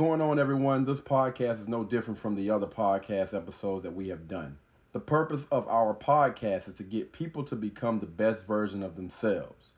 [0.00, 0.86] Going on, everyone?
[0.86, 4.56] This podcast is no different from the other podcast episodes that we have done.
[4.92, 8.96] The purpose of our podcast is to get people to become the best version of
[8.96, 9.72] themselves.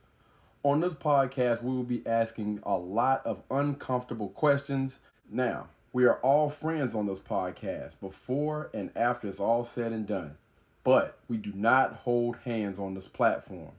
[0.63, 5.01] On this podcast, we will be asking a lot of uncomfortable questions.
[5.29, 10.07] Now, we are all friends on this podcast before and after it's all said and
[10.07, 10.37] done,
[10.85, 13.73] but we do not hold hands on this platform.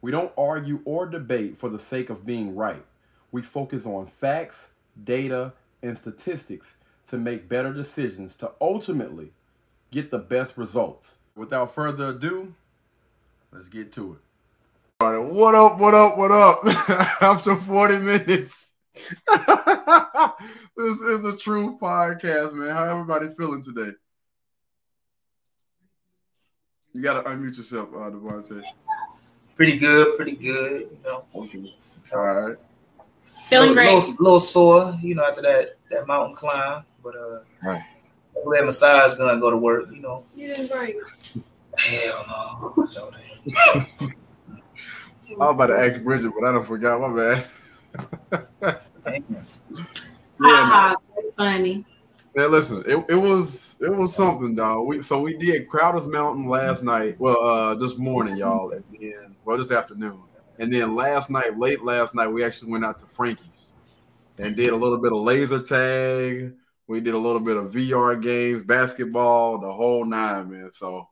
[0.00, 2.82] We don't argue or debate for the sake of being right.
[3.30, 4.70] We focus on facts
[5.04, 5.52] data,
[5.82, 6.76] and statistics
[7.08, 9.32] to make better decisions to ultimately
[9.90, 11.16] get the best results.
[11.34, 12.54] Without further ado,
[13.52, 14.18] let's get to it.
[15.00, 16.64] All right, what up, what up, what up?
[17.22, 18.70] After 40 minutes.
[20.76, 22.74] this is a true podcast, man.
[22.74, 23.92] How everybody feeling today?
[26.94, 28.62] You gotta unmute yourself, uh, Devontae.
[29.54, 30.88] Pretty good, pretty good.
[30.90, 31.24] You know.
[31.34, 31.74] Okay.
[32.14, 32.56] All right.
[33.46, 33.94] Feeling great.
[33.94, 37.82] Little, little sore, you know, after that that mountain climb, but uh, right.
[38.44, 40.24] Let massage gun go to work, you know.
[40.34, 40.94] You right.
[41.78, 42.74] Hell no.
[45.28, 47.42] I was about to ask Bridget, but I don't forgot my
[48.32, 48.80] bad.
[50.42, 50.94] yeah,
[51.36, 51.84] funny.
[52.36, 54.86] Yeah, listen, it, it was it was something, dog.
[54.86, 57.18] We so we did Crowder's Mountain last night.
[57.18, 60.20] Well, uh, this morning, y'all, and then well, this afternoon.
[60.58, 63.72] And then last night, late last night, we actually went out to Frankie's
[64.38, 66.54] and did a little bit of laser tag.
[66.86, 70.70] We did a little bit of VR games, basketball, the whole nine, man.
[70.72, 71.08] So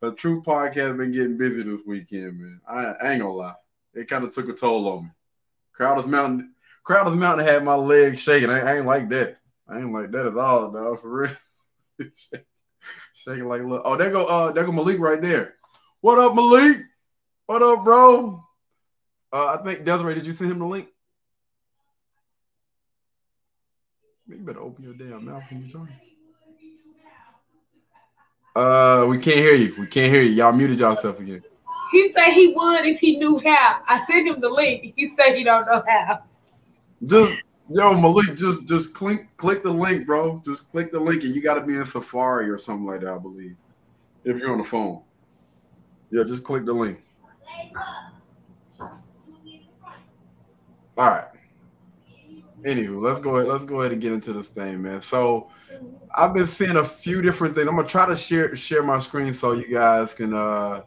[0.00, 2.60] the true podcast been getting busy this weekend, man.
[2.66, 3.54] I, I ain't gonna lie.
[3.94, 5.10] It kind of took a toll on me.
[5.72, 8.50] Crowder's Mountain, Crowder's Mountain had my legs shaking.
[8.50, 9.38] I, I, ain't like that.
[9.68, 11.00] I ain't like that at all, dog.
[11.00, 12.10] For real.
[13.12, 13.62] shaking like.
[13.64, 15.54] Oh, there go uh there go Malik right there.
[16.00, 16.78] What up, Malik?
[17.46, 18.44] What up, bro?
[19.32, 20.88] Uh, I think Desiree, did you send him the link?
[24.26, 25.88] You better open your damn mouth when you talk.
[28.54, 29.74] Uh, we can't hear you.
[29.78, 30.32] We can't hear you.
[30.32, 31.42] Y'all muted yourself again.
[31.92, 33.82] He said he would if he knew how.
[33.86, 34.92] I sent him the link.
[34.96, 36.22] He said he don't know how.
[37.04, 40.40] Just yo, Malik, just just click click the link, bro.
[40.44, 43.14] Just click the link, and you got to be in Safari or something like that,
[43.14, 43.56] I believe.
[44.24, 45.00] If you're on the phone,
[46.10, 47.00] yeah, just click the link.
[50.96, 51.28] All right.
[52.62, 53.50] Anywho, let's go ahead.
[53.50, 55.00] Let's go ahead and get into this thing, man.
[55.00, 55.48] So
[56.14, 57.68] I've been seeing a few different things.
[57.68, 60.82] I'm gonna try to share share my screen so you guys can uh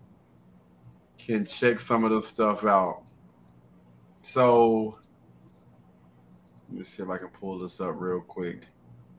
[1.18, 3.04] can check some of the stuff out.
[4.22, 5.00] So
[6.70, 8.68] let me see if I can pull this up real quick.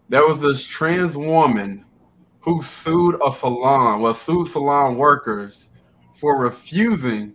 [0.09, 1.84] There was this trans woman
[2.41, 5.71] who sued a salon, well, sued salon workers
[6.12, 7.34] for refusing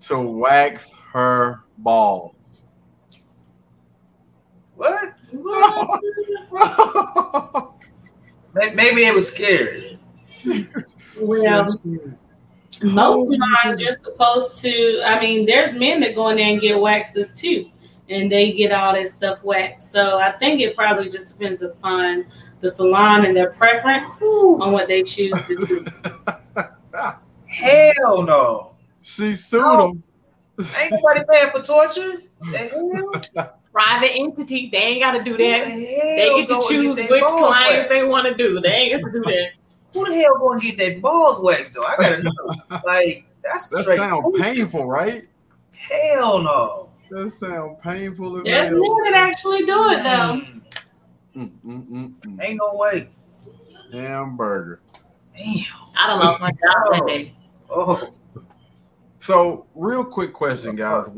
[0.00, 2.33] to wax her balls.
[4.76, 5.14] What?
[8.74, 9.98] Maybe they were scared.
[11.20, 11.66] Well,
[12.82, 15.02] most oh, salons you're supposed to.
[15.04, 17.70] I mean, there's men that go in there and get waxes too,
[18.08, 19.92] and they get all that stuff waxed.
[19.92, 22.26] So I think it probably just depends upon
[22.60, 25.84] the salon and their preference on what they choose to do.
[27.46, 28.72] Hell no.
[29.02, 29.90] She sued no.
[29.90, 30.02] him.
[30.78, 32.22] Ain't nobody paying for torture.
[33.74, 34.70] private entity.
[34.70, 35.66] They ain't got to do that.
[35.66, 37.88] They get to choose which clients waxed.
[37.90, 38.60] they want to do.
[38.60, 39.50] They ain't got to do that.
[39.92, 41.84] Who the hell going to get that balls waxed though?
[41.84, 42.80] I gotta know.
[42.84, 45.28] like that's that sound painful, right?
[45.72, 46.88] Hell no.
[47.10, 50.42] That sound painful as There's men that actually do it though.
[51.36, 52.42] Mm, mm, mm.
[52.42, 53.08] Ain't no way.
[53.92, 54.80] Hamburger.
[55.36, 55.64] Damn.
[55.96, 57.34] I don't lost my job that day.
[57.70, 58.12] Oh.
[59.18, 61.08] So, real quick question, guys.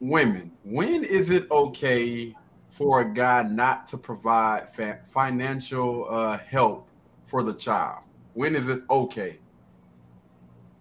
[0.00, 2.34] Women, when is it okay
[2.70, 6.88] for a guy not to provide fa- financial uh, help
[7.26, 8.04] for the child?
[8.32, 9.38] When is it okay?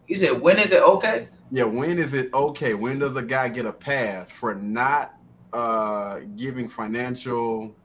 [0.08, 1.28] You said when is it okay?
[1.52, 2.74] Yeah, when is it okay?
[2.74, 5.16] When does a guy get a pass for not
[5.52, 7.76] uh, giving financial,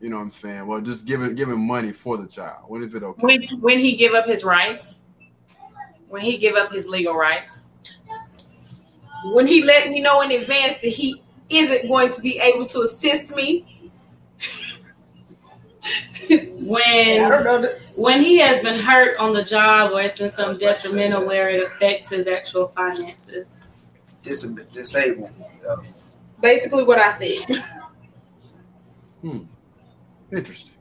[0.00, 0.66] you know what I'm saying?
[0.66, 2.64] Well, just giving giving money for the child.
[2.68, 3.22] When is it okay?
[3.22, 5.00] When when he give up his rights,
[6.08, 7.64] when he give up his legal rights,
[9.24, 12.82] when he let me know in advance that he isn't going to be able to
[12.82, 13.90] assist me.
[16.30, 17.64] when
[17.96, 21.62] when he has been hurt on the job or it's been some detrimental where it
[21.62, 23.56] affects his actual finances.
[24.22, 25.30] Dis- disabled.
[26.40, 27.64] Basically, what I said.
[29.20, 29.40] Hmm.
[30.32, 30.72] Interesting.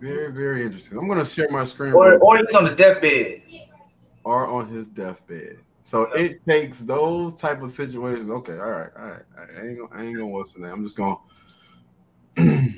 [0.00, 0.98] Very, very interesting.
[0.98, 1.92] I'm going to share my screen.
[1.92, 3.42] Or, or he's on the deathbed.
[4.24, 5.58] Or on his deathbed.
[5.82, 8.30] So it takes those type of situations.
[8.30, 9.22] Okay, all right, all right.
[9.36, 10.72] I ain't gonna, I ain't gonna what's the name.
[10.72, 11.16] I'm just gonna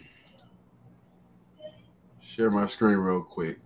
[2.21, 3.59] Share my screen real quick.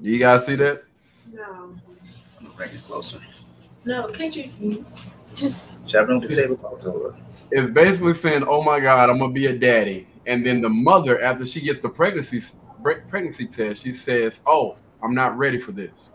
[0.00, 0.84] You guys see that?
[1.30, 1.42] No.
[1.42, 1.80] I'm
[2.40, 3.20] gonna bring it closer.
[3.84, 4.84] No, can't you
[5.34, 7.14] just Should I the table closer?
[7.50, 11.20] It's basically saying, "Oh my God, I'm gonna be a daddy," and then the mother,
[11.20, 12.42] after she gets the pregnancy
[12.82, 16.12] pregnancy test, she says, "Oh, I'm not ready for this,"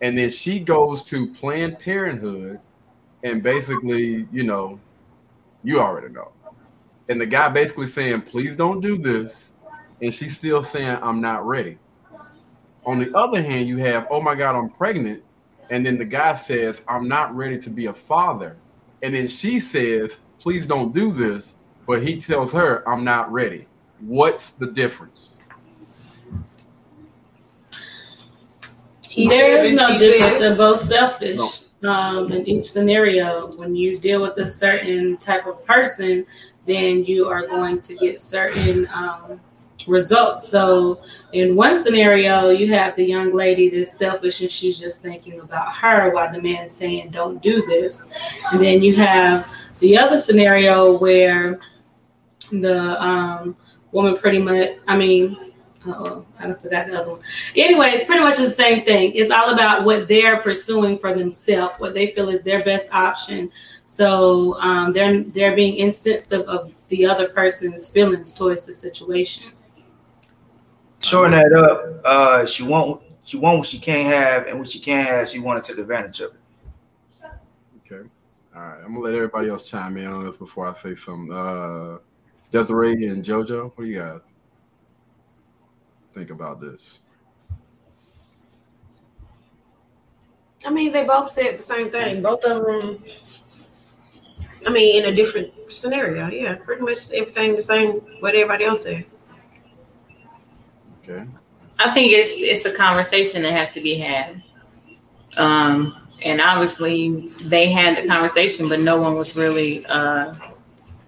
[0.00, 2.60] and then she goes to Planned Parenthood,
[3.24, 4.78] and basically, you know,
[5.64, 6.32] you already know,
[7.08, 9.52] and the guy basically saying, "Please don't do this,"
[10.02, 11.78] and she's still saying, "I'm not ready."
[12.84, 15.22] On the other hand, you have, "Oh my God, I'm pregnant,"
[15.70, 18.56] and then the guy says, "I'm not ready to be a father,"
[19.02, 21.56] and then she says, "Please don't do this,"
[21.86, 23.66] but he tells her, "I'm not ready."
[24.00, 25.35] What's the difference?
[29.16, 30.32] He there is no difference.
[30.34, 30.42] said.
[30.42, 31.40] They're both selfish.
[31.82, 36.26] Um, in each scenario, when you deal with a certain type of person,
[36.66, 39.40] then you are going to get certain um,
[39.86, 40.50] results.
[40.50, 41.00] So,
[41.32, 45.72] in one scenario, you have the young lady that's selfish and she's just thinking about
[45.76, 48.02] her while the man's saying, Don't do this.
[48.52, 51.58] And then you have the other scenario where
[52.50, 53.56] the um,
[53.92, 55.45] woman pretty much, I mean,
[55.88, 57.20] oh, I forgot the other one.
[57.54, 59.12] Anyway, it's pretty much the same thing.
[59.14, 63.50] It's all about what they're pursuing for themselves, what they feel is their best option.
[63.86, 69.52] So um, they're they're being insensitive of the other person's feelings towards the situation.
[71.00, 72.00] Shorten that up.
[72.04, 75.38] Uh, she want she want what she can't have, and what she can't have, she
[75.38, 77.30] want to take advantage of it.
[77.92, 78.08] Okay.
[78.54, 78.78] All right.
[78.84, 81.34] I'm gonna let everybody else chime in on this before I say something.
[81.34, 81.98] Uh,
[82.52, 84.20] Desiree and JoJo, what do you guys
[86.16, 87.00] think about this?
[90.64, 92.22] I mean, they both said the same thing.
[92.22, 93.04] Both of them.
[94.66, 96.28] I mean, in a different scenario.
[96.28, 98.00] Yeah, pretty much everything the same.
[98.20, 99.04] What everybody else said.
[101.02, 101.24] Okay.
[101.78, 104.42] I think it's it's a conversation that has to be had.
[105.36, 110.32] Um, and obviously they had the conversation, but no one was really uh,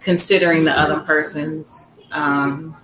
[0.00, 2.76] considering the other person's um,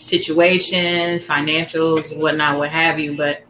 [0.00, 3.16] situation, financials, whatnot, what have you.
[3.16, 3.44] But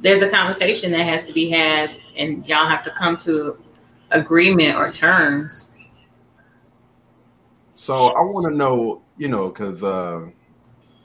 [0.00, 3.62] there's a conversation that has to be had, and y'all have to come to
[4.10, 5.70] agreement or terms.
[7.74, 10.26] So I want to know, you know, because uh,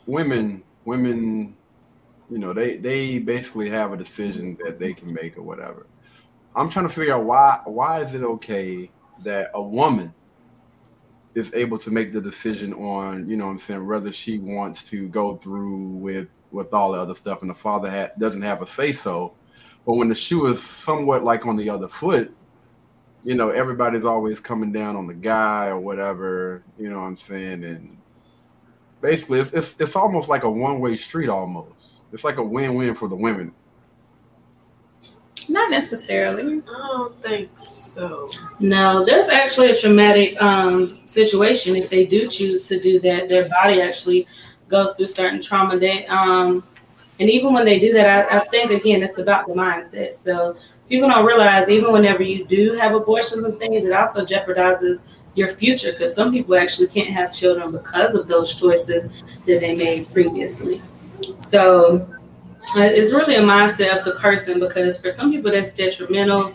[0.07, 1.55] women, women,
[2.31, 5.85] you know, they they basically have a decision that they can make or whatever.
[6.55, 8.89] I'm trying to figure out why why is it okay
[9.23, 10.13] that a woman
[11.35, 14.87] is able to make the decision on, you know, what I'm saying whether she wants
[14.89, 18.61] to go through with with all the other stuff, and the father ha- doesn't have
[18.61, 19.33] a say so.
[19.85, 22.33] But when the shoe is somewhat like on the other foot,
[23.23, 27.15] you know, everybody's always coming down on the guy or whatever, you know what I'm
[27.17, 27.63] saying?
[27.63, 27.97] And
[29.01, 32.01] basically it's it's, it's almost like a one-way street almost.
[32.11, 33.53] It's like a win-win for the women.
[35.49, 36.61] Not necessarily.
[36.67, 38.29] I don't think so.
[38.59, 43.29] No, there's actually a traumatic um, situation if they do choose to do that.
[43.29, 44.27] Their body actually
[44.67, 45.77] goes through certain trauma.
[45.77, 46.63] That, um,
[47.19, 50.15] and even when they do that, I, I think again it's about the mindset.
[50.15, 50.57] So
[50.89, 55.03] people don't realize even whenever you do have abortions and things, it also jeopardizes
[55.35, 59.75] your future because some people actually can't have children because of those choices that they
[59.75, 60.81] made previously.
[61.39, 62.07] So
[62.75, 66.53] it's really a mindset of the person because for some people that's detrimental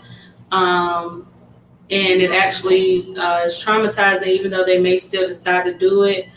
[0.50, 1.26] um,
[1.90, 6.28] and it actually uh, is traumatizing even though they may still decide to do it.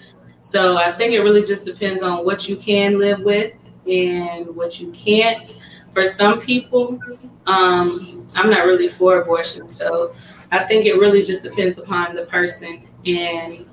[0.41, 3.53] So i think it really just depends on what you can live with
[3.87, 5.57] and what you can't.
[5.93, 6.99] For some people
[7.47, 10.13] um, i'm not really for abortion so
[10.51, 13.65] i think it really just depends upon the person and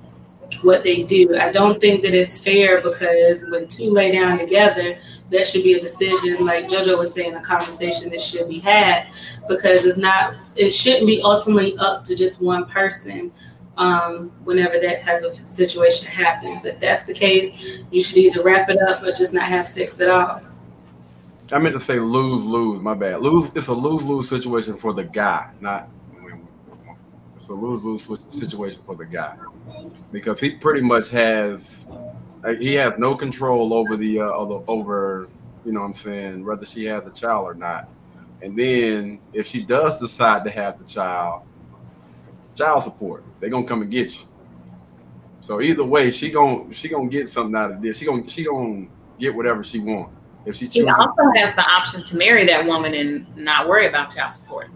[0.63, 4.99] what they do i don't think that it's fair because when two lay down together
[5.31, 9.07] that should be a decision like jojo was saying a conversation that should be had
[9.49, 13.33] because it's not it shouldn't be ultimately up to just one person
[13.77, 17.53] um, whenever that type of situation happens if that's the case
[17.93, 20.41] you should either wrap it up or just not have sex at all
[21.51, 22.83] I meant to say lose lose.
[22.83, 23.23] My bad.
[23.23, 23.51] Lose.
[23.55, 25.89] It's a lose lose situation for the guy, not.
[27.37, 29.35] It's a lose lose situation for the guy
[30.13, 31.89] because he pretty much has
[32.43, 35.29] like, he has no control over the uh, over, over
[35.65, 37.89] you know what I'm saying whether she has a child or not.
[38.41, 41.43] And then if she does decide to have the child,
[42.55, 44.27] child support they're gonna come and get you.
[45.41, 47.99] So either way, she gonna she gonna get something out of this.
[47.99, 48.87] She gonna she gonna
[49.19, 50.11] get whatever she want
[50.45, 54.15] if she He also has the option to marry that woman and not worry about
[54.15, 54.71] child support.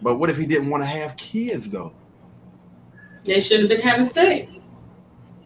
[0.00, 1.92] But what if he didn't want to have kids though?
[3.28, 4.58] They should have been having sex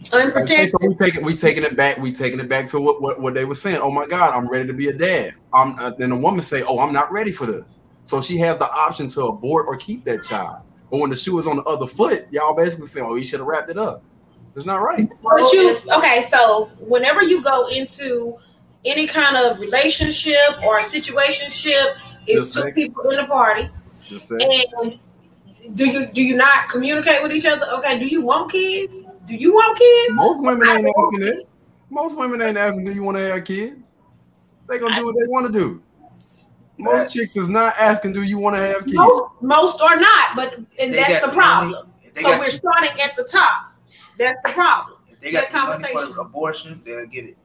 [0.09, 0.71] Okay, Unprotected.
[0.71, 1.97] so we taking we taking it back.
[1.99, 3.79] We taking it back to what, what what they were saying.
[3.81, 5.35] Oh my God, I'm ready to be a dad.
[5.55, 7.81] I'm uh, then the woman say, Oh, I'm not ready for this.
[8.07, 10.63] So she has the option to abort or keep that child.
[10.91, 13.41] But when the shoe is on the other foot, y'all basically say, Oh, you should
[13.41, 14.03] have wrapped it up.
[14.55, 15.09] It's not right.
[15.23, 16.27] But you okay?
[16.29, 18.37] So whenever you go into
[18.85, 21.97] any kind of relationship or situationship,
[22.27, 23.69] it's Just two people in the party,
[24.11, 24.99] and
[25.75, 27.67] do you do you not communicate with each other?
[27.79, 29.03] Okay, do you want kids?
[29.27, 30.15] Do you want kids?
[30.15, 31.45] most women ain't asking that.
[31.91, 33.77] Most women ain't asking, Do you want to have kids?
[34.69, 35.83] They gonna do what they want to do.
[36.79, 38.97] Most chicks is not asking, Do you want to have kids?
[38.97, 41.89] Most, most are not, but and They that's got the the problem.
[42.03, 43.73] If So got we're the- starting at the top.
[44.19, 44.99] That's the problem.
[45.09, 46.15] if they got that the money conversation.
[46.15, 47.37] for abortion, they'll get it.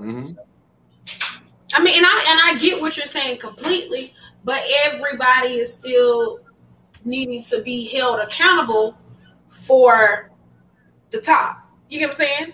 [0.00, 0.36] Mhm.
[1.74, 6.40] I mean, and I and I get what you're saying completely, but everybody is still
[7.06, 8.96] needing to be held accountable
[9.48, 10.30] for
[11.10, 11.62] the top.
[11.88, 12.52] You get what I'm saying?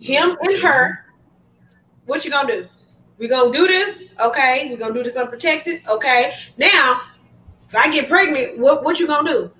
[0.00, 1.04] Him and her.
[2.06, 2.68] What you gonna do?
[3.18, 4.06] We gonna do this?
[4.20, 4.68] Okay.
[4.70, 5.82] We gonna do this unprotected?
[5.88, 6.34] Okay.
[6.58, 7.02] Now,
[7.68, 9.50] if I get pregnant, what what you gonna do?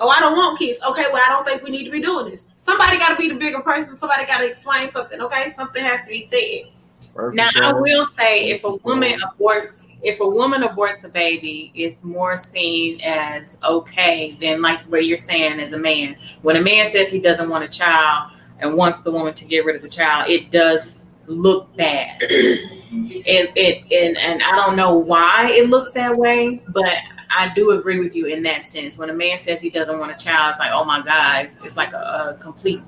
[0.00, 0.80] Oh, I don't want kids.
[0.82, 2.48] Okay, well, I don't think we need to be doing this.
[2.58, 3.96] Somebody got to be the bigger person.
[3.96, 5.20] Somebody got to explain something.
[5.20, 6.72] Okay, something has to be said.
[7.14, 11.72] Perfect, Now I will say, if a woman aborts, if a woman aborts a baby,
[11.74, 16.16] it's more seen as okay than like what you're saying as a man.
[16.42, 19.64] When a man says he doesn't want a child and wants the woman to get
[19.64, 20.94] rid of the child, it does
[21.26, 22.18] look bad.
[22.20, 26.92] it, it and and I don't know why it looks that way, but
[27.30, 28.98] I do agree with you in that sense.
[28.98, 31.56] When a man says he doesn't want a child, it's like, oh my God, it's,
[31.64, 32.82] it's like a, a complete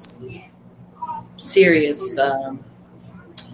[1.37, 2.19] serious.
[2.19, 2.63] Um,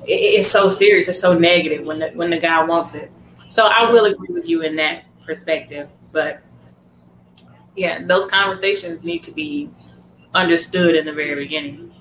[0.04, 1.09] it, it's so serious.
[1.09, 3.11] It's so negative when the, when the guy wants it.
[3.52, 5.90] So I will agree with you in that perspective.
[6.11, 6.40] But
[7.76, 9.68] yeah, those conversations need to be
[10.32, 11.92] understood in the very beginning.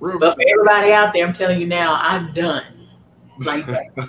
[0.00, 2.64] Real But for everybody out there, I'm telling you now, I'm done.
[3.44, 4.08] Like that.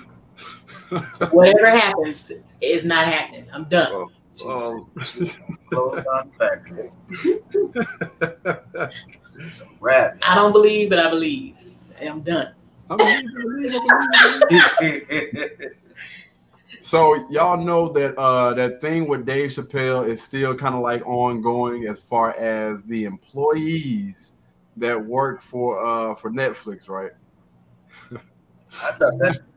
[1.32, 3.44] Whatever happens is not happening.
[3.52, 3.92] I'm done.
[3.94, 4.90] Um,
[5.70, 6.90] Close down the factory.
[9.40, 10.16] It's a wrap.
[10.26, 11.58] I don't believe, but I believe.
[12.00, 12.55] I'm done.
[12.90, 15.72] I believe, I believe, I believe.
[16.80, 21.04] So y'all know that uh that thing with Dave Chappelle is still kind of like
[21.06, 24.34] ongoing as far as the employees
[24.76, 27.10] that work for uh for Netflix, right?
[28.12, 29.40] I thought that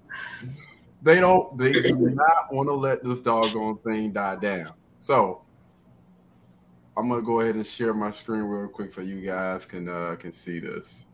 [1.02, 4.72] They don't they do not want to let this doggone thing die down.
[5.00, 5.44] So
[6.98, 10.16] I'm gonna go ahead and share my screen real quick so you guys can uh
[10.20, 11.06] can see this.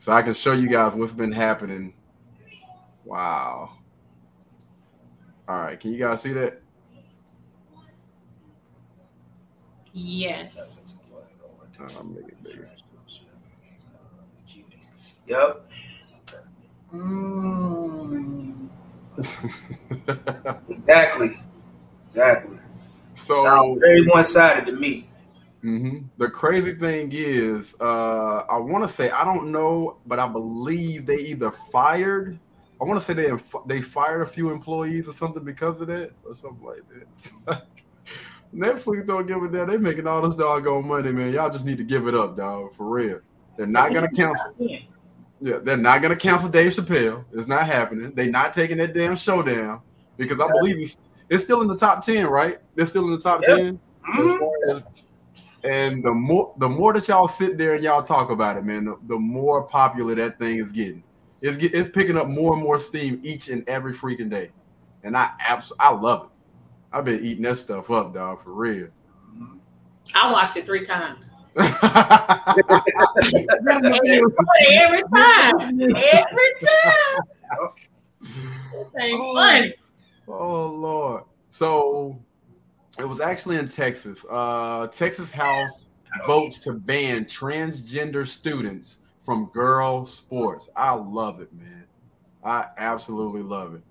[0.00, 1.92] So I can show you guys what's been happening.
[3.04, 3.72] Wow.
[5.46, 6.62] All right, can you guys see that?
[9.92, 10.96] Yes.
[11.78, 12.70] Uh, I'll make it bigger.
[15.26, 15.70] Yep.
[16.94, 18.70] Mm.
[20.70, 21.28] Exactly.
[22.06, 22.58] Exactly.
[23.14, 25.09] so Sound very one sided to me.
[25.64, 26.04] Mhm.
[26.16, 31.06] the crazy thing is, uh, I want to say I don't know, but I believe
[31.06, 32.38] they either fired.
[32.80, 33.30] I want to say they
[33.66, 36.82] they fired a few employees or something because of that or something like
[37.46, 37.66] that.
[38.54, 39.68] Netflix don't give a damn.
[39.68, 41.32] They making all this doggone money, man.
[41.32, 42.74] Y'all just need to give it up, dog.
[42.74, 43.20] For real.
[43.56, 44.54] They're not gonna cancel.
[45.42, 47.24] Yeah, they're not gonna cancel Dave Chappelle.
[47.32, 48.12] It's not happening.
[48.14, 49.80] They're not taking that damn show down
[50.16, 50.96] because I believe it's,
[51.28, 52.58] it's still in the top ten, right?
[52.74, 53.56] They're still in the top Yep.
[53.56, 53.80] ten.
[54.08, 54.82] Mhm.
[55.62, 58.86] And the more the more that y'all sit there and y'all talk about it, man,
[58.86, 61.02] the, the more popular that thing is getting.
[61.42, 64.50] It's get, it's picking up more and more steam each and every freaking day,
[65.04, 66.30] and I abs- I love it.
[66.92, 68.88] I've been eating that stuff up, dog, for real.
[70.14, 71.30] I watched it three times.
[71.56, 71.72] Every
[75.14, 75.80] time.
[75.80, 77.22] Every time.
[79.00, 79.34] Ain't Oh.
[79.34, 79.74] funny.
[80.28, 81.24] Oh Lord.
[81.48, 82.22] So
[82.98, 84.24] it was actually in Texas.
[84.30, 85.90] Uh Texas House
[86.26, 90.68] votes to ban transgender students from girl sports.
[90.74, 91.84] I love it, man.
[92.42, 93.82] I absolutely love it.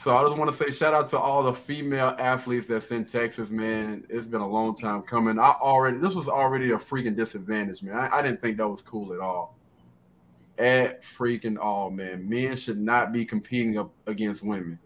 [0.00, 3.04] So I just want to say shout out to all the female athletes that's in
[3.04, 4.04] Texas, man.
[4.08, 5.40] It's been a long time coming.
[5.40, 7.96] I already this was already a freaking disadvantage, man.
[7.96, 9.58] I, I didn't think that was cool at all.
[10.56, 12.28] At freaking all, man.
[12.28, 14.78] Men should not be competing up against women.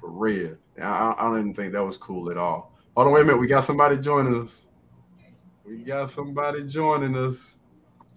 [0.00, 0.56] For real.
[0.82, 2.74] I, I don't even think that was cool at all.
[2.96, 3.40] Hold on, wait a minute.
[3.40, 4.66] We got somebody joining us.
[5.64, 7.58] We got somebody joining us.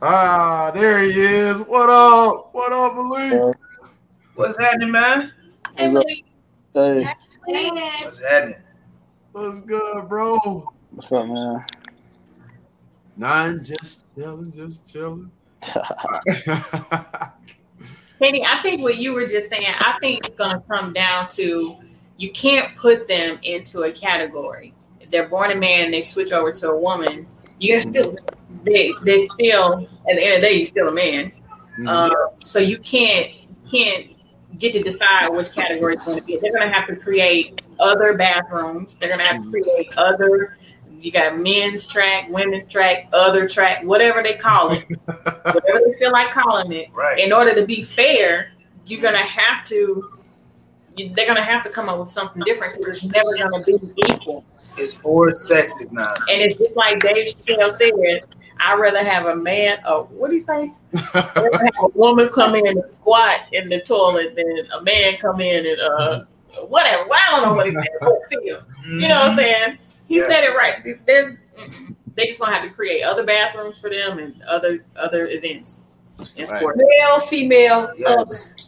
[0.01, 1.59] Ah, there he is.
[1.59, 2.49] What up?
[2.53, 3.55] What up, Malik?
[4.35, 5.31] What's happening, man?
[5.75, 6.05] Hey, What's up?
[6.73, 7.07] Malik.
[7.47, 7.69] Hey,
[8.03, 8.55] What's happening?
[9.33, 10.37] What's good, bro?
[10.91, 11.63] what's up, man?
[13.15, 15.31] Nine, just chilling, just chilling.
[18.19, 21.27] Katie, I think what you were just saying, I think it's going to come down
[21.29, 21.77] to
[22.21, 24.75] you can't put them into a category.
[24.99, 27.25] If they're born a man and they switch over to a woman,
[27.57, 28.15] you still.
[28.63, 31.31] they they still at the end of the day you're still a man.
[31.79, 31.87] Mhm.
[31.87, 33.31] Um, so you can't
[33.69, 34.09] can't
[34.59, 36.37] get to decide which category it's going to be.
[36.37, 38.97] They're going to have to create other bathrooms.
[38.97, 40.57] They're going to have to create other.
[40.99, 46.11] You got men's track, women's track, other track, whatever they call it, whatever they feel
[46.11, 46.89] like calling it.
[46.93, 47.17] Right.
[47.17, 48.51] In order to be fair,
[48.85, 50.20] you're going to have to.
[50.95, 53.63] You- They're going to have to come up with something different because it's never going
[53.63, 54.43] to be equal.
[54.77, 56.13] It's four sexes now.
[56.29, 58.21] And it's just like Dave Chappelle said.
[58.63, 59.79] I'd rather have a man.
[59.85, 60.71] Oh, what do you say?
[60.93, 65.79] A woman come in and squat in the toilet than a man come in and
[65.81, 66.23] uh
[66.67, 67.07] whatever.
[67.09, 67.85] Well, I don't know what he said.
[68.43, 69.77] You know what I'm saying?
[70.07, 70.27] He Yes.
[70.27, 70.97] said it right.
[71.07, 71.37] There's
[72.15, 75.79] they just gonna have to create other bathrooms for them and other other events
[76.37, 76.63] Right.
[76.75, 78.25] Male, female, other.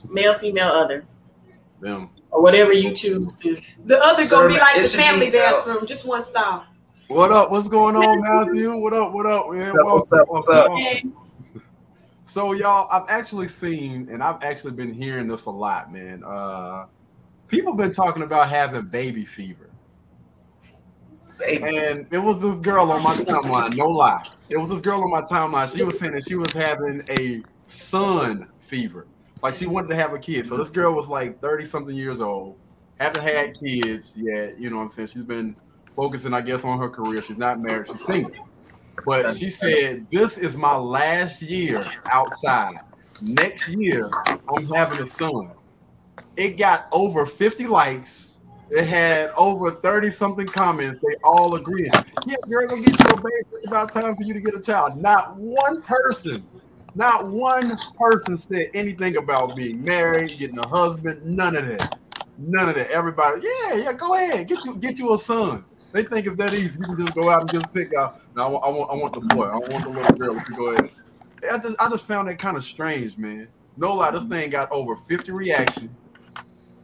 [0.09, 1.05] Male, female, other,
[1.83, 2.09] Them.
[2.31, 3.59] or whatever you choose to.
[3.85, 6.63] The other gonna be like the family bathroom, just one stall.
[7.09, 7.51] What up?
[7.51, 8.73] What's going on, Matthew?
[8.77, 9.11] What up?
[9.11, 9.73] What up, man?
[9.73, 10.69] What's Welcome, up, what's up?
[10.69, 11.13] welcome.
[12.23, 16.23] So y'all, I've actually seen and I've actually been hearing this a lot, man.
[16.23, 16.85] Uh
[17.49, 19.69] people been talking about having baby fever.
[21.37, 21.63] Baby.
[21.65, 24.23] And it was this girl on my timeline, no lie.
[24.47, 25.75] It was this girl on my timeline.
[25.75, 29.05] She was saying that she was having a son fever.
[29.43, 30.47] Like she wanted to have a kid.
[30.47, 32.55] So this girl was like 30 something years old,
[32.97, 34.57] haven't had kids yet.
[34.57, 35.09] You know what I'm saying?
[35.09, 35.53] She's been
[35.97, 37.21] focusing, I guess, on her career.
[37.21, 38.31] She's not married, she's single.
[39.05, 42.79] But she said, This is my last year outside.
[43.21, 45.51] Next year, I'm having a son.
[46.37, 48.37] It got over 50 likes.
[48.69, 50.99] It had over 30 something comments.
[50.99, 51.91] They all agreeing.
[52.25, 53.35] Yeah, girl, go get you a baby.
[53.53, 54.95] It's about time for you to get a child.
[54.95, 56.43] Not one person,
[56.95, 61.99] not one person said anything about being married, getting a husband, none of that.
[62.37, 62.89] None of that.
[62.91, 64.47] Everybody, yeah, yeah, go ahead.
[64.47, 65.63] Get you get you a son.
[65.91, 66.79] They think it's that easy.
[66.79, 68.21] You can just go out and just pick out.
[68.35, 69.45] No, I want, I want, I want the boy.
[69.45, 70.35] I want the little girl.
[70.35, 70.89] You go ahead.
[71.51, 73.47] I just, I just found that kind of strange, man.
[73.77, 75.89] No lie, this thing got over 50 reactions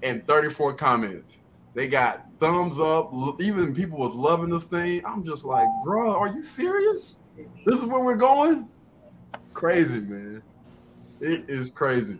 [0.03, 1.37] and 34 comments.
[1.73, 3.11] They got thumbs up.
[3.39, 5.01] Even people was loving this thing.
[5.05, 7.17] I'm just like, bro, are you serious?
[7.65, 8.67] This is where we're going?
[9.59, 10.41] Crazy, man.
[11.19, 12.17] It is crazy.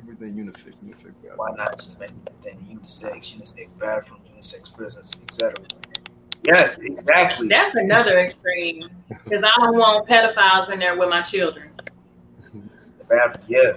[0.00, 1.14] Everything unisex, unisex.
[1.34, 5.56] Why not just make everything unisex, unisex bathroom, unisex prisons, etc.
[6.44, 7.48] Yes, exactly.
[7.48, 11.70] That's another extreme because I don't want pedophiles in there with my children.
[12.52, 13.72] The bathroom, yeah.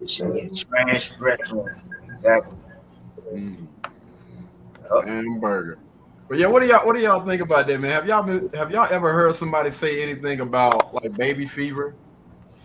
[0.00, 1.80] It should be a trash restroom.
[2.12, 2.58] Exactly.
[3.34, 3.66] Mm.
[4.88, 5.02] Oh.
[5.02, 5.78] Hamburger.
[6.28, 7.92] But yeah, what do y'all what do y'all think about that, man?
[7.92, 11.94] Have y'all been have y'all ever heard somebody say anything about like baby fever?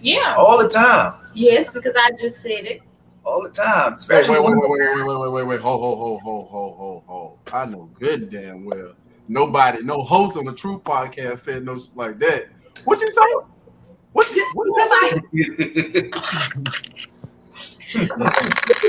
[0.01, 0.35] Yeah.
[0.35, 1.13] All the time.
[1.33, 2.81] Yes, because I just said it.
[3.23, 3.91] All the time.
[3.91, 6.47] Wait, Especially wait, wait, wait, wait, wait, wait, wait, wait, wait, ho, ho, ho, ho,
[6.49, 7.39] ho, ho, ho.
[7.53, 8.95] I know good damn well
[9.31, 12.49] nobody, no host on the Truth Podcast said no shit like that.
[12.83, 13.21] What you say?
[14.11, 14.67] What you what
[15.33, 16.11] you say?
[17.95, 18.07] I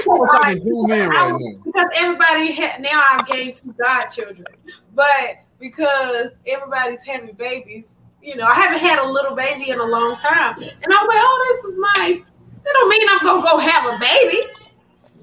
[0.06, 4.46] wish I can zoom in right because everybody ha- now I've gained two godchildren,
[4.94, 9.84] but because everybody's having babies, you know, I haven't had a little baby in a
[9.84, 12.30] long time, and I'm like, oh, this is nice.
[12.64, 14.46] That don't mean I'm gonna go have a baby.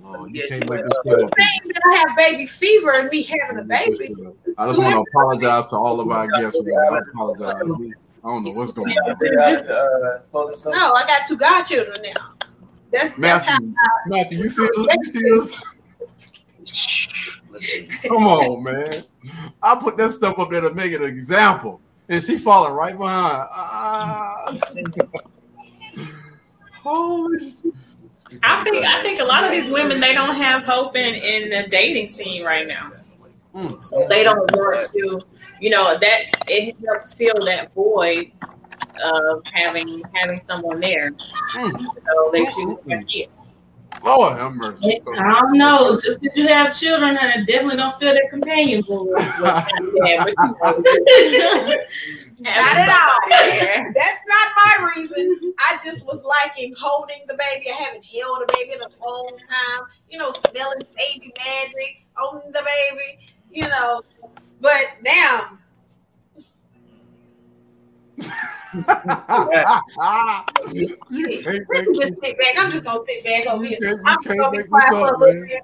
[0.05, 1.29] Oh, you can't make this shit up.
[1.37, 4.15] Saying that I have baby fever and me having a baby.
[4.57, 6.59] I just want to apologize to all of our guests.
[6.61, 6.73] man.
[6.91, 7.53] I apologize.
[8.23, 9.69] I don't know what's going on.
[9.69, 10.73] uh, close this up.
[10.73, 12.48] No, I got two godchildren now.
[12.91, 13.59] That's that's how.
[13.59, 13.75] Matthew,
[14.07, 15.77] Matthew, you see, you see us?
[16.65, 17.39] Shh.
[17.49, 18.07] Look at this.
[18.07, 18.91] Come on, man.
[19.61, 22.97] I put that stuff up there to make it an example, and she falling right
[22.97, 23.47] behind.
[23.51, 24.57] Ah.
[26.81, 27.73] Holy shit.
[28.43, 31.49] I think I think a lot of these women they don't have hope in in
[31.49, 32.91] the dating scene right now.
[33.55, 33.83] Mm.
[33.83, 35.21] So they don't want to,
[35.59, 38.31] you know, that it helps fill that void
[39.03, 41.11] of having having someone there.
[41.55, 41.79] Mm.
[41.79, 43.31] So they choose to have kids.
[44.03, 45.01] Lord have mercy.
[45.17, 45.99] I don't know.
[46.01, 49.09] Just because you have children, and it definitely don't feel their companion void.
[49.17, 50.33] Yeah, but
[52.39, 53.19] Not at all.
[53.93, 55.53] That's not my reason.
[55.59, 57.69] I just was liking holding the baby.
[57.69, 59.87] I haven't held a baby in a long time.
[60.09, 63.19] You know, smelling baby magic on the baby.
[63.51, 64.01] You know,
[64.61, 65.58] but now
[70.71, 72.09] you can't we make can this.
[72.09, 72.49] just sit back.
[72.57, 73.91] I'm just gonna sit back over You here.
[73.91, 75.47] you I'm can't gonna be quiet this for a little man.
[75.47, 75.63] bit.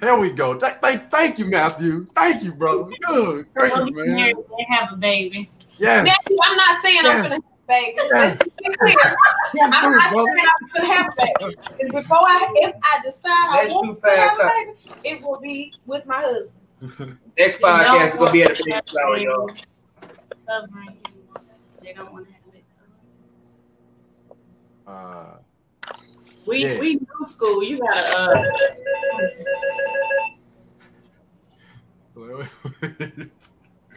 [0.00, 0.54] There we go.
[0.58, 2.06] Th- Thank, thank you, Matthew.
[2.14, 2.90] Thank you, brother.
[3.00, 4.14] Good, great, Well, you man.
[4.14, 5.50] married, they have a baby.
[5.78, 6.04] Yes.
[6.06, 7.92] Nephew, I'm not saying I'm gonna have a baby.
[7.96, 8.10] Yes.
[8.12, 8.94] Let's just be clear.
[9.56, 11.56] Come I'm not saying I'm gonna have a baby.
[11.80, 15.40] And before I, if I decide I want to have fast a baby, it will
[15.40, 17.18] be with my husband.
[17.38, 19.50] Next podcast is gonna be at want the that baby shower, y'all.
[21.94, 21.94] Covering you.
[21.94, 22.64] They don't want to have it.
[24.86, 25.38] Uh,
[26.46, 26.78] We Yeah.
[26.80, 27.62] we new school.
[27.62, 28.42] You gotta uh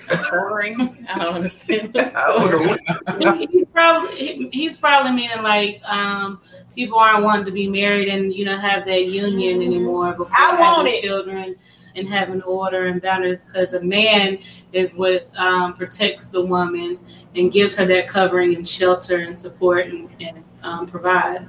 [0.08, 1.06] covering.
[1.10, 1.96] I don't understand.
[1.98, 3.36] I don't know.
[3.36, 6.42] He- he's probably he's probably meaning like um
[6.76, 10.58] people aren't wanting to be married and you know have that union anymore before I
[10.60, 11.58] want having it.
[12.00, 14.40] Children and having order and boundaries because a man
[14.74, 16.98] is what um, protects the woman
[17.36, 21.48] and gives her that covering and shelter and support and, and um, provide.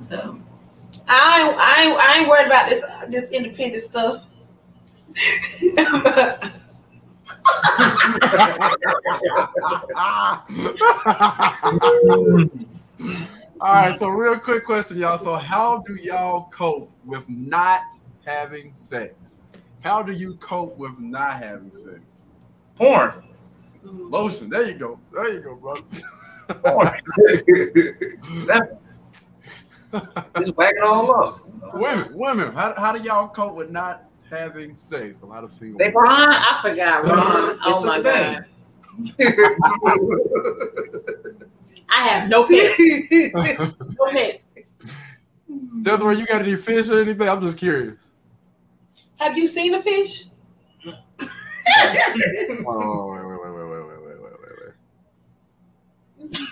[0.00, 0.38] So
[1.08, 4.26] I ain't, I I ain't worried about this this independent stuff.
[13.60, 15.18] All right, so real quick question, y'all.
[15.18, 17.82] So, how do y'all cope with not
[18.24, 19.41] having sex?
[19.82, 21.98] How do you cope with not having sex?
[22.76, 23.22] Porn.
[23.84, 24.48] Lotion.
[24.48, 24.98] There you go.
[25.12, 25.82] There you go, brother.
[26.64, 26.88] Porn.
[28.34, 28.78] Simple.
[30.38, 31.40] Just whack it all up.
[31.74, 32.52] women, women.
[32.54, 35.20] How, how do y'all cope with not having sex?
[35.20, 35.78] A lot of single.
[35.78, 36.02] They- women.
[36.02, 37.58] Ron, I forgot Ron.
[37.64, 38.44] Oh It's my god.
[41.90, 43.74] I have no pets.
[43.98, 44.44] No pets.
[45.82, 47.28] Desiree, you got any fish or anything?
[47.28, 47.94] I'm just curious.
[49.22, 50.26] Have you seen a fish?
[50.84, 54.56] Wait, wait, wait, wait, wait, wait, wait, wait,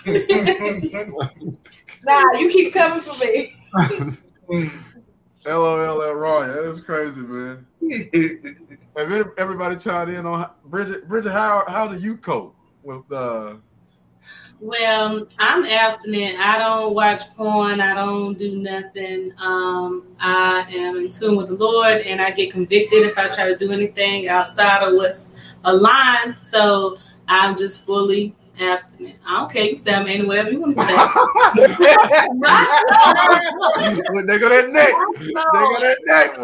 [0.06, 1.58] wait.
[2.04, 3.56] Nah, you keep coming for me.
[5.44, 6.46] LOL Roy.
[6.46, 7.66] That is crazy, man.
[8.96, 11.08] Have everybody chimed in on Bridget?
[11.08, 12.54] Bridget, how how do you cope
[12.84, 13.54] with uh?
[14.60, 16.38] Well, I'm abstinent.
[16.38, 17.80] I don't watch porn.
[17.80, 19.32] I don't do nothing.
[19.38, 23.48] Um, I am in tune with the Lord, and I get convicted if I try
[23.48, 25.32] to do anything outside of what's
[25.64, 26.38] aligned.
[26.38, 29.16] So I'm just fully abstinent.
[29.26, 29.64] I don't care.
[29.64, 30.92] You say I'm in whatever you want to say.
[34.12, 34.92] Look, they go that neck.
[35.18, 36.38] They go that neck.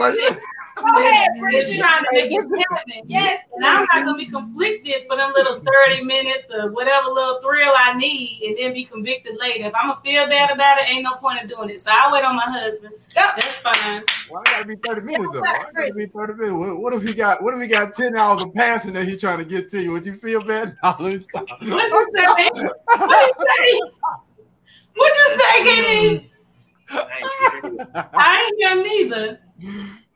[0.77, 0.83] Boy.
[0.83, 1.79] Go ahead, Just Bridget.
[1.79, 3.03] trying to make it happen.
[3.07, 3.45] Yes.
[3.55, 7.73] And I'm not gonna be conflicted for them little 30 minutes or whatever little thrill
[7.77, 9.65] I need and then be convicted later.
[9.67, 11.81] If I'm gonna feel bad about it, ain't no point in doing it.
[11.81, 12.95] So I wait on my husband.
[13.15, 13.25] Yep.
[13.37, 14.03] That's fine.
[14.29, 15.41] Why gotta be thirty minutes though?
[15.41, 16.53] Why gotta be thirty minutes?
[16.55, 17.43] What, what if he got?
[17.43, 19.93] What if he got ten hours of passing that he trying to get to you?
[19.93, 20.77] Would you feel bad?
[20.83, 21.47] No, let me stop.
[21.49, 22.27] What you say?
[22.27, 23.81] What you say?
[24.95, 26.31] What you say, Kenny?
[27.95, 29.41] I ain't hear neither.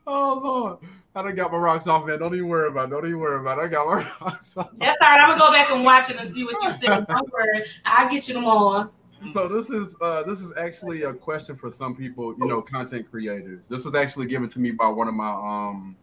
[0.07, 0.77] Oh Lord,
[1.15, 2.19] I don't got my rocks off, man.
[2.19, 2.87] Don't even worry about.
[2.87, 2.91] it.
[2.91, 3.59] Don't even worry about.
[3.59, 3.61] it.
[3.63, 4.69] I got my rocks off.
[4.77, 5.21] That's all right.
[5.21, 7.05] I'm gonna go back and watch it and see what you said.
[7.09, 7.65] Don't worry.
[7.85, 8.91] I'll get you tomorrow.
[9.33, 13.09] So this is uh this is actually a question for some people, you know, content
[13.09, 13.67] creators.
[13.67, 15.95] This was actually given to me by one of my um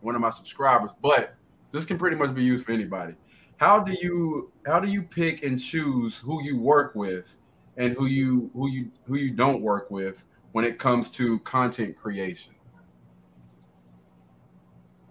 [0.00, 1.34] one of my subscribers, but
[1.72, 3.14] this can pretty much be used for anybody.
[3.56, 7.36] How do you how do you pick and choose who you work with
[7.76, 11.96] and who you who you who you don't work with when it comes to content
[11.96, 12.53] creation?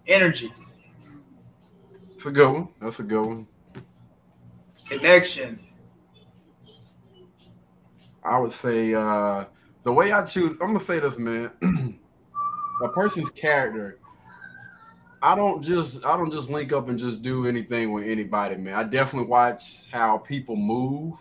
[0.07, 0.51] Energy,
[2.11, 2.67] That's a good one.
[2.81, 3.47] That's a good one.
[4.87, 5.59] connection.
[8.23, 9.45] I would say uh
[9.83, 11.51] the way I choose, I'm gonna say this, man.
[12.83, 13.99] a person's character.
[15.21, 18.73] I don't just I don't just link up and just do anything with anybody, man.
[18.75, 21.17] I definitely watch how people move.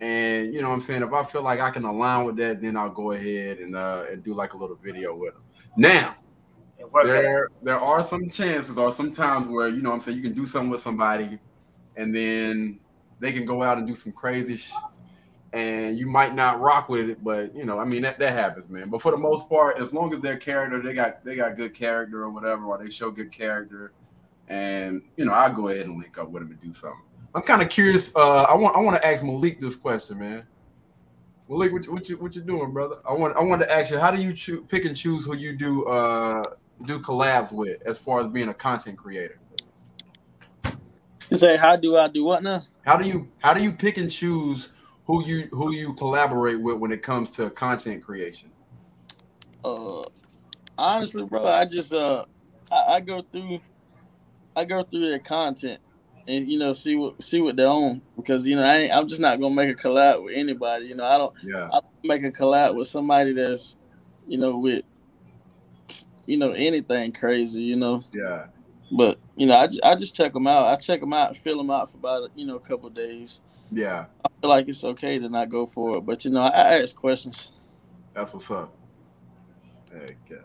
[0.00, 1.02] And you know what I'm saying?
[1.02, 4.04] If I feel like I can align with that, then I'll go ahead and uh
[4.10, 5.42] and do like a little video with them.
[5.76, 6.21] Now, And work ethic.
[7.04, 10.34] There there are some chances or some times where you know I'm saying you can
[10.34, 11.38] do something with somebody
[11.96, 12.78] and then
[13.20, 14.72] they can go out and do some crazy sh-
[15.52, 18.68] and you might not rock with it but you know I mean that, that happens
[18.70, 18.88] man.
[18.88, 21.74] But for the most part as long as their character they got they got good
[21.74, 23.92] character or whatever or they show good character
[24.48, 27.02] and you know I'll go ahead and link up with them and do something.
[27.34, 30.44] I'm kind of curious uh I want I want to ask Malik this question man.
[31.48, 32.96] Malik what you, what you what you doing brother?
[33.08, 35.54] I want I want to ask you how do you pick and choose who you
[35.54, 36.44] do uh
[36.84, 39.38] do collabs with as far as being a content creator?
[41.30, 42.62] You say, how do I do what now?
[42.84, 44.72] How do you how do you pick and choose
[45.06, 48.50] who you who you collaborate with when it comes to content creation?
[49.64, 50.02] Uh,
[50.76, 52.24] honestly, bro, I just uh,
[52.70, 53.60] I, I go through,
[54.56, 55.80] I go through their content,
[56.26, 59.08] and you know, see what see what they own because you know I ain't, I'm
[59.08, 60.86] just not gonna make a collab with anybody.
[60.86, 61.68] You know, I don't Yeah.
[61.72, 63.76] I make a collab with somebody that's,
[64.26, 64.84] you know, with,
[66.26, 67.62] you know, anything crazy.
[67.62, 68.46] You know, Yeah.
[68.90, 70.66] but you know, I, I just check them out.
[70.68, 73.40] I check them out, fill them out for about you know a couple of days.
[73.70, 76.48] Yeah, I feel like it's okay to not go for it, but you know, I,
[76.48, 77.52] I ask questions.
[78.14, 78.74] that's what's up.
[79.94, 80.40] Okay.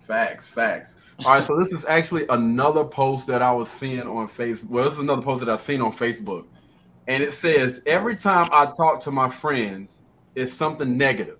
[0.00, 0.96] Facts, facts.
[1.20, 4.68] All right, so this is actually another post that I was seeing on Facebook.
[4.68, 6.44] Well, this is another post that I've seen on Facebook.
[7.06, 10.00] And it says, every time I talk to my friends,
[10.34, 11.38] it's something negative,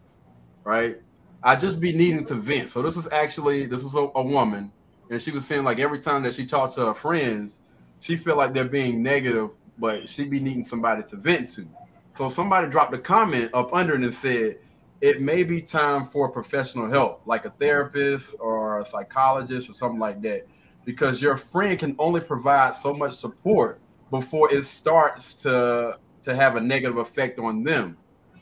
[0.62, 0.96] right?
[1.44, 2.70] I just be needing to vent.
[2.70, 4.72] So this was actually, this was a, a woman,
[5.10, 7.60] and she was saying like every time that she talks to her friends,
[8.00, 11.68] she feel like they're being negative, but she be needing somebody to vent to.
[12.14, 14.56] So somebody dropped a comment up under it and said,
[15.00, 20.00] it may be time for professional help, like a therapist or a psychologist or something
[20.00, 20.46] like that,
[20.86, 23.80] because your friend can only provide so much support
[24.10, 27.98] before it starts to to have a negative effect on them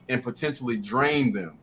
[0.08, 1.58] and potentially drain them.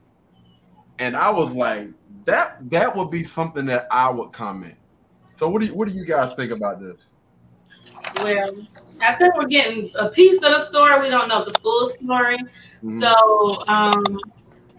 [1.00, 1.88] And I was like,
[2.26, 4.76] that that would be something that I would comment.
[5.38, 6.98] So what do you, what do you guys think about this?
[8.22, 8.50] Well,
[9.02, 11.00] I think we're getting a piece of the story.
[11.00, 12.38] We don't know the full story.
[12.84, 13.00] Mhm.
[13.00, 14.20] So um,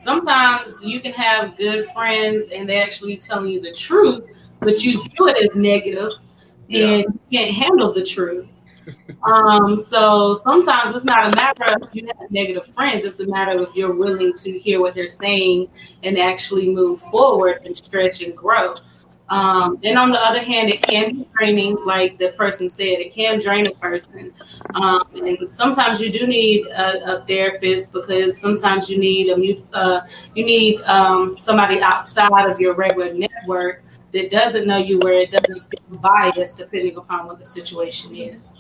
[0.05, 4.29] sometimes you can have good friends and they actually telling you the truth,
[4.61, 6.13] but you view it as negative
[6.69, 6.87] Yeah.
[6.87, 8.47] and you can't handle the truth.
[9.23, 13.53] Um, so sometimes it's not a matter of you have negative friends, it's a matter
[13.53, 15.69] of if you're willing to hear what they're saying
[16.03, 18.75] and actually move forward and stretch and grow.
[19.31, 23.15] Um, and on the other hand, it can be draining, like the person said, it
[23.15, 24.33] can drain a person.
[24.75, 30.01] Um, and sometimes you do need a, a therapist because sometimes you need a uh,
[30.35, 35.31] you need um, somebody outside of your regular network that doesn't know you, where it
[35.31, 38.53] doesn't feel biased depending upon what the situation is.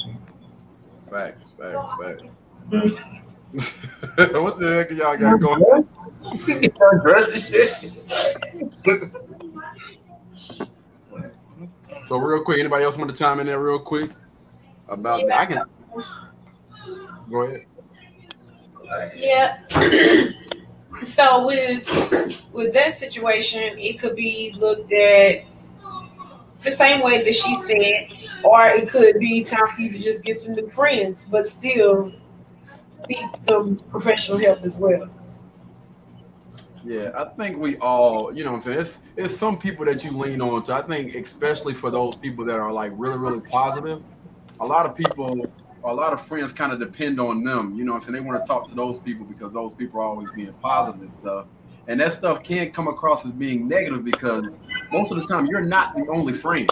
[1.10, 2.22] Facts, facts, facts.
[4.32, 5.62] what the heck y'all got going?
[5.62, 5.88] on?
[7.02, 7.70] Dress and shit.
[12.06, 14.10] So real quick, anybody else want to chime in there real quick
[14.88, 15.40] about that?
[15.40, 15.62] I can
[17.30, 17.66] go ahead.
[19.16, 19.58] Yeah.
[21.04, 25.44] so with with that situation, it could be looked at
[26.62, 30.24] the same way that she said, or it could be time for you to just
[30.24, 32.12] get some new friends, but still
[33.08, 35.08] seek some professional help as well.
[36.84, 38.78] Yeah, I think we all, you know I'm saying?
[38.78, 40.74] It's it's some people that you lean on to.
[40.74, 44.02] I think especially for those people that are like really, really positive,
[44.60, 45.46] a lot of people,
[45.84, 47.74] a lot of friends kind of depend on them.
[47.74, 48.14] You know I'm saying?
[48.14, 51.12] They want to talk to those people because those people are always being positive and
[51.20, 51.46] stuff.
[51.90, 54.60] And that stuff can come across as being negative because
[54.92, 56.70] most of the time you're not the only friend.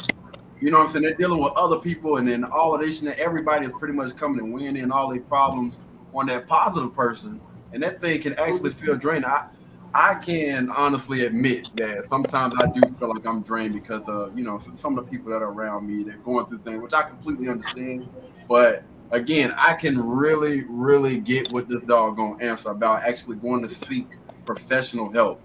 [0.60, 1.02] You know what I'm saying?
[1.02, 4.14] They're dealing with other people, and then all of this, and everybody is pretty much
[4.14, 5.80] coming and weighing in all their problems
[6.14, 7.40] on that positive person,
[7.72, 9.24] and that thing can actually feel draining.
[9.24, 9.48] I,
[9.92, 14.44] I can honestly admit that sometimes I do feel like I'm drained because of you
[14.44, 16.04] know some, of the people that are around me.
[16.04, 18.08] They're going through things, which I completely understand.
[18.48, 23.68] But again, I can really, really get what this doggone answer about actually going to
[23.68, 24.06] seek
[24.48, 25.42] professional help,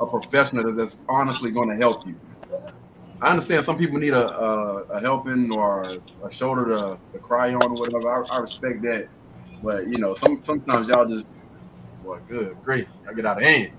[0.00, 2.14] a professional that's honestly going to help you.
[3.20, 7.52] I understand some people need a, a, a helping or a shoulder to, to cry
[7.52, 8.08] on or whatever.
[8.08, 9.08] I, I respect that,
[9.60, 11.26] but you know, some sometimes y'all just,
[12.04, 13.72] well, good, great, I get out of hand.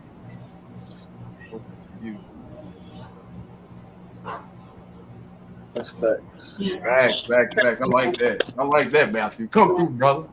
[5.73, 6.57] That's facts.
[6.57, 7.81] facts, facts, facts.
[7.81, 8.53] I like that.
[8.57, 9.47] I like that, Matthew.
[9.47, 10.27] Come through, brother.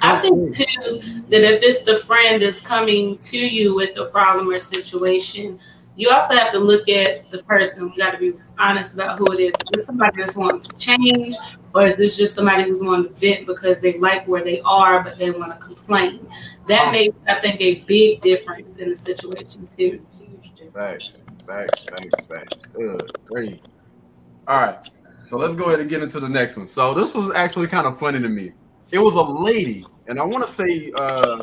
[0.00, 4.48] I think too that if it's the friend that's coming to you with a problem
[4.48, 5.58] or situation,
[5.96, 7.90] you also have to look at the person.
[7.90, 9.52] We got to be honest about who it is.
[9.64, 11.36] Is this somebody that's wanting to change,
[11.74, 15.02] or is this just somebody who's wanting to vent because they like where they are,
[15.02, 16.24] but they want to complain?
[16.68, 20.06] That makes, I think, a big difference in the situation too.
[20.72, 22.56] Facts, facts, facts, facts.
[22.72, 23.62] Good, great.
[24.46, 24.78] All right,
[25.24, 26.68] so let's go ahead and get into the next one.
[26.68, 28.52] So this was actually kind of funny to me.
[28.90, 31.40] It was a lady, and I want to say uh,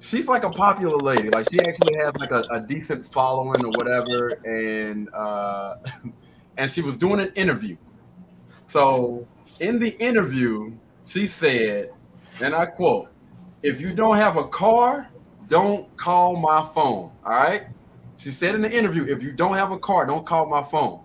[0.00, 1.30] she's like a popular lady.
[1.30, 5.76] Like she actually has like a, a decent following or whatever, and uh,
[6.56, 7.76] and she was doing an interview.
[8.68, 9.26] So
[9.60, 10.72] in the interview,
[11.06, 11.90] she said,
[12.42, 13.10] and I quote,
[13.62, 15.08] "If you don't have a car,
[15.48, 17.62] don't call my phone." All right.
[18.16, 21.00] She said in the interview, if you don't have a car, don't call my phone.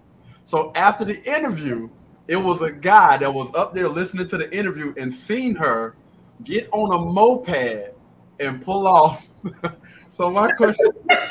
[0.45, 1.89] So after the interview,
[2.31, 5.97] it was a guy that was up there listening to the interview and seen her
[6.45, 7.93] get on a moped
[8.39, 9.27] and pull off.
[10.15, 10.87] so my question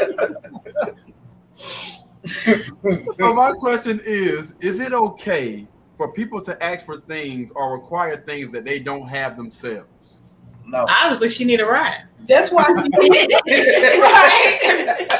[3.18, 8.18] So my question is, is it okay for people to ask for things or require
[8.18, 10.20] things that they don't have themselves?
[10.66, 10.84] No.
[10.86, 12.02] Obviously, she need a ride.
[12.28, 12.86] That's why right.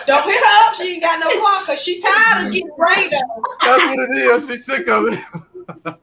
[0.06, 0.74] Don't hit her up.
[0.76, 3.42] She ain't got no car because she tired of getting rained on.
[3.62, 4.46] That's what it is.
[4.46, 5.18] She's sick of it.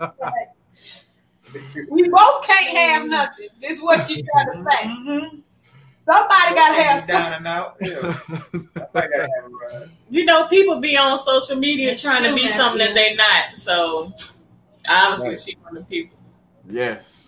[1.89, 3.47] we both can't have nothing.
[3.61, 4.87] Is what you trying to say.
[4.87, 5.41] Mhm.
[6.09, 7.15] Somebody gotta have something.
[7.15, 7.75] down and out.
[7.81, 8.13] Yeah.
[8.23, 9.49] Somebody gotta have a
[9.79, 9.89] ride.
[10.09, 12.57] You know, people be on social media That's trying to be Matthew.
[12.57, 13.55] something that they not.
[13.57, 14.13] So
[14.89, 15.39] obviously, Right.
[15.39, 16.17] she one of the people.
[16.69, 17.23] yes.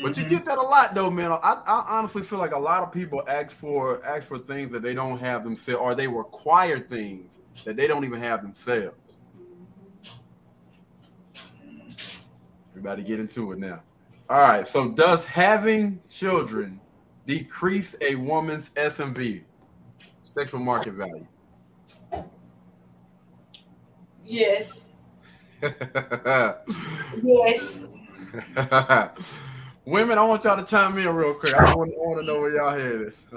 [0.00, 0.28] But you Mhm.
[0.28, 1.32] get that a lot though, man.
[1.32, 4.80] I, I honestly feel like a lot of people ask for ask for things that
[4.82, 7.32] they don't have themselves, or they require things
[7.64, 8.94] that they don't even have themselves.
[12.78, 13.80] Everybody get into it now.
[14.30, 14.68] All right.
[14.68, 16.80] So does having children
[17.26, 19.42] decrease a woman's SMV,
[20.32, 21.26] sexual market value?
[24.24, 24.84] Yes.
[27.20, 27.82] Yes.
[29.84, 31.52] Women, I want y'all to chime in real quick.
[31.54, 33.24] I want, I want to know where y'all hear this.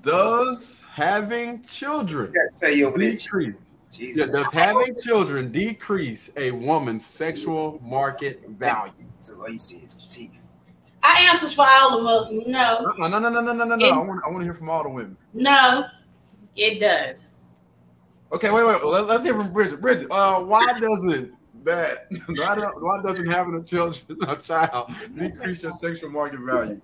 [0.00, 3.73] Does having children You say you over decrease?
[3.96, 4.26] Jesus.
[4.26, 8.92] Yeah, does having children decrease a woman's sexual market value?
[9.20, 10.30] So all you see is teeth.
[11.02, 12.32] I answers for all of us.
[12.46, 13.88] No, Uh-uh, no, no, no, no, no, no, no.
[13.90, 15.16] I want, I want to hear from all the women.
[15.32, 15.84] no.
[16.56, 17.18] It does.
[18.32, 18.84] Okay, wait, wait.
[18.84, 19.80] Let, us hear from Bridget.
[19.80, 25.62] Bridget, uh, why doesn't that why, do, why doesn't having a children a child decrease
[25.62, 26.80] your sexual market value?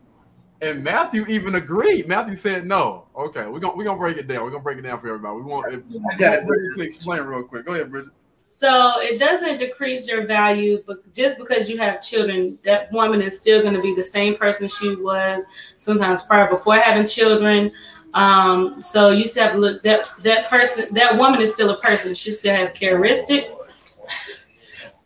[0.62, 2.06] And Matthew even agreed.
[2.06, 3.06] Matthew said no.
[3.16, 4.44] Okay, we're gonna we're gonna break it down.
[4.44, 5.36] We're gonna break it down for everybody.
[5.36, 6.44] We want if, I.
[6.44, 7.64] Bridget to explain real quick.
[7.64, 8.12] Go ahead, Bridget.
[8.60, 13.38] So it doesn't decrease your value, but just because you have children, that woman is
[13.38, 15.42] still going to be the same person she was
[15.78, 17.72] sometimes prior before having children.
[18.12, 21.80] Um, so you still have to look that that person, that woman is still a
[21.80, 22.12] person.
[22.12, 23.54] She still has characteristics.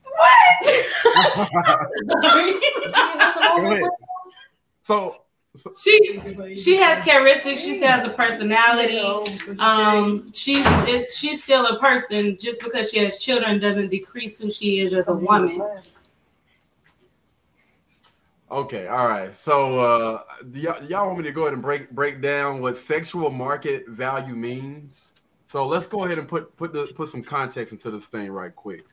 [0.02, 0.66] What?
[2.22, 3.82] Go ahead.
[3.82, 3.90] So,
[4.82, 5.23] so
[5.56, 7.62] she she has characteristics.
[7.62, 8.98] She still has a personality.
[9.58, 12.36] Um, she's it, she's still a person.
[12.38, 15.62] Just because she has children doesn't decrease who she is as a woman.
[18.50, 19.34] Okay, all right.
[19.34, 23.30] So, uh, y'all, y'all want me to go ahead and break break down what sexual
[23.30, 25.14] market value means?
[25.46, 28.54] So let's go ahead and put put the put some context into this thing right
[28.54, 28.84] quick.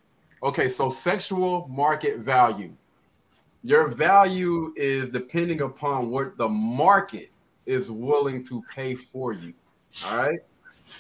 [0.44, 2.76] Okay, so sexual market value.
[3.64, 7.32] Your value is depending upon what the market
[7.66, 9.54] is willing to pay for you.
[10.06, 10.40] All right.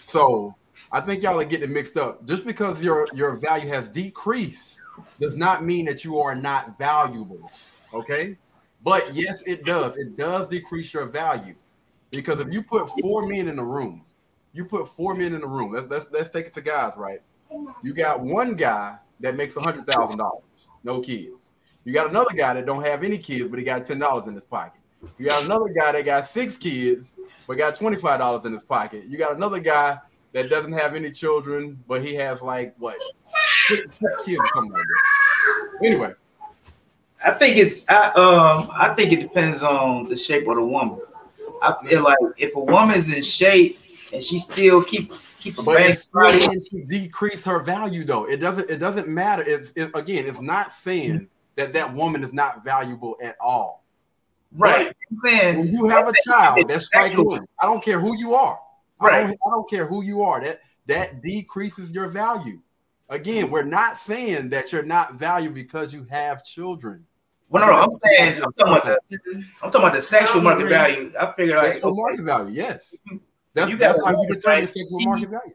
[0.05, 0.55] So
[0.91, 2.25] I think y'all are getting mixed up.
[2.27, 4.81] Just because your your value has decreased
[5.19, 7.51] does not mean that you are not valuable.
[7.93, 8.37] Okay.
[8.83, 9.97] But yes, it does.
[9.97, 11.55] It does decrease your value
[12.09, 14.03] because if you put four men in the room,
[14.53, 15.71] you put four men in the room.
[15.71, 17.21] Let's let's, let's take it to guys, right?
[17.83, 20.43] You got one guy that makes a hundred thousand dollars,
[20.83, 21.50] no kids.
[21.83, 24.35] You got another guy that don't have any kids, but he got ten dollars in
[24.35, 24.81] his pocket.
[25.17, 27.17] You got another guy that got six kids,
[27.47, 29.05] but got twenty five dollars in his pocket.
[29.05, 29.97] You got another guy
[30.33, 32.97] that doesn't have any children, but he has like what
[33.67, 35.87] six, six kids or something like that.
[35.87, 36.13] Anyway,
[37.25, 37.83] I think it.
[37.89, 38.69] I um.
[38.73, 41.01] I think it depends on the shape of the woman.
[41.63, 43.79] I feel like if a woman's in shape
[44.13, 48.25] and she still keep keep a bank to decrease her value, though.
[48.25, 48.69] It doesn't.
[48.69, 49.43] It doesn't matter.
[49.45, 50.27] It's it, again.
[50.27, 53.83] It's not saying that that woman is not valuable at all.
[54.53, 54.87] right.
[55.11, 57.37] I'm saying When you have a child, that's strike Exactly.
[57.39, 57.45] one.
[57.61, 58.59] I don't care who you are.
[58.99, 59.21] I Right.
[59.27, 60.41] don't, I don't care who you are.
[60.41, 62.59] That that decreases your value.
[63.09, 67.05] Again, we're not saying that you're not valuable because you have children.
[67.49, 68.99] Well, no, no, I'm saying I'm talking about the
[69.61, 71.11] I'm talking about the sexual market value.
[71.19, 72.95] I figure like Sexual market value, yes.
[73.53, 74.69] That's, You got that's a how you determine right?
[74.69, 75.53] sexual market value.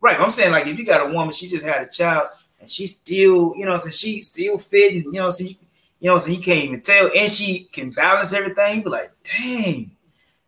[0.00, 0.18] right.
[0.18, 2.28] I'm saying like if you got a woman, she just had a child
[2.64, 5.54] and she still, you know, so she still fitting, you know, so you,
[6.00, 8.78] you know, so you can't even tell, and she can balance everything.
[8.78, 9.90] You be like, dang,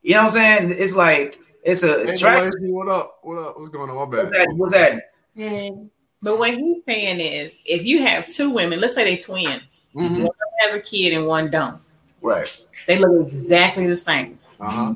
[0.02, 0.74] you know what I'm saying?
[0.78, 2.54] It's like it's a Hey, attract.
[2.62, 3.18] What up?
[3.22, 3.58] What up?
[3.58, 3.96] What's going on?
[3.96, 4.48] My What's bad.
[4.48, 4.54] that?
[4.56, 5.12] What's that?
[5.36, 5.90] And
[6.22, 10.20] But what he's saying is, if you have two women, let's say they're twins, Mhm.
[10.22, 11.80] one has a kid and one don't,
[12.22, 12.48] Right.
[12.86, 14.38] they look exactly the same.
[14.58, 14.94] Uh-huh.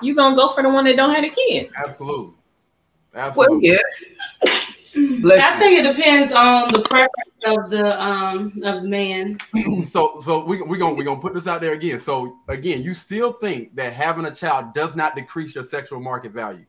[0.00, 1.70] You gonna go for the one that don't have a kid?
[1.76, 2.34] Absolutely.
[3.14, 3.68] Absolutely.
[3.68, 3.68] Well, Absolutely.
[3.68, 4.60] yeah.
[4.94, 5.60] Bless I you.
[5.60, 7.10] think it depends on the preference
[7.46, 9.38] of the um of the man.
[9.86, 11.98] so so we we gonna we gonna put this out there again.
[12.00, 16.32] So again, you still think that having a child does not decrease your sexual market
[16.32, 16.66] value?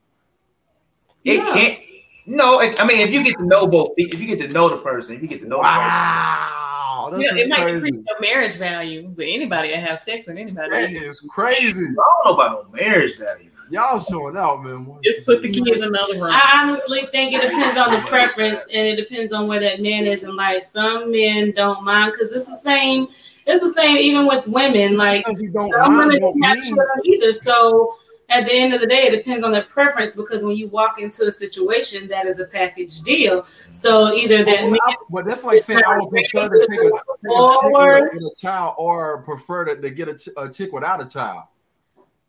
[1.24, 1.54] It Yeah.
[1.54, 1.80] can't.
[2.26, 4.70] No, I I mean, if you get to know both, if you get to know
[4.70, 7.82] the person, if you get to know Wow, this Yeah, is it might crazy.
[7.82, 11.74] decrease your marriage value, but anybody that have sex with anybody, That is crazy.
[11.74, 13.50] the I don't know about no marriage value.
[13.70, 14.98] Y'all showing out, man.
[15.04, 16.32] just put the kids in another room.
[16.32, 20.06] I honestly think it depends on the preference and it depends on where that man
[20.06, 20.64] is in life.
[20.64, 23.08] Some men don't mind because it's the same.
[23.46, 24.96] It's the same even with women.
[24.98, 27.34] Like because you don't some women don't don't have children either.
[27.34, 27.96] So
[28.30, 31.00] at the end of the day, it depends on their preference because when you walk
[31.00, 33.46] into a situation, that is a package deal.
[33.74, 36.84] So either that, Well, I- but that's like saying I would prefer to take a,
[36.84, 40.30] take a chick with, a, with a child or prefer to, to get a, ch-
[40.38, 41.44] a chick without a child.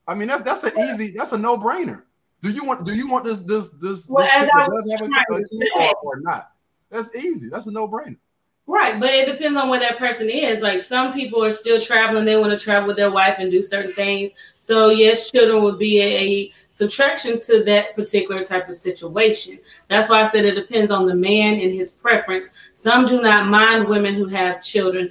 [0.07, 2.03] I mean, that's that's an easy, that's a no brainer.
[2.43, 4.69] Do you want do you want this this this, Well, this as chick I that
[4.69, 5.69] does have a, a say.
[5.77, 6.51] or, or not?
[6.91, 7.49] That's easy.
[7.49, 8.19] That's a no brainer.
[8.67, 10.61] Right, but it depends on where that person is.
[10.61, 13.63] Like some people are still traveling, they want to travel with their wife and do
[13.63, 14.33] certain things.
[14.59, 19.59] So yes, children would be a subtraction to that particular type of situation.
[19.89, 22.53] That's why I said it depends on the man and his preference.
[22.75, 25.11] Some do not mind women who have children.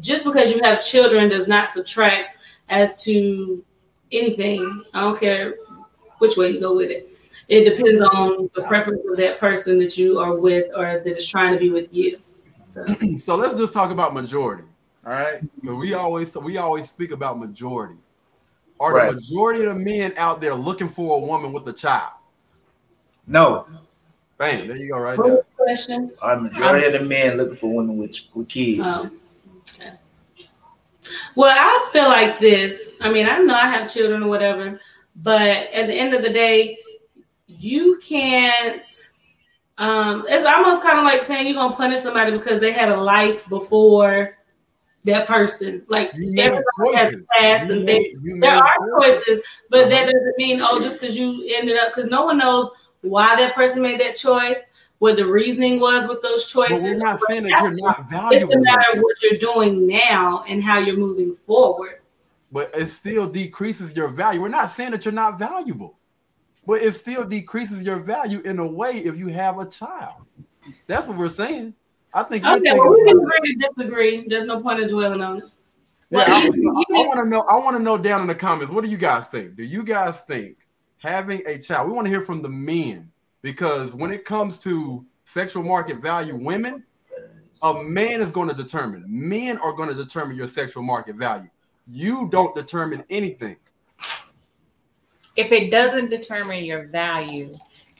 [0.00, 2.36] Just because you have children does not subtract
[2.68, 3.64] as to
[4.12, 4.84] anything.
[4.94, 5.54] I don't care
[6.18, 7.08] which way you go with it.
[7.48, 11.26] It depends on the preference of that person that you are with or that is
[11.26, 12.18] trying to be with you.
[12.70, 12.84] So.
[13.18, 14.64] So let's just talk about majority.
[15.04, 17.96] All right, 'Cause we always we always speak about majority.
[18.78, 19.08] Are Right.
[19.10, 22.12] the majority of the men out there looking for a woman with a child?
[23.26, 23.66] No,
[24.38, 25.34] Bam, there you go, right What there.
[25.36, 26.10] was the question?
[26.22, 29.06] our majority of the men looking for women with with kids.
[29.80, 29.90] Okay.
[31.34, 32.89] Well, I feel like this.
[33.00, 34.80] I mean, I know I have children or whatever,
[35.16, 35.40] but
[35.72, 36.78] at the end of the day,
[37.46, 38.82] you can't.
[39.78, 42.96] Um, it's almost kind of like saying you're gonna punish somebody because they had a
[43.00, 44.36] life before
[45.04, 45.82] that person.
[45.88, 47.28] Like everybody has choices.
[47.38, 48.68] past You and made, There are
[49.00, 49.24] choices.
[49.24, 50.12] choices, but that Uh-huh.
[50.12, 52.68] doesn't mean oh, just because you ended up because no one knows
[53.00, 54.60] why that person made that choice,
[54.98, 56.76] what the reasoning was with those choices.
[56.76, 58.52] But we're not saying that you're not valuable.
[58.52, 61.99] It's a matter of what you're doing now and how you're moving forward.
[62.52, 64.40] But it still decreases your value.
[64.40, 65.98] We're not saying that you're not valuable,
[66.66, 70.14] but it still decreases your value in a way if you have a child.
[70.86, 71.74] That's what we're saying.
[72.12, 74.26] I think we're Okay, well, we can agree to disagree.
[74.28, 75.44] There's no point in dwelling on it.
[76.10, 77.44] Yeah, I, you- want to know.
[77.48, 78.72] I want to know down in the comments.
[78.72, 79.54] What do you guys think?
[79.54, 80.56] Do you guys think
[80.98, 81.88] having a child?
[81.88, 86.34] We want to hear from the men because when it comes to sexual market value,
[86.34, 86.84] women,
[87.62, 89.04] a man is going to determine.
[89.06, 91.48] Men are going to determine your sexual market value.
[91.88, 93.56] You don't determine anything.
[95.36, 97.52] if it doesn't determine your value,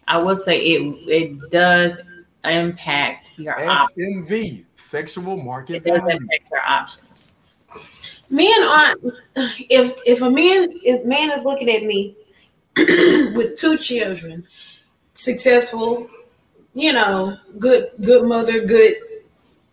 [0.08, 2.00] I will say it it does
[2.44, 4.28] impact your options.
[4.28, 6.16] SMV, sexual market It does value.
[6.16, 7.34] impact your options.
[8.30, 9.00] men aren't
[9.70, 12.16] if if a man if man is looking at me
[12.76, 14.46] with two children
[15.14, 16.06] successful
[16.74, 18.94] you know good good mother good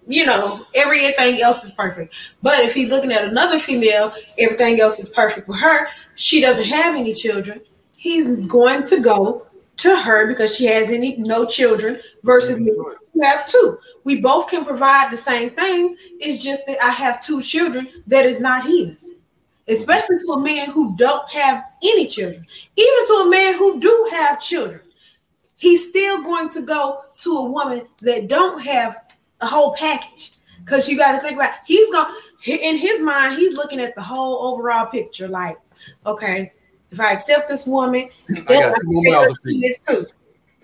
[0.07, 4.99] you know everything else is perfect but if he's looking at another female everything else
[4.99, 7.61] is perfect with her she doesn't have any children
[7.95, 9.45] he's going to go
[9.75, 12.71] to her because she has any no children versus me
[13.17, 13.79] you have two.
[14.03, 15.95] We both can provide the same things.
[16.19, 19.13] It's just that I have two children that is not his.
[19.67, 22.45] Especially to a man who don't have any children.
[22.75, 24.81] Even to a man who do have children.
[25.55, 29.06] He's still going to go to a woman that don't have
[29.41, 30.33] a whole package.
[30.59, 32.13] Because you got to think about he's going
[32.45, 35.27] in his mind, he's looking at the whole overall picture.
[35.27, 35.55] Like,
[36.05, 36.51] okay,
[36.91, 39.75] if I accept this woman, I got two more mouths to feed.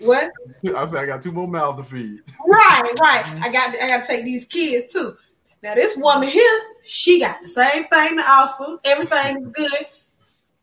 [0.00, 0.30] What?
[0.76, 2.20] I said I got two more mouths to feed.
[2.46, 3.40] Right, right.
[3.42, 5.16] I got I got to take these kids too.
[5.62, 8.78] Now this woman here, she got the same thing to offer.
[8.84, 9.86] Everything is good.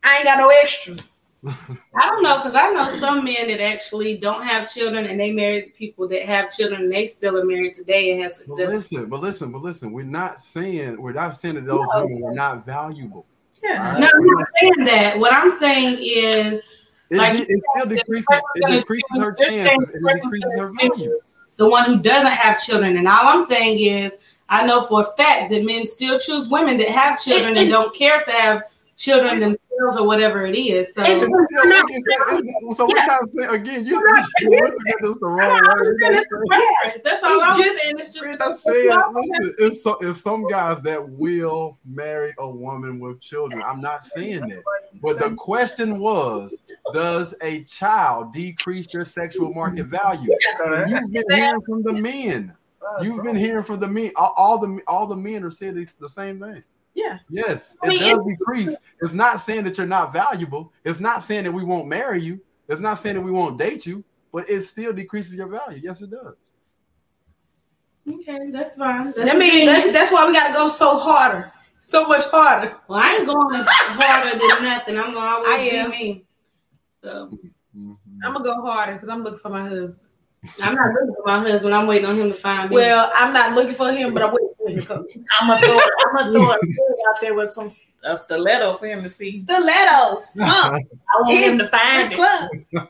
[0.03, 1.15] I ain't got no extras.
[1.47, 5.31] I don't know because I know some men that actually don't have children and they
[5.31, 8.47] married people that have children and they still are married today and have success.
[8.49, 8.91] But success.
[8.91, 9.91] listen, but listen, but listen.
[9.91, 12.03] We're not saying we're not saying that those No.
[12.05, 13.25] women were not valuable.
[13.63, 13.81] Yeah.
[13.99, 15.17] No, I'm not saying that.
[15.19, 16.61] What I'm saying is
[17.09, 20.71] It, Like it, it still said, decreases it decreases her chances and it decreases her
[20.79, 21.19] value.
[21.57, 22.97] the one who doesn't have children.
[22.97, 24.13] And all I'm saying is
[24.47, 27.95] I know for a fact that men still choose women that have children and don't
[27.95, 28.63] care to have
[28.95, 30.93] children themselves or whatever it is.
[30.95, 32.01] So So, We're not- okay,
[32.75, 33.05] so, we're Yeah.
[33.07, 33.85] not saying again.
[33.85, 35.69] You, We're not- you're looking at this the wrong way.
[35.69, 36.47] I'm We're saying it's a saying-
[36.81, 37.03] preference.
[37.03, 37.99] That's all I'm just- saying.
[37.99, 39.01] It's just we're not saying.
[39.13, 43.61] Listen, it's so, it's some guys that will marry a woman with children.
[43.63, 44.63] I'm not saying that.
[45.01, 46.61] But the question was,
[46.93, 50.35] does a child decrease your sexual market value?
[50.65, 52.53] And you've been hearing from the men.
[53.01, 54.11] You've been hearing from the men.
[54.15, 56.63] All, all the all the men are saying it's the same thing.
[56.93, 57.19] Yeah.
[57.29, 58.75] Yes, I it mean, does it's- decrease.
[59.01, 60.73] It's not saying that you're not valuable.
[60.83, 62.39] It's not saying that we won't marry you.
[62.67, 64.03] It's not saying that we won't date you.
[64.33, 65.79] But it still decreases your value.
[65.83, 66.35] Yes, it does.
[68.07, 68.49] okay.
[68.51, 69.11] That's fine.
[69.15, 72.77] That's I mean, that's, that's why we got to go so harder, so much harder.
[72.87, 74.97] well, I ain't going harder than nothing.
[74.97, 75.89] I'm gonna always I be am.
[75.91, 76.25] me.
[77.03, 77.29] So
[77.77, 77.93] Mm-hmm.
[78.25, 79.97] I'm gonna go harder because I'm looking for my husband.
[80.61, 81.75] I'm not looking for my husband.
[81.75, 82.75] I'm waiting on him to find me.
[82.75, 85.05] Well, I'm not looking for him, but I'm waiting for him to come.
[85.39, 87.69] I'm gonna throw, I'm gonna throw a food out there with some
[88.03, 89.33] a stiletto for him to see.
[89.43, 90.29] Stilettos.
[90.39, 90.79] Huh?
[90.79, 90.81] I
[91.21, 92.17] want him to find The it.
[92.17, 92.49] club.
[92.73, 92.89] That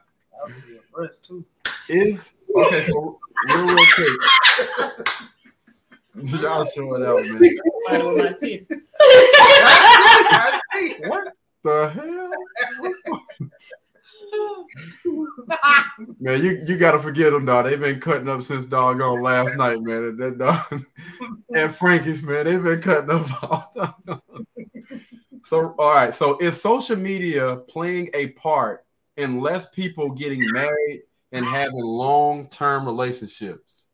[0.66, 1.43] be a breast too.
[1.89, 2.84] Is okay.
[2.84, 3.20] So
[3.54, 4.22] real, real quick.
[6.41, 7.41] Y'all show it out, man.
[7.89, 8.68] Right with my teeth.
[11.08, 11.34] What
[11.64, 12.34] the hell?
[16.19, 17.65] man, you, you gotta forget them, dog.
[17.65, 20.17] They've been cutting up since doggone last night, man.
[20.17, 20.86] That dog
[21.53, 24.21] and Frankie's, man, they've been cutting up all time.
[25.45, 26.15] So, all right.
[26.15, 28.86] So, is social media playing a part
[29.17, 33.88] in less people getting married and having long-term relationships?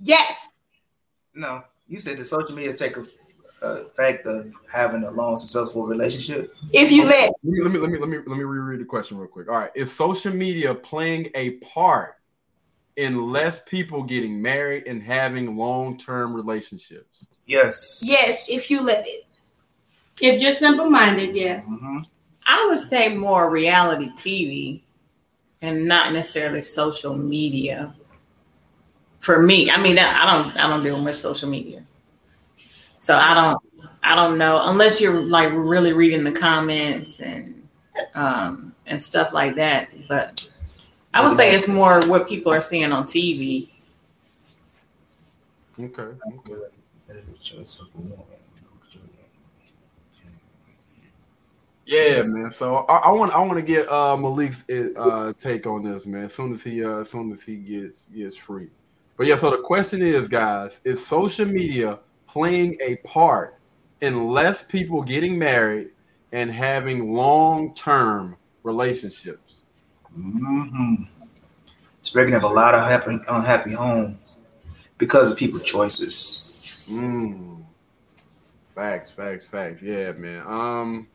[0.00, 0.48] Yes.
[1.34, 2.96] No, you said the social media take
[3.62, 6.54] a, a fact of having a long, successful relationship.
[6.72, 8.84] If you let Let me, let me let me let me let me reread the
[8.84, 9.48] question real quick.
[9.48, 12.16] All right, is social media playing a part
[12.96, 17.26] in less people getting married and having long-term relationships?
[17.46, 18.02] Yes.
[18.04, 19.26] yes, if you let it.
[20.20, 21.66] If you're simple minded, yes.
[21.66, 22.06] Mhm.
[22.46, 24.82] I would say more reality TV
[25.60, 27.94] and not necessarily social media.
[29.20, 31.84] For me, I mean, I don't, I don't deal with much social media,
[33.02, 33.58] so I don't,
[34.04, 37.66] I don't know unless you're like really reading the comments and
[38.14, 39.88] um, and stuff like that.
[40.08, 40.48] But
[41.12, 43.70] I would say it's more what people are seeing on TV.
[45.80, 46.16] Okay.
[51.84, 52.52] Yeah, man.
[52.52, 56.26] So I, I want I want to get uh, Malik's uh, take on this, man.
[56.26, 58.68] As soon as he uh, as soon as he gets gets free.
[59.16, 61.98] But yeah, so the question is, guys, is social media
[62.32, 63.58] playing a part
[64.00, 65.90] in less people getting married
[66.32, 69.64] and having long term relationships?
[70.16, 71.08] Mhm.
[72.00, 74.38] It's breaking up a lot of happy, unhappy homes
[74.98, 76.88] because of people's choices.
[76.90, 77.64] Mm.
[78.74, 79.82] Facts, facts, facts.
[79.82, 80.42] Yeah, man.
[80.46, 81.08] Um,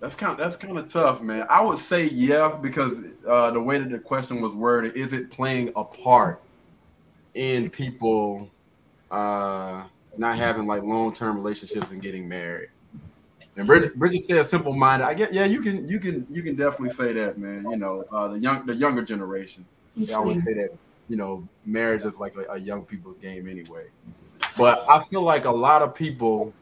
[0.00, 1.46] that's kind that's kind of tough, man.
[1.48, 2.92] I would say yeah because
[3.26, 6.42] uh, the way that the question was worded, is it playing a part
[7.34, 8.50] in people
[9.10, 9.84] uh,
[10.16, 12.68] not having like long term relationships and getting married?
[13.56, 15.06] And Bridget, Bridget said simple minded.
[15.06, 17.64] I get yeah, you can you can you can definitely say that, man.
[17.70, 19.64] You know, uh, the young the younger generation,
[19.96, 20.76] they always say that
[21.08, 23.86] you know marriage is like a, a young people's game anyway.
[24.58, 26.52] But I feel like a lot of people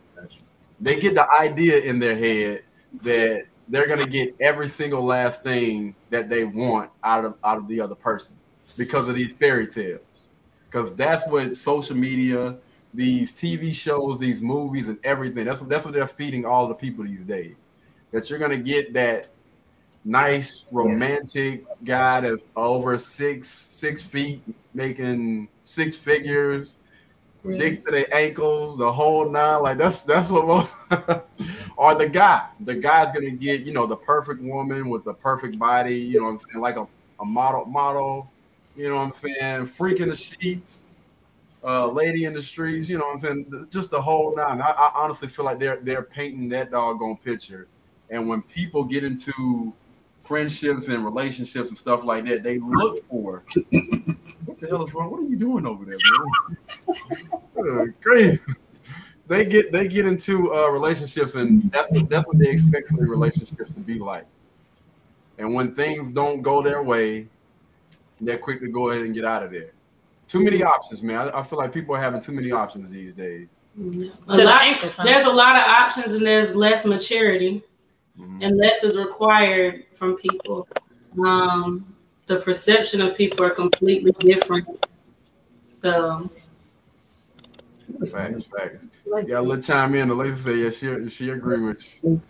[0.81, 2.63] they get the idea in their head
[3.03, 7.67] that they're gonna get every single last thing that they want out of out of
[7.67, 8.37] the other person
[8.77, 10.01] because of these fairy tales.
[10.75, 12.57] Because that's what social media,
[12.93, 15.45] these TV shows, these movies, and everything.
[15.45, 17.55] That's what that's what they're feeding all the people these days.
[18.11, 19.29] That you're gonna get that
[20.05, 24.43] nice romantic guy that's over six six feet,
[24.75, 26.79] making six figures,
[27.45, 29.63] dick to their ankles, the whole nine.
[29.63, 30.75] Like that's that's what most
[31.77, 32.49] or the guy.
[32.59, 36.25] The guy's gonna get, you know, the perfect woman with the perfect body, you know
[36.25, 36.89] what I'm saying, like a,
[37.21, 38.33] a model model,
[38.77, 40.99] you know what I'm saying, freak in the sheets,
[41.63, 43.19] uh, lady in the streets, you know what I'm
[43.49, 43.69] saying?
[43.71, 44.61] Just the whole nine.
[44.61, 47.69] I, I honestly feel like they're they're painting that doggone picture.
[48.11, 49.73] And when people get into
[50.21, 53.43] friendships and relationships and stuff like that, they look for
[54.45, 55.11] what the hell is wrong?
[55.11, 55.99] What are you doing over there?
[57.59, 58.41] Uh, Great.
[59.27, 62.97] They get they get into uh, relationships and that's what that's what they expect for
[62.97, 64.27] relationships to be like.
[65.39, 67.27] And when things don't go their way,
[68.21, 69.73] they're quick to go ahead and get out of there.
[70.29, 71.29] Too many options, man.
[71.29, 73.49] I, I feel like people are having too many options these days.
[73.77, 77.63] A To the lot- there's a lot of options and there's less maturity
[78.19, 78.39] Mhm.
[78.45, 80.69] and less is required from people.
[81.25, 81.85] Um,
[82.27, 84.67] the perception of people are completely different.
[85.83, 86.31] So
[88.11, 88.87] Facts, facts.
[89.27, 90.09] Yeah, let's chime in.
[90.09, 92.21] The lady said, yeah, she she agree with you.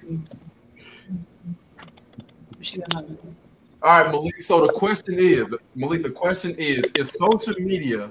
[3.85, 4.41] All right, Malik.
[4.41, 8.11] So the question is, Malik, the question is, is social media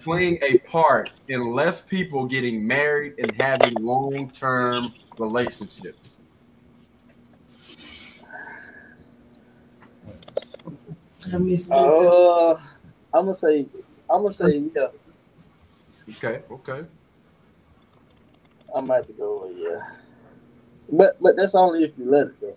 [0.00, 6.22] playing a part in less people getting married and having long-term relationships?
[11.70, 12.58] Uh, I'm
[13.12, 13.68] gonna say,
[14.10, 14.88] I'm gonna say, yeah.
[16.10, 16.84] Okay, okay.
[18.74, 19.90] I might have to go yeah.
[20.90, 22.56] But but that's only if you let it go.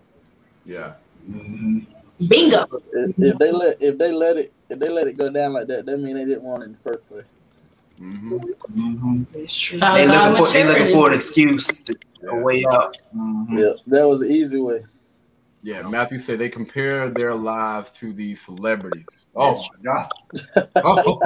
[0.66, 0.94] Yeah.
[1.30, 1.86] Mhm.
[2.26, 2.66] Bingo.
[2.92, 5.66] If, if they let if they let it if they let it go down like
[5.68, 7.24] that, that mean they didn't want it in the first place.
[7.98, 8.38] hmm
[8.70, 9.26] Mhm.
[9.34, 11.96] it's all They about looking for they looking for an excuse to
[12.28, 12.96] a way out.
[13.14, 13.58] Mhm.
[13.58, 14.84] Yeah, that was the easy way.
[15.62, 19.26] Yeah, Matthew said they compare their lives to these celebrities.
[19.34, 20.08] Oh my god.
[20.84, 21.20] Oh,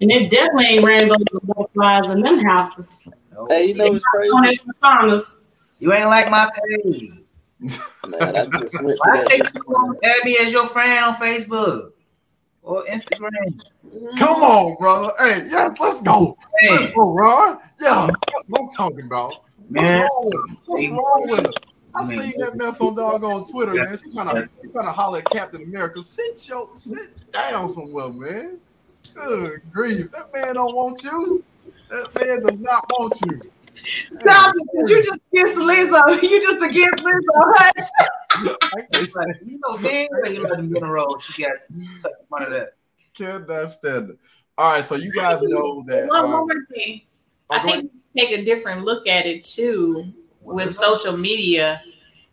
[0.00, 2.96] And it definitely ain't rainbows and butterflies in them houses.
[3.48, 4.34] Hey, you know what's crazy?
[4.34, 5.24] On the farmers.
[5.78, 6.50] You ain't like my
[6.82, 7.12] page.
[8.08, 9.90] Man, I just went Why take this you morning.
[9.90, 11.92] on add me as your friend on Facebook
[12.62, 13.30] or Instagram?
[13.86, 14.16] Mm-hmm.
[14.18, 15.12] Come on, brother.
[15.18, 16.34] Hey, yes, let's go.
[16.68, 17.58] Let's go, Ron.
[17.80, 19.34] Yeah, that's what I'm talking about.
[19.68, 20.00] What's man.
[20.00, 20.56] wrong with her?
[20.66, 21.52] What's wrong with her?
[21.94, 23.98] I seen that mess on dog on Twitter, man.
[23.98, 26.02] She trying to she trying to holler at Captain America.
[26.02, 28.58] Sit your sit down somewhere, man.
[29.14, 30.10] Good grief.
[30.12, 31.44] That man don't want you.
[31.90, 33.51] That man does not want you.
[33.74, 34.90] Stop it.
[34.90, 36.22] You just against Lizzo.
[36.30, 37.32] You just against Lizzo.
[37.36, 37.88] Hush.
[38.34, 41.18] I can't, you know, damn well you let him get in a row.
[41.18, 41.52] She got
[42.00, 42.74] took one of that.
[43.14, 44.18] can't stand it.
[44.58, 46.06] All right, so you guys know that.
[46.08, 47.02] One more um, thing.
[47.50, 50.12] oh, I go think take a different look at it too
[50.42, 51.82] with social media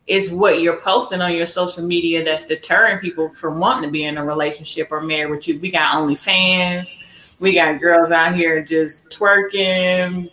[0.07, 4.05] is what you're posting on your social media that's deterring people from wanting to be
[4.05, 5.59] in a relationship or married with you.
[5.59, 7.37] We got OnlyFans.
[7.39, 10.29] We got girls out here just twerking,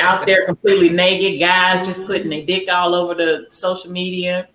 [0.00, 4.48] out there completely naked, guys just putting their dick all over the social media.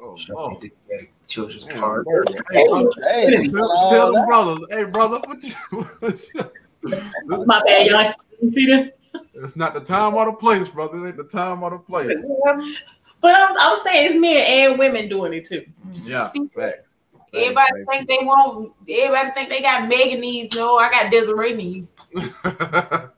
[0.00, 0.50] oh, oh.
[0.50, 2.06] me the children's Man, park.
[2.52, 5.54] Hey, uh, Hey, tell, tell them brothers, hey brother, what you,
[6.00, 6.50] what you-
[6.82, 8.12] this- My bad, y'all.
[8.40, 8.90] You see this?
[9.34, 11.04] it's not the time or the place, brother.
[11.04, 12.10] It ain't the time or the place.
[13.20, 15.64] But I'm, I'm saying it's men and women doing it too.
[16.02, 16.46] Yeah, See?
[16.54, 16.94] facts.
[17.32, 18.72] Everybody think they want.
[18.88, 20.48] Everybody think they got Megan knees.
[20.54, 21.92] No, I got Desiree knees.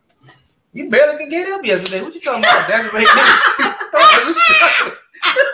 [0.76, 0.84] facts.
[0.84, 2.02] You barely could get up yesterday.
[2.02, 2.68] What you talking about?
[2.68, 3.06] That's right.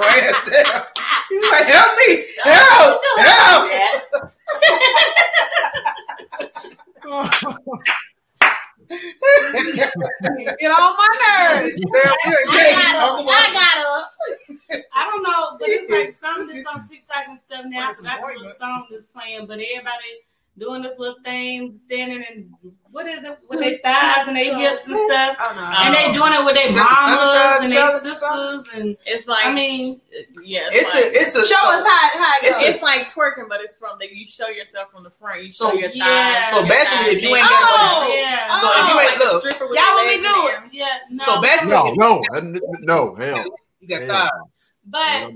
[0.01, 0.83] Ass down.
[0.85, 0.87] Oh,
[1.31, 2.25] you like, help me.
[2.45, 3.01] Help.
[3.19, 3.71] Help.
[10.61, 11.09] Get on my
[11.55, 11.81] nerves.
[11.81, 13.25] Damn, you ain't I got Talk up.
[13.25, 14.07] about I got up.
[14.95, 17.85] I don't know, but it's like some that's on TikTok and stuff now.
[17.85, 20.11] I What's the forgot the point, little song that's playing, but everybody
[20.59, 22.53] doing this little thing, standing and
[22.91, 25.37] what is it with their thighs and their hips and stuff.
[25.41, 25.79] Oh no.
[25.81, 29.53] And they doing it with their Is mamas and their sisters and It's like I
[29.53, 29.99] mean,
[30.43, 31.43] yeah, It's like, a, it's a.
[31.47, 32.69] Show us how, how it It's goes.
[32.69, 35.43] a- it's like twerking, but it's from that you show yourself from the front.
[35.43, 36.43] You So- show your Yeah.
[36.43, 36.51] thighs.
[36.51, 38.07] So your basically, thighs if you ain't got Oh!
[38.09, 38.47] no, yeah.
[38.51, 39.75] Oh, so if you Oh, ain't- like a look.
[39.75, 40.73] Y'all their want me do it?
[40.75, 41.25] Yeah, no.
[41.25, 43.45] So basically, no, no, no, hell.
[43.81, 44.31] you got hell.
[44.53, 44.73] thighs.
[44.85, 45.31] But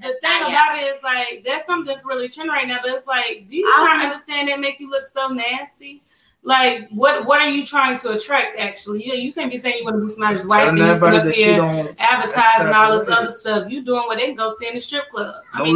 [0.00, 2.78] the thing about it is like that's something that's really trending right now.
[2.82, 6.02] But it's like, do you I- not understand that make you look so nasty?
[6.48, 8.58] Like, what what are you trying to attract?
[8.58, 11.02] Actually, you you can't be saying you want to be somebody's wife and you sit
[11.18, 11.56] up here
[11.98, 13.70] advertising all this other stuff.
[13.70, 15.44] You doing what they can go see in the strip club.
[15.52, 15.74] I mean,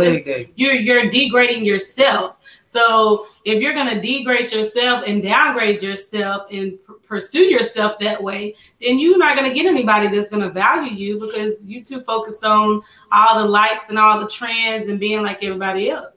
[0.57, 2.39] you're you're degrading yourself.
[2.65, 8.55] So if you're gonna degrade yourself and downgrade yourself and p- pursue yourself that way,
[8.81, 12.81] then you're not gonna get anybody that's gonna value you because you too focused on
[13.13, 16.15] all the likes and all the trends and being like everybody else.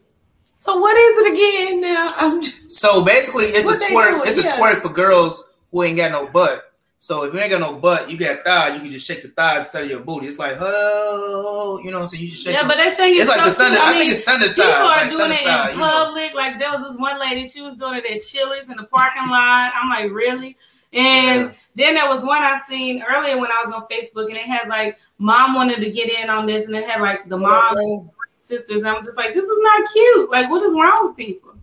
[0.56, 2.14] So what is it again now?
[2.18, 4.10] I'm just, So basically, it's a they twerk.
[4.12, 4.28] doing?
[4.28, 4.48] It's Yeah.
[4.48, 6.72] a twerk for girls who ain't got no butt.
[6.98, 8.74] So if you ain't got no butt, you got thighs.
[8.74, 10.28] You can just shake the thighs instead of your booty.
[10.28, 12.24] It's like, oh, you know what I'm saying?
[12.24, 12.54] You just shake.
[12.56, 13.78] Yeah, the- but they think it's it's, like the thunder.
[13.78, 13.82] cute.
[13.88, 14.56] I, I mean, think it's thunder thighs.
[14.56, 15.92] People are like doing it style, in you know.
[16.06, 16.34] public.
[16.34, 19.28] Like there was this one lady, she was doing it at Chili's in the parking
[19.30, 19.72] lot.
[19.76, 20.58] I'm like, really?
[20.94, 24.46] And then there was one I seen earlier when I was on Facebook, and it
[24.46, 28.10] had like mom wanted to get in on this, and it had like the mom
[28.46, 28.78] sisters.
[28.78, 30.30] And I'm just like, this is not cute.
[30.32, 31.54] Like, what is wrong with people?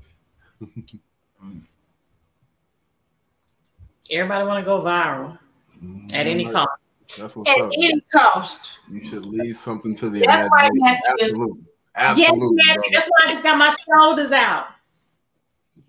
[4.11, 5.39] Everybody want to go viral
[6.13, 6.71] at any cost.
[7.19, 7.71] That's what's at up.
[7.77, 8.79] any cost.
[8.91, 10.81] You should leave something to the That's imagination.
[10.81, 11.59] Matthew is- Absolutely.
[11.95, 12.57] Yes, Absolutely.
[12.67, 14.67] Matthew, that's why I just got my shoulders out.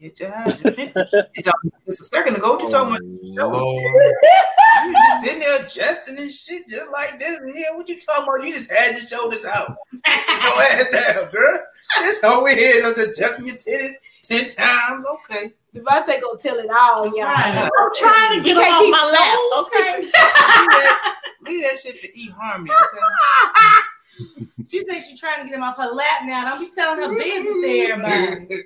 [0.04, 0.60] Get your eyes.
[0.66, 1.54] It's a-
[1.88, 2.58] it's a second ago.
[2.60, 2.98] You talking
[3.38, 3.54] about?
[3.56, 3.80] Oh,
[4.86, 7.40] You just sitting there adjusting and shit just like this.
[7.56, 8.44] Yeah, what you talking about?
[8.46, 9.78] You just had your shoulders out.
[9.94, 11.60] Sit your ass down, girl.
[12.02, 13.94] This over here is adjusting your titties
[14.24, 15.06] ten times.
[15.06, 15.54] Okay.
[15.74, 17.24] Devontae gonna tell it all, y'all.
[17.28, 17.70] Right.
[17.80, 20.02] I'm trying to get You them can't off keep my lap, okay?
[20.02, 22.72] Leave that, leave that shit for E Harmony.
[22.72, 24.40] Okay?
[24.68, 26.42] She said she's trying to get him off her lap now.
[26.56, 28.64] Don't be telling her business to everybody.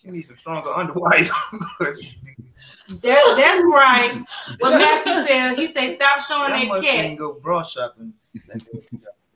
[0.00, 1.28] She needs some stronger underwire.
[2.88, 4.24] That's, that's right.
[4.60, 6.94] What Matthew said, he said, stop showing that that must cat.
[6.94, 8.14] can't go bra shopping.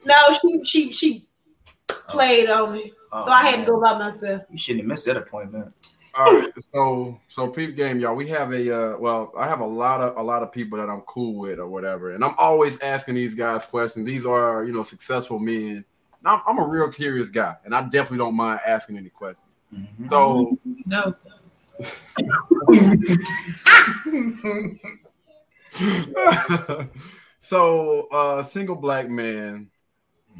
[0.04, 1.26] No, she she she
[1.88, 4.42] played on me, Oh, so I had to go by myself.
[4.50, 5.72] You shouldn't have missed that appointment.
[6.14, 8.14] All right, so so peep game, y'all.
[8.14, 10.88] We have a uh, well, I have a lot of a lot of people that
[10.88, 14.06] I'm cool with or whatever, and I'm always asking these guys questions.
[14.06, 15.84] These are you know successful men.
[16.24, 19.51] And I'm, I'm a real curious guy, and I definitely don't mind asking any questions.
[20.08, 21.14] So No.
[27.38, 29.70] so uh single black man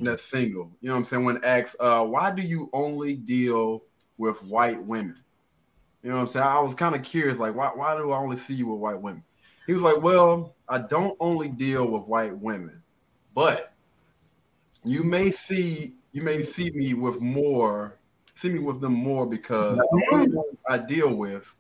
[0.01, 1.25] that's single, you know what I'm saying?
[1.25, 3.85] When asked, uh, why do you only deal
[4.19, 5.17] with white women?
[6.03, 6.47] You know what I'm saying?
[6.47, 9.01] I was kind of curious, like, why why do I only see you with white
[9.01, 9.23] women?
[9.67, 12.83] He was like, Well, I don't only deal with white women,
[13.35, 13.73] but
[14.85, 17.97] you may see you may see me with more,
[18.43, 19.81] see me with them more because
[20.69, 21.55] I deal with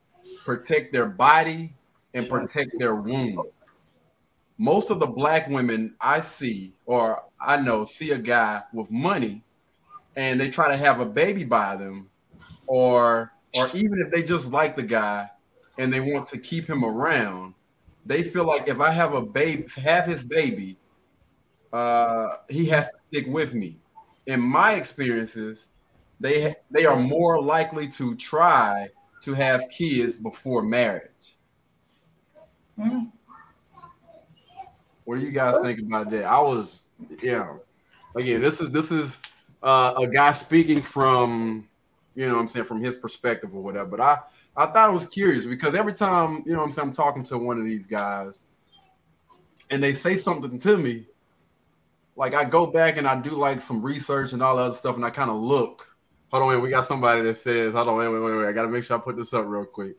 [0.44, 1.74] protect their body
[2.14, 3.42] and protect their womb.
[4.58, 9.42] Most of the black women I see or I know see a guy with money
[10.16, 12.10] and they try to have a baby by them,
[12.66, 15.30] or or even if they just like the guy
[15.78, 17.54] and they want to keep him around,
[18.04, 20.78] they feel like if I have a baby, have his baby,
[21.72, 23.78] uh, he has to stick with me.
[24.26, 25.66] In my experiences,
[26.22, 28.88] they they are more likely to try
[29.22, 31.36] to have kids before marriage.
[32.78, 33.12] Mhm.
[35.04, 36.24] What do you guys think about that?
[36.24, 36.86] I was,
[37.20, 37.56] yeah.
[38.16, 39.20] Again, this is this is
[39.62, 41.68] uh, a guy speaking from,
[42.14, 43.88] you know, what I'm saying from his perspective or whatever.
[43.90, 44.18] But I
[44.56, 47.22] I thought it was curious because every time, you know, what I'm saying I'm talking
[47.24, 48.44] to one of these guys,
[49.70, 51.06] and they say something to me,
[52.16, 54.96] like I go back and I do like some research and all that other stuff,
[54.96, 55.91] and I kind of look.
[56.32, 58.46] Hold on, wait, we got somebody that says, hold on, wait, wait, wait, wait.
[58.46, 59.96] I gotta make sure I put this up real quick.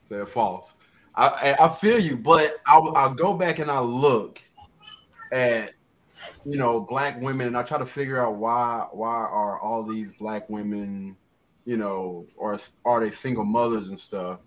[0.00, 0.74] Say false.
[1.14, 1.28] I,
[1.58, 4.40] I I feel you, but I'll, I'll go back and I look
[5.32, 5.72] at
[6.44, 10.12] you know black women and I try to figure out why why are all these
[10.18, 11.16] black women
[11.64, 14.40] you know or are they single mothers and stuff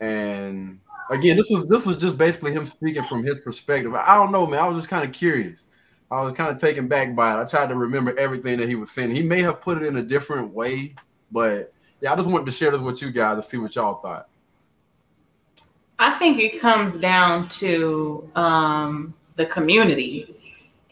[0.00, 0.80] and
[1.10, 4.46] again this was this was just basically him speaking from his perspective I don't know
[4.46, 5.67] man I was just kind of curious
[6.10, 7.42] I was kind of taken back by it.
[7.42, 9.14] I tried to remember everything that he was saying.
[9.14, 10.94] He may have put it in a different way
[11.30, 14.00] but yeah I just wanted to share this with you guys to see what y'all
[14.00, 14.28] thought.
[15.98, 20.34] I think it comes down to um, the community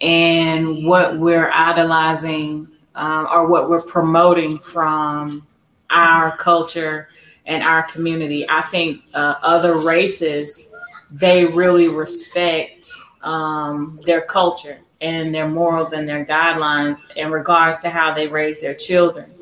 [0.01, 5.47] and what we're idolizing um, or what we're promoting from
[5.91, 7.09] our culture
[7.47, 8.45] and our community.
[8.49, 10.71] I think uh, other races,
[11.13, 12.91] they really respect
[13.23, 18.61] um, their culture and their morals and their guidelines in regards to how they raise
[18.61, 19.33] their children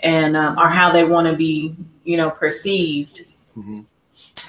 [0.00, 1.74] and um, or how they want to be,
[2.04, 3.24] you know, perceived
[3.56, 3.84] Mhm.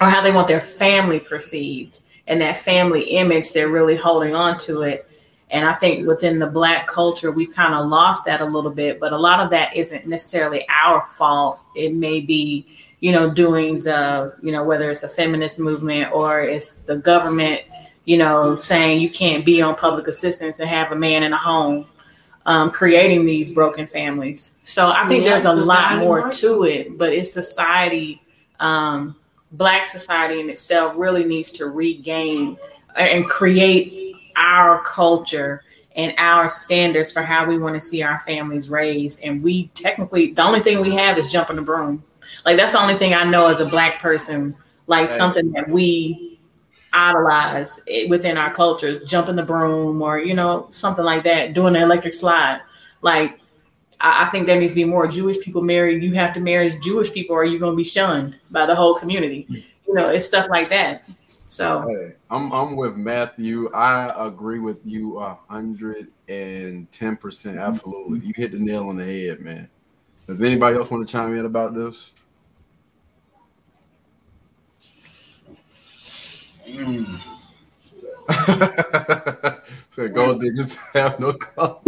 [0.00, 4.56] or how they want their family perceived and that family image they're really holding on
[4.56, 5.06] to it
[5.50, 8.98] and i think within the black culture we've kind of lost that a little bit
[8.98, 12.66] but a lot of that isn't necessarily our fault it may be
[13.00, 17.60] you know doings of you know whether it's a feminist movement or it's the government
[18.04, 21.38] you know saying you can't be on public assistance and have a man in a
[21.38, 21.86] home
[22.46, 26.40] um, creating these broken families so i think Yeah, there's a lot more works.
[26.40, 28.20] to it but it's society
[28.60, 29.16] um,
[29.52, 32.56] black society in itself really needs to regain
[32.96, 35.62] and create our culture
[35.96, 39.22] and our standards for how we want to see our families raised.
[39.22, 42.02] And we technically, the only thing we have is jumping the broom.
[42.44, 44.56] Like that's the only thing I know as a black person,
[44.88, 45.10] like Right.
[45.10, 46.33] something that we
[46.94, 51.82] idolize within our cultures, jumping the broom or, you know, something like that, doing the
[51.82, 52.60] electric slide.
[53.02, 53.38] Like,
[54.00, 56.02] I, I think there needs to be more Jewish people married.
[56.02, 58.94] You have to marry Jewish people or you're going to be shunned by the whole
[58.94, 59.46] community.
[59.86, 61.04] You know, it's stuff like that.
[61.26, 63.70] So, Hey, I'm I'm with Matthew.
[63.72, 67.58] I agree with you a hundred and ten percent.
[67.58, 69.68] Absolutely, you hit the nail on the head, man.
[70.26, 72.14] Does anybody else want to chime in about this?
[76.74, 77.20] Mm.
[79.90, 81.78] so gold diggers have no color.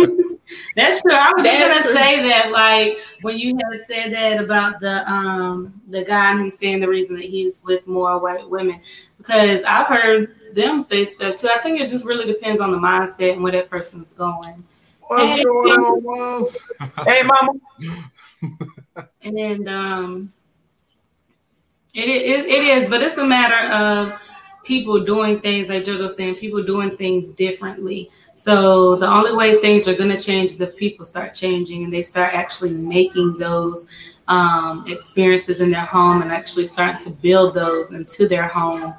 [0.76, 1.12] That's true.
[1.12, 1.94] I was just That's gonna true.
[1.94, 6.50] say that, like when you had said that about the um the guy and him
[6.50, 8.80] saying the reason that he's with more white women,
[9.18, 11.48] because I've heard them say stuff too.
[11.48, 14.64] I think it just really depends on the mindset and where that person's going.
[15.08, 16.58] What's going on, Miles?
[17.04, 17.52] Hey, mama.
[19.22, 20.32] And um,
[21.92, 24.12] it, it it is, but it's a matter of
[24.66, 28.10] people doing things like JoJo saying, people doing things differently.
[28.34, 31.92] So the only way things are going to change is if people start changing and
[31.92, 33.86] they start actually making those
[34.28, 38.92] um, experiences in their home and actually starting to build those into their home.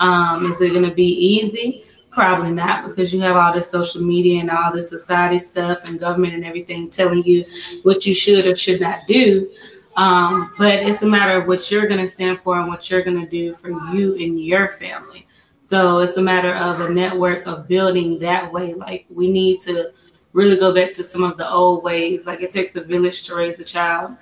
[0.00, 1.84] Um, is it going to be easy?
[2.10, 5.98] Probably not, because you have all this social media and all this society stuff and
[5.98, 7.44] government and everything telling you
[7.84, 9.48] what you should or should not do.
[9.96, 13.02] Um, but it's a matter of what you're going to stand for and what you're
[13.02, 15.26] going to do for you and your family.
[15.60, 18.74] So it's a matter of a network of building that way.
[18.74, 19.92] Like we need to
[20.32, 22.26] really go back to some of the old ways.
[22.26, 24.16] Like it takes a village to raise a child.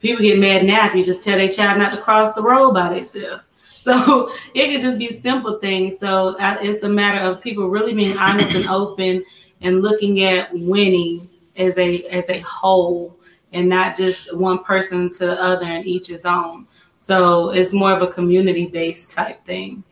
[0.00, 2.72] People get mad now if you just tell their child not to cross the road
[2.72, 3.44] by themselves.
[3.84, 5.98] So it could just be simple things.
[5.98, 9.22] So it's a matter of people really being honest and open
[9.60, 13.14] and looking at winning as a as a whole
[13.54, 16.66] and not just one person to the other and each his own.
[16.98, 19.84] So it's more of a community based type thing.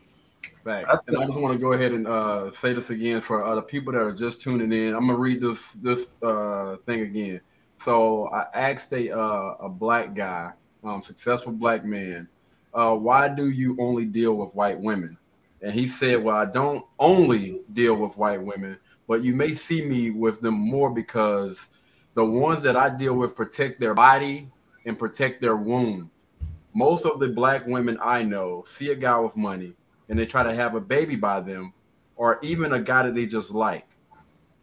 [0.64, 0.84] Right.
[1.08, 3.92] And I just want to go ahead and uh, say this again for other people
[3.92, 4.94] that are just tuning in.
[4.94, 7.40] I'm gonna read this this uh, thing again.
[7.78, 10.52] So I asked a uh, a black guy,
[10.84, 12.28] um, successful black man,
[12.74, 15.18] uh, why do you only deal with white women?
[15.62, 19.84] And he said, well, I don't only deal with white women, but you may see
[19.84, 21.68] me with them more because
[22.14, 24.50] the ones that I deal with protect their body
[24.86, 26.10] and protect their womb.
[26.74, 29.74] Most of the black women I know see a guy with money
[30.08, 31.72] and they try to have a baby by them,
[32.16, 33.86] or even a guy that they just like.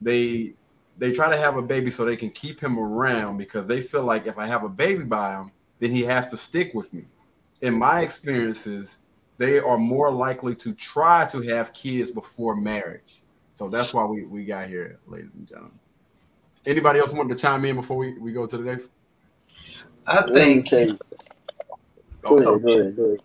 [0.01, 0.53] They
[0.97, 4.03] they try to have a baby so they can keep him around because they feel
[4.03, 7.05] like if I have a baby by him, then he has to stick with me.
[7.61, 8.97] In my experiences,
[9.37, 13.23] they are more likely to try to have kids before marriage.
[13.55, 15.79] So that's why we, we got here, ladies and gentlemen.
[16.65, 18.89] Anybody else want to chime in before we, we go to the next?
[20.05, 20.97] I think oh,
[22.21, 23.19] Go ahead, go ahead, go ahead.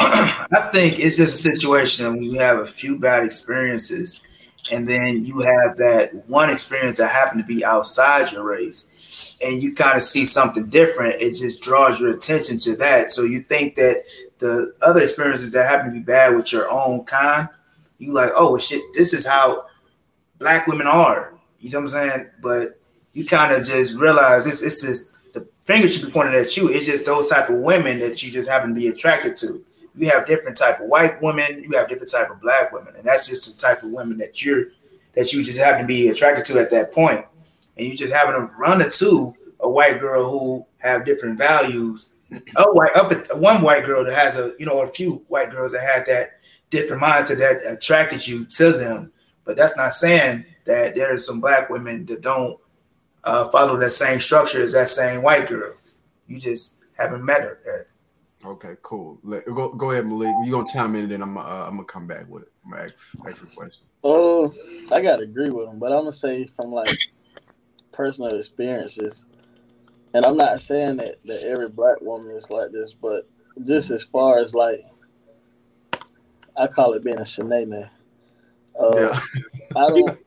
[0.00, 4.26] I think it's just a situation when you have a few bad experiences
[4.70, 8.86] and then you have that one experience that happened to be outside your race
[9.44, 13.10] and you kind of see something different, it just draws your attention to that.
[13.10, 14.04] So you think that
[14.38, 17.48] the other experiences that happen to be bad with your own kind,
[17.98, 19.66] you like, oh shit, this is how
[20.38, 21.31] black women are.
[21.62, 22.30] You know what I'm saying?
[22.40, 22.80] But
[23.12, 26.68] you kind of just realize it's it's just the finger should be pointed at you.
[26.68, 29.64] It's just those type of women that you just happen to be attracted to.
[29.94, 33.04] You have different type of white women, you have different type of black women, and
[33.04, 34.66] that's just the type of women that you're
[35.14, 37.24] that you just happen to be attracted to at that point.
[37.76, 42.14] And you just happen to run into a white girl who have different values.
[42.56, 45.72] A white up one white girl that has a you know a few white girls
[45.72, 46.40] that had that
[46.70, 49.12] different mindset that attracted you to them.
[49.44, 52.58] But that's not saying that there are some black women that don't
[53.24, 55.74] uh, follow that same structure as that same white girl.
[56.26, 57.58] You just haven't met her.
[57.64, 57.92] yet.
[58.44, 59.18] Okay, cool.
[59.22, 60.34] Let, go go ahead, Malik.
[60.44, 62.52] You gonna chime in, and then I'm uh, I'm gonna come back with it.
[62.64, 63.84] I'm gonna ask, ask a question.
[64.02, 64.52] Oh,
[64.90, 66.98] I gotta agree with him, but I'm gonna say from like
[67.92, 69.26] personal experiences,
[70.12, 73.28] and I'm not saying that that every black woman is like this, but
[73.64, 74.80] just as far as like,
[76.56, 77.90] I call it being a shenanigan.
[78.78, 79.20] Uh, Yeah.
[79.76, 80.18] I don't.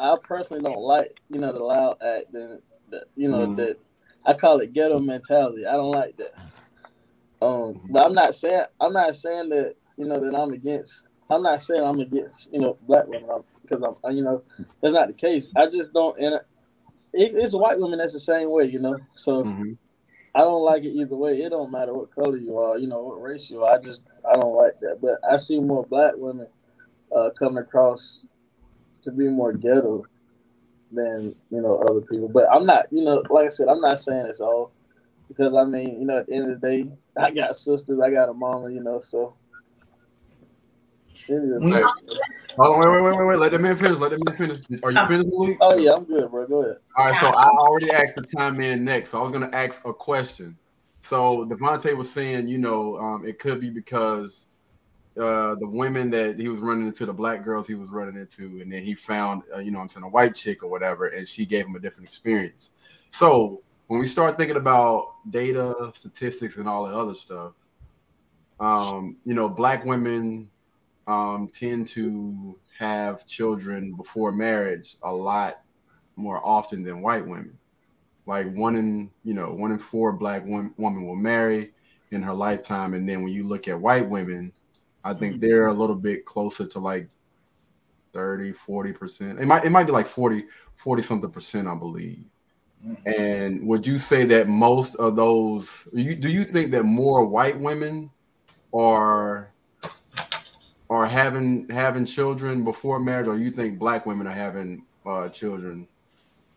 [0.00, 2.60] I personally don't like you know the loud acting.
[2.90, 3.56] That you know Mhm.
[3.56, 3.78] that
[4.26, 5.66] I call it ghetto mentality.
[5.66, 6.34] I don't like that.
[7.42, 11.04] Um, but I'm not saying I'm not saying that you know that I'm against.
[11.30, 14.42] I'm not saying I'm against you know black women I'm, because I'm you know
[14.82, 15.50] that's not the case.
[15.56, 16.18] I just don't.
[16.20, 16.34] And
[17.14, 18.98] it, it's white women that's the same way, you know.
[19.14, 19.78] So Mhm.
[20.34, 21.42] I don't like it either way.
[21.42, 23.74] It don't matter what color you are, you know, what race you are.
[23.74, 25.00] I just I don't like that.
[25.02, 26.48] But I see more black women
[27.16, 28.26] uh, coming across
[29.02, 30.04] to be more ghetto
[30.92, 32.28] than you know other people.
[32.28, 34.72] But I'm not, you know, like I said, I'm not saying it's all
[35.28, 38.10] because I mean, you know, at the end of the day, I got sisters, I
[38.10, 39.36] got a mama, you know, so.
[41.28, 43.38] Hey, hold on, wait, wait, wait, wait, wait.
[43.38, 43.98] Let the man finish.
[43.98, 44.60] Let the man finish.
[44.84, 45.58] Are you finished, Malik?
[45.60, 46.46] Oh yeah, I'm good, bro.
[46.46, 46.76] Go ahead.
[46.96, 49.10] All right, so I already asked the time in next.
[49.10, 50.56] So I was gonna ask a question.
[51.02, 54.45] So Devontae was saying, you know, um, it could be because
[55.18, 58.60] uh, the women that he was running into, the black girls he was running into,
[58.60, 61.26] and then he found, uh, you know, I'm saying a white chick or whatever, and
[61.26, 62.72] she gave him a different experience.
[63.10, 67.52] So when we start thinking about data, statistics, and all the other stuff,
[68.60, 70.50] um, you know, black women
[71.06, 75.62] um, tend to have children before marriage a lot
[76.16, 77.56] more often than white women.
[78.26, 81.72] Like one in, you know, one in four black wom- women will marry
[82.10, 84.52] in her lifetime, and then when you look at white women,
[85.06, 87.08] I think they're a little bit closer to like
[88.12, 89.40] 30, 40 percent.
[89.40, 90.44] It might it might be like 40,
[90.74, 92.24] 40 something percent, I believe.
[93.04, 97.58] And would you say that most of those you do you think that more white
[97.58, 98.10] women
[98.74, 99.50] are
[100.90, 105.86] are having having children before marriage, or you think black women are having uh, children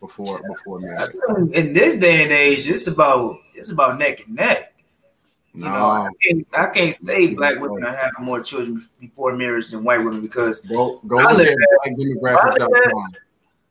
[0.00, 1.14] before before marriage?
[1.52, 4.74] In this day and age, it's about it's about neck and neck.
[5.54, 6.10] You know, I No.
[6.22, 10.20] can't, I can't say black women are having more children before marriage than white women
[10.20, 13.14] because, Go go I live blackdemographics.com.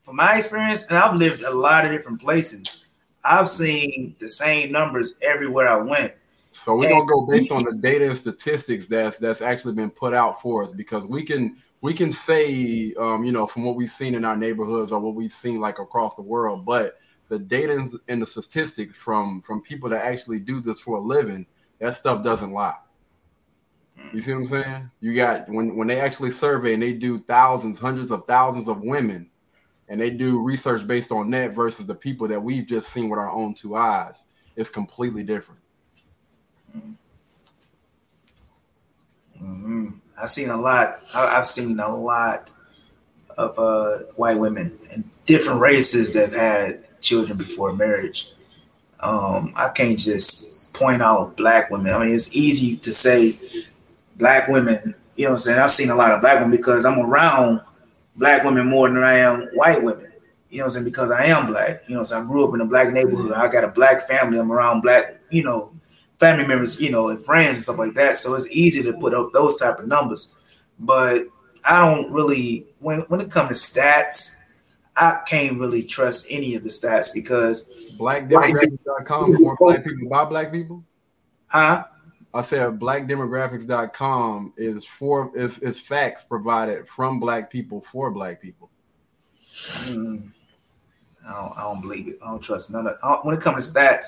[0.02, 2.86] from my experience, and I've lived a lot of different places,
[3.24, 6.14] I've seen the same numbers everywhere I went.
[6.52, 10.14] So we're gonna go based on the data and statistics that's that's actually been put
[10.14, 13.90] out for us because we can we can say um, you know from what we've
[13.90, 17.00] seen in our neighborhoods or what we've seen like across the world, but
[17.30, 21.02] the data and- and the statistics from from people that actually do this for a
[21.02, 21.46] living,
[21.80, 22.76] that stuff doesn't lie.
[24.12, 24.92] You see what I'm saying?
[25.02, 28.82] You got when when they actually survey and they do thousands, hundreds of thousands of
[28.82, 29.30] women,
[29.88, 33.20] and they do research based on that versus the people that we've just seen with
[33.20, 34.24] our own two eyes,
[34.56, 35.62] it's completely different.
[39.38, 39.90] hmm
[40.22, 41.02] I've seen a lot.
[41.14, 42.50] I've seen a lot
[43.38, 48.34] of uh, white women and different races that had children before marriage.
[49.00, 51.93] Um, I can't just point out black women.
[51.93, 53.34] I mean, it's easy to say
[54.18, 54.95] black women.
[55.16, 55.60] You know what I'm saying?
[55.60, 57.62] I've seen a lot of black women because I'm around
[58.16, 60.12] black women more than I am white women.
[60.50, 60.86] You know what I'm saying?
[60.86, 61.84] Because I am black.
[61.88, 63.34] You know, so I grew up in a black neighborhood.
[63.34, 64.39] I got a black family.
[64.39, 65.74] I'm around black, you know,
[66.20, 68.18] family members, you know, and friends and stuff like that.
[68.18, 70.36] So it's easy to put up those type of numbers.
[70.80, 71.28] But
[71.64, 74.64] I don't really when when it comes to stats,
[74.95, 80.52] I can't really trust any of the stats because Blackdemographics.com for black people by black
[80.52, 80.84] people.
[81.47, 81.84] huh?
[82.34, 88.70] I said blackdemographics.com is for is, is facts provided from black people for black people.
[89.86, 90.32] Mm,
[91.28, 92.20] I don't, I don't believe it.
[92.24, 94.06] I don't trust none of I don't- when it comes to stats.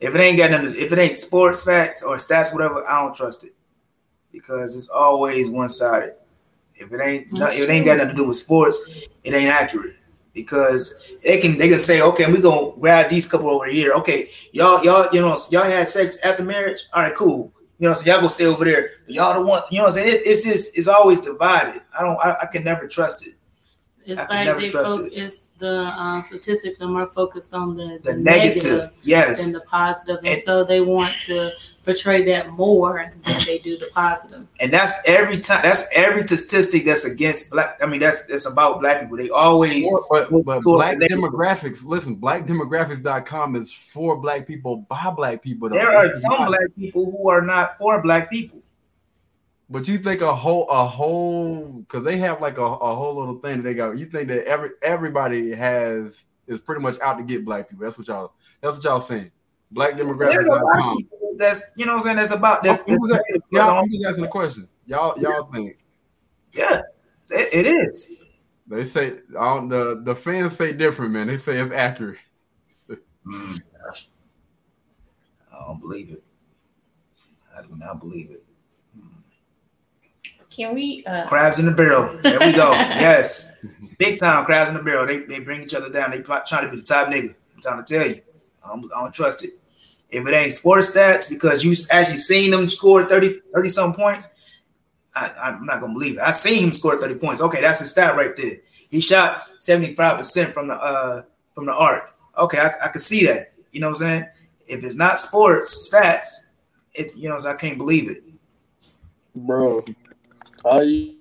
[0.00, 3.14] If it ain't got nothing, if it ain't sports facts or stats, whatever, I don't
[3.14, 3.54] trust it
[4.32, 6.14] because it's always one sided.
[6.74, 8.90] If it ain't, no, if it ain't got nothing to do with sports,
[9.22, 9.96] it ain't accurate
[10.32, 13.92] because they can they can say, okay, we're gonna grab these couple over here.
[13.94, 16.80] Okay, y'all y'all you know y'all had sex after marriage.
[16.92, 17.52] All right, cool.
[17.78, 18.90] You know, so y'all gonna stay over there.
[19.06, 19.62] But y'all the one.
[19.70, 21.82] You know, what I'm saying it, it's just it's always divided.
[21.98, 22.18] I don't.
[22.18, 23.34] I, I can never trust it.
[24.04, 25.12] It's I like never they trust fo- it.
[25.12, 29.44] it's the um, statistics are more focused on the, The negative, yes.
[29.44, 31.52] than the positive, and, And- so they want to
[31.84, 34.46] portray that more than they do the positive.
[34.60, 38.80] and that's every time that's every statistic that's against black i mean that's that's about
[38.80, 41.18] black people they always But, but Towards black the negative.
[41.18, 45.68] demographics, listen, blackdemographics.com is for black people by black people.
[45.70, 45.76] Though.
[45.76, 48.60] there are some black people who are not for black people
[49.70, 53.38] But you think a whole a whole because they have like a, a whole little
[53.38, 53.96] thing that they got.
[53.98, 57.84] You think that every everybody has is pretty much out to get black people.
[57.86, 59.30] That's what y'all that's what y'all saying.
[59.70, 61.08] Black there's a lot of demographics.com.
[61.40, 63.90] people that's you know what i'm saying that's about that's, I'm, just, that's- y'all, I'm
[63.90, 64.68] just asking a question.
[64.86, 65.78] Y'all y'all think
[66.52, 66.80] yeah
[67.30, 68.24] it, it is.
[68.66, 71.28] they say I the the fans say different, man.
[71.28, 72.18] They say it's accurate.
[73.26, 73.60] Mm.
[75.52, 76.24] i don't believe it.
[77.56, 78.42] I do not believe it.
[80.48, 81.04] Can we?
[81.06, 82.18] Uh, crabs in the barrel.
[82.22, 82.72] There we go.
[83.00, 83.94] Yes.
[83.98, 85.06] Big time crabs in the barrel.
[85.06, 86.10] They, they bring each other down.
[86.10, 87.34] They try trying to be the top nigga.
[87.54, 88.20] I'm trying to tell you.
[88.64, 89.59] I don't, I don't trust it
[90.10, 94.34] if it ain't sports stats because you actually seen them score 30 30 some points
[95.14, 96.20] I, i'm not gonna believe it.
[96.20, 97.40] I seen him score 30 points.
[97.40, 98.58] Okay that's his stat right there.
[98.90, 101.22] He shot 75% from the uh
[101.54, 102.14] from the arc.
[102.38, 103.46] Okay i, I can see that.
[103.70, 104.26] You know what i'm saying?
[104.66, 106.46] If it's not sports stats
[106.94, 108.24] it you know i can't believe it.
[109.34, 109.84] Bro.
[110.66, 111.19] You,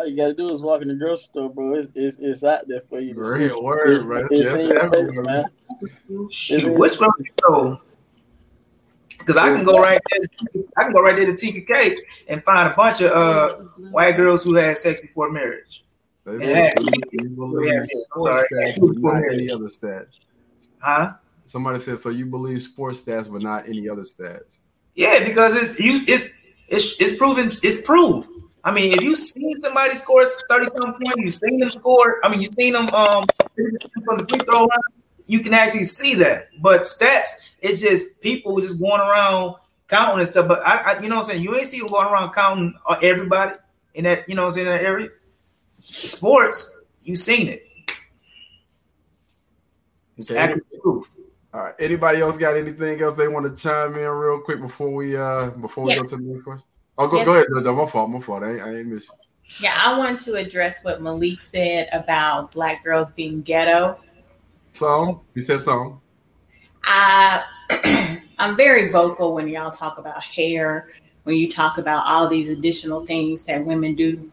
[0.00, 1.74] all you gotta do is walk in the grocery store, bro.
[1.74, 3.38] It's it's, it's out there for you to see.
[3.44, 4.26] Real word, It's, bro.
[4.30, 5.24] it's That's in your face, everywhere.
[5.24, 6.30] man.
[6.30, 7.80] Shoot, which grocery store?
[9.18, 10.62] Because I can go right there.
[10.78, 11.98] I can go right there to TKK
[12.28, 13.54] and find a bunch of uh,
[13.90, 15.84] white girls who had sex before marriage.
[16.24, 16.72] They Yeah.
[16.74, 20.20] believe, you believe sports stats, but not any other stats.
[20.78, 21.12] Huh?
[21.44, 24.58] Somebody said, so you believe sports stats, but not any other stats.
[24.94, 26.32] Yeah, because it's you it's
[26.68, 28.28] it's it's proven it's proved.
[28.62, 32.28] I mean, if you seen somebody score 30 some points, you seen them score, I
[32.28, 33.26] mean you seen them um
[34.04, 34.68] from the free throw line,
[35.26, 36.48] you can actually see that.
[36.60, 37.28] But stats,
[37.60, 39.56] it's just people just going around
[39.88, 40.46] counting and stuff.
[40.48, 42.74] But I, I you know what I'm saying, you ain't see them going around counting
[42.86, 43.58] uh, everybody
[43.94, 45.08] in that, you know what I'm saying, in that area.
[45.80, 47.60] Sports, you seen it.
[50.16, 50.38] It's Okay.
[50.40, 51.06] accurate proof.
[51.52, 51.74] All right.
[51.78, 55.50] Anybody else got anything else they want to chime in real quick before we uh
[55.50, 55.96] before we Yeah.
[55.96, 56.66] go to the next question?
[57.00, 57.24] Oh, go, Yes.
[57.26, 57.76] go ahead, Jojo.
[57.76, 58.10] My fault.
[58.10, 58.42] My fault.
[58.42, 59.64] I ain't, I ain't miss you.
[59.64, 63.98] yeah, I want to address what Malik said about black girls being ghetto.
[64.72, 65.20] Song.
[65.34, 66.00] You said song.
[66.84, 67.42] I
[68.38, 70.88] I'm very vocal when y'all talk about hair,
[71.24, 74.30] when you talk about all these additional things that women do.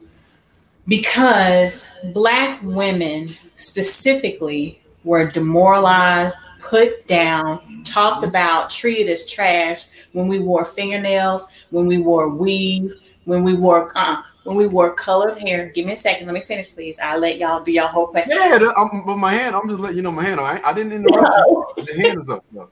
[0.87, 6.35] Because black women specifically were demoralized,
[6.67, 12.93] put down, talked about, treated as trash when we wore fingernails, when we wore weave,
[13.25, 15.69] when we wore uh, when we wore colored hair.
[15.69, 16.97] Give me a second, let me finish, please.
[16.99, 18.37] I'll let y'all do your whole question.
[18.37, 19.55] Yeah, I'm, but my hand.
[19.55, 20.39] I'm just letting you know my hand.
[20.39, 21.65] I, I didn't interrupt you.
[21.85, 22.43] The hand is up.
[22.51, 22.69] though.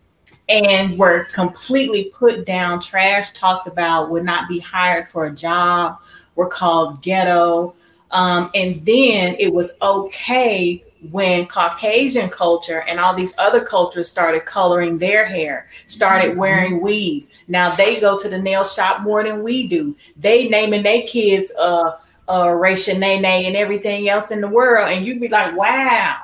[0.49, 5.99] and were completely put down, trash talked about, would not be hired for a job,
[6.35, 7.75] were called ghetto.
[8.11, 14.45] Um, and then it was okay when Caucasian culture and all these other cultures started
[14.45, 17.29] coloring their hair, started wearing weaves.
[17.47, 19.95] Now they go to the nail shop more than we do.
[20.17, 21.97] They naming their kids uh
[22.27, 26.21] uh, Ray Shanae and everything else in the world, and you'd be like, wow.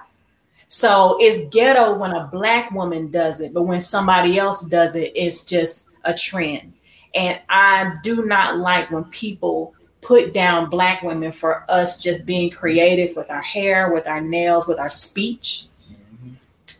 [0.68, 5.12] So it's ghetto when a black woman does it, but when somebody else does it,
[5.16, 6.74] it's just a trend.
[7.14, 12.50] And I do not like when people put down black women for us just being
[12.50, 15.68] creative with our hair, with our nails, with our speech.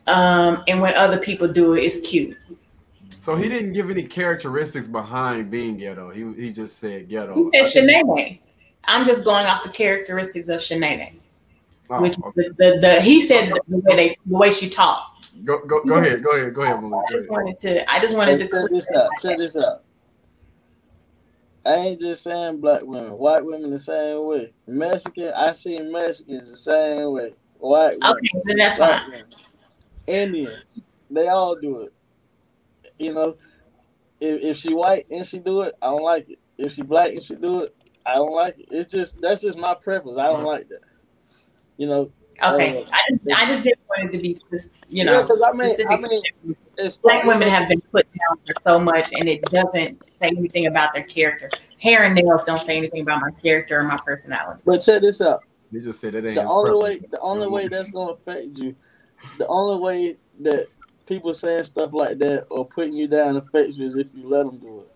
[0.06, 2.36] Um, and when other people do it, it's cute.
[3.22, 6.10] So he didn't give any characteristics behind being ghetto.
[6.10, 7.50] He he just said ghetto.
[7.52, 8.40] He said Shanae.
[8.84, 11.12] I'm just going off the characteristics of Shanae.
[11.88, 12.48] Oh, which okay.
[12.48, 15.34] the, the, the he said the, the way they the way she talked.
[15.44, 16.22] Go go go ahead.
[16.22, 16.52] Go ahead.
[16.52, 17.04] Go ahead, Malik.
[17.08, 19.10] I just wanted to I just wanted Hey, to check this out.
[19.20, 19.82] Check this out.
[21.64, 24.50] I ain't just saying black women, white women the same way.
[24.66, 27.34] Mexican, I see Mexicans the same way.
[27.58, 29.24] White women, Okay, then that's white women,
[30.06, 31.92] Indians, they all do it.
[32.98, 33.36] You know,
[34.20, 36.38] if, if she white and she do it, I don't like it.
[36.58, 38.66] If she black and she do it, I don't like it.
[38.70, 40.18] It's just that's just my preference.
[40.18, 40.80] I don't like that.
[41.76, 42.12] You know,
[42.42, 42.82] Okay.
[42.82, 45.42] Uh, I just I just didn't want it to be spec- you Yeah, I mean-
[45.44, 46.00] I specific.
[46.44, 46.56] mean,
[47.02, 50.94] Black women have been put down for so much and it doesn't say anything about
[50.94, 51.50] their character.
[51.78, 54.62] Hair and nails don't say anything about my character or my personality.
[54.64, 55.44] But check this out.
[55.70, 56.34] He just said it ain't.
[56.34, 57.02] the only preference.
[57.02, 58.74] way the only way that's gonna affect you,
[59.38, 60.66] the only way that
[61.06, 64.44] people saying stuff like that or putting you down affects you is if you let
[64.46, 64.91] them do it.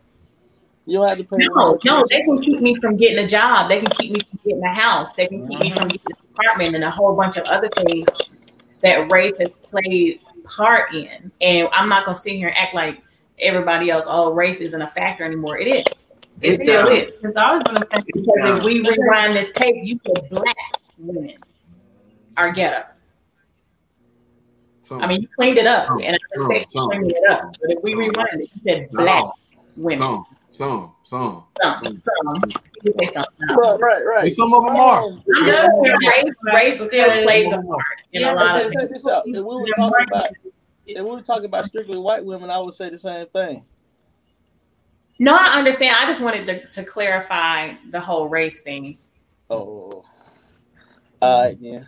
[0.86, 1.36] You don't have to pay.
[1.38, 3.68] No, no, they can keep me from getting a job.
[3.68, 5.12] They can keep me from getting a house.
[5.14, 5.96] They can keep me from mm-hmm.
[5.96, 8.06] getting an apartment and a whole bunch of other things
[8.82, 11.32] that race has played part in.
[11.40, 13.02] And I'm not gonna sit here and act like
[13.40, 15.58] everybody else, all race isn't a factor anymore.
[15.58, 16.06] It is.
[16.40, 16.98] It It still does.
[17.10, 17.18] is.
[17.22, 18.04] It's always been a factor.
[18.14, 20.56] Because if we rewind this tape, you said black
[20.98, 21.34] women
[22.36, 22.84] are ghetto.
[24.82, 27.30] Some, I mean, you cleaned it up, Oh, and I respect you oh, cleaning it
[27.30, 27.56] up.
[27.60, 29.32] But if we rewind it, you said black no,
[29.76, 30.24] women.
[30.56, 31.78] Some, some, some.
[31.82, 32.50] Some, some.
[32.82, 33.58] You say something else.
[33.58, 34.24] Right, right, right.
[34.24, 35.02] And some of them are.
[35.02, 35.22] I'm
[36.06, 37.82] race, race still plays a part
[38.12, 39.04] in Yeah, a lot of Check things.
[39.04, 39.24] this out.
[39.26, 40.30] If we were talking about
[40.86, 43.64] if we were talking about strictly white women, I would say the same thing.
[45.18, 45.96] No, I understand.
[45.98, 48.98] I just wanted to, to clarify the whole race thing.
[49.50, 50.04] Oh,
[51.20, 51.84] all right, yeah.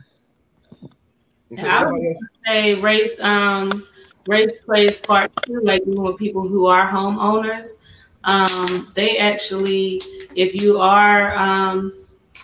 [1.52, 3.84] Okay, I would say race um
[4.26, 7.68] race plays part too, like even with people who are homeowners.
[8.24, 10.02] Um, they actually,
[10.34, 11.92] if you are um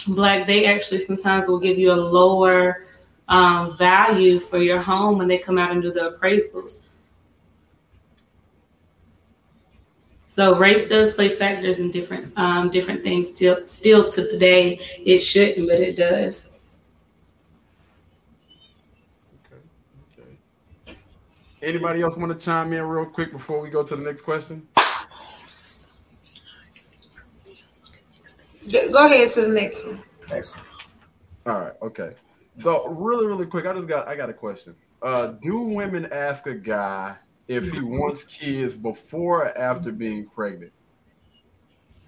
[0.09, 2.87] black, they actually sometimes will give you a lower
[3.29, 6.81] um value for your home when they come out and do the appraisals.
[10.27, 14.81] So race does play factors in different um different things still still to today.
[15.05, 16.51] It shouldn't, but it does.
[19.47, 19.63] Okay.
[20.89, 20.99] Okay.
[21.63, 24.67] Anybody else want to chime in real quick before we go to the next question?
[28.71, 30.03] Go go ahead to the next one.
[30.29, 30.65] Next one.
[31.47, 32.15] All right, okay.
[32.61, 34.75] So really, really quick, I just got I got a question.
[35.03, 37.17] Uh, do women ask a guy
[37.49, 40.73] if he wants kids before or after being pregnant,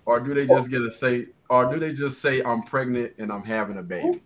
[0.06, 3.30] or do they just get to say, or do they just say I'm pregnant and
[3.30, 4.22] I'm having a baby?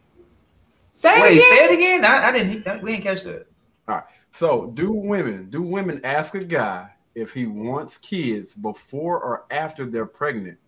[0.93, 1.51] Say it Wait, again.
[1.51, 2.05] say it again.
[2.05, 2.83] I, I didn't.
[2.83, 3.47] We didn't catch that.
[3.89, 4.05] All right.
[4.31, 9.85] So do women do women ask a guy if he wants kids before or after
[9.87, 10.59] they're pregnant,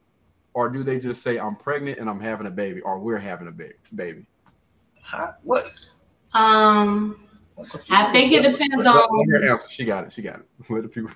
[0.55, 3.49] or do they just say I'm pregnant and I'm having a baby, or we're having
[3.49, 3.75] a baby?
[3.95, 4.27] Baby.
[5.01, 5.63] How, what?
[6.35, 7.27] Um
[7.91, 9.69] I think it depends Let- let on her answer.
[9.69, 10.13] She got it.
[10.13, 10.47] She got it.
[10.71, 11.11] Let the people.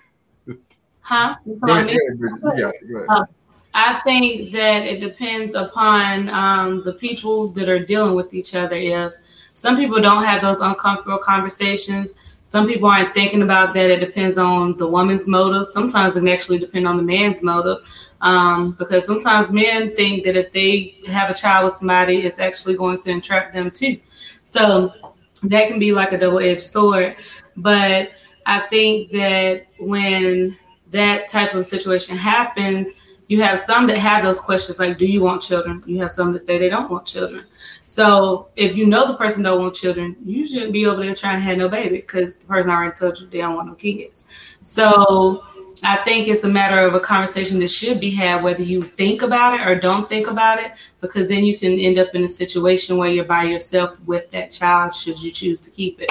[1.00, 1.34] huh?
[1.46, 1.92] You Go calling ahead, me?
[2.06, 2.40] ahead, Bridget.
[2.42, 2.92] You got it.
[2.92, 3.26] Go ahead.
[3.74, 8.76] I think that it depends upon um, the people that are dealing with each other.
[8.76, 9.12] If
[9.52, 12.12] some people don't have those uncomfortable conversations,
[12.47, 13.90] some people aren't thinking about that.
[13.90, 15.66] It depends on the woman's motive.
[15.66, 17.78] Sometimes it can actually depend on the man's motive.
[18.20, 22.77] Um, because sometimes men think that if they have a child with somebody, it's actually
[22.77, 23.98] going to entrap them too.
[24.44, 24.94] So
[25.43, 27.16] that can be like a double edged sword.
[27.56, 28.10] But
[28.47, 30.56] I think that when
[30.93, 32.94] that type of situation happens,
[33.28, 35.82] you have some that have those questions like, do you want children?
[35.85, 37.44] You have some that say they don't want children.
[37.88, 41.36] So if you know the person don't want children, you shouldn't be over there trying
[41.36, 44.26] to have no baby because the person already told you they don't want no kids.
[44.62, 45.44] So
[45.84, 49.22] I think it's a matter of a conversation that should be had, whether you think
[49.22, 52.28] about it or don't think about it, because then you can end up in a
[52.28, 56.10] situation where you're by yourself with that child should you choose to keep it.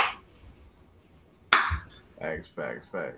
[2.22, 3.18] Facts, facts, facts.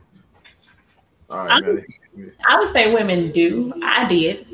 [1.29, 3.71] All right, I'm- I would say women do.
[3.84, 4.47] I did.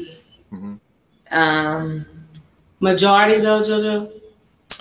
[0.51, 0.79] Mhm.
[1.31, 2.05] Um.
[2.83, 4.11] Majority though, JoJo,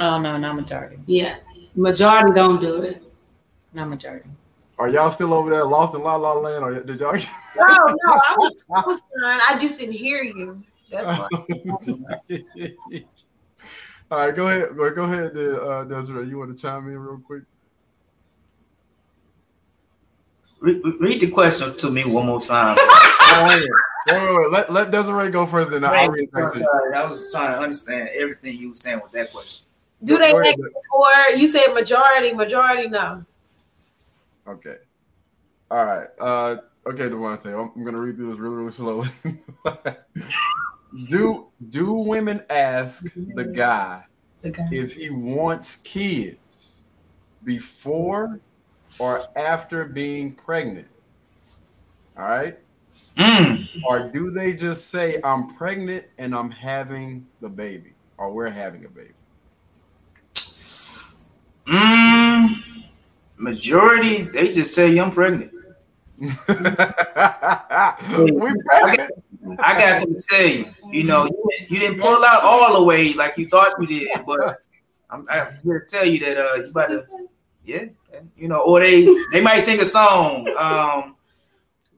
[0.00, 0.98] Oh no, not majority.
[1.06, 1.36] yeah,
[1.76, 3.00] majority don't do it.
[3.74, 4.28] Not majority.
[4.76, 7.12] Are y'all still over there lost in La La Land, or did y'all?
[7.14, 9.40] No, no, I was, I was fine.
[9.48, 10.64] I just didn't hear you.
[10.90, 11.28] That's fine.
[14.10, 14.76] All right, go ahead.
[14.76, 16.26] Go go ahead, uh, Desiree.
[16.26, 17.44] You want to chime in real quick?
[20.58, 22.76] Re- re- read the question to me one more time.
[23.34, 23.64] Oh,
[24.06, 24.50] wait, wait, wait.
[24.50, 26.92] Let, let Desiree go further than I'll read it back to you.
[26.94, 29.66] I was trying to understand everything you were saying with that question.
[30.04, 33.24] Do they Go ahead, make it you said majority, majority no.
[34.46, 34.76] Okay.
[35.70, 36.08] All right.
[36.20, 36.56] Uh,
[36.86, 39.08] okay, Devontae, I'm, I'm gonna read through this really, really slowly.
[41.08, 44.04] do do women ask the guy
[44.44, 44.66] Okay.
[44.72, 46.82] if he wants kids
[47.44, 48.40] before
[48.98, 50.88] or after being pregnant?
[52.16, 52.58] All right.
[53.18, 53.68] Mm.
[53.86, 58.84] Or do they just say I'm pregnant and I'm having the baby, or we're having
[58.84, 59.10] a baby?
[61.66, 62.56] Mm.
[63.36, 65.52] Majority, they just say I'm pregnant.
[66.18, 66.78] we pregnant.
[69.59, 70.66] I got something to tell you.
[70.90, 73.86] You know, you, didn't- you didn't pull out all the way like you thought you
[73.86, 74.60] did, but
[75.10, 77.05] I'm, I'm here to tell you that uh, you about to,
[77.64, 77.84] yeah,
[78.36, 80.48] you know, or they they might sing a song.
[80.56, 81.16] Um,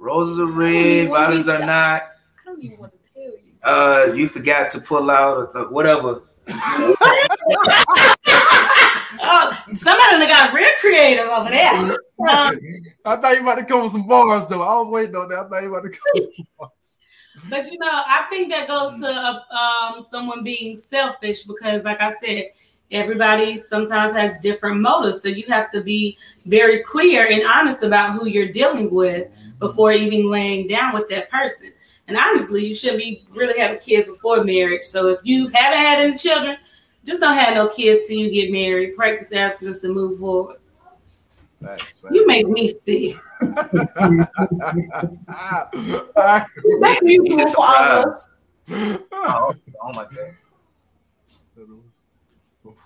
[0.04, 2.02] Roses are red, violets are not.
[2.02, 3.38] I don't even want to tell you.
[3.62, 6.24] Uh, you forgot to pull out or th- whatever.
[9.26, 11.72] Oh, somebody done got real creative over there.
[11.72, 11.96] Um,
[13.06, 14.60] I thought you about to come with some bars, though.
[14.60, 15.46] I was waiting on that.
[15.46, 16.98] I thought you about to come with some bars.
[17.48, 22.02] But you know, I think that goes to uh, um, someone being selfish because, like
[22.02, 22.50] I said,
[22.90, 25.22] everybody sometimes has different motives.
[25.22, 26.16] So you have to be
[26.46, 29.28] very clear and honest about who you're dealing with
[29.58, 31.72] before even laying down with that person.
[32.06, 34.84] And honestly, you shouldn't be really having kids before marriage.
[34.84, 36.58] So if you haven't had any children,
[37.04, 38.96] just don't have no kids till you get married.
[38.96, 40.56] Practice abstinence and move forward.
[41.62, 43.16] Facts, You make me sick.
[46.80, 48.28] That's mutual for all of us.
[49.12, 50.34] Oh, oh my god.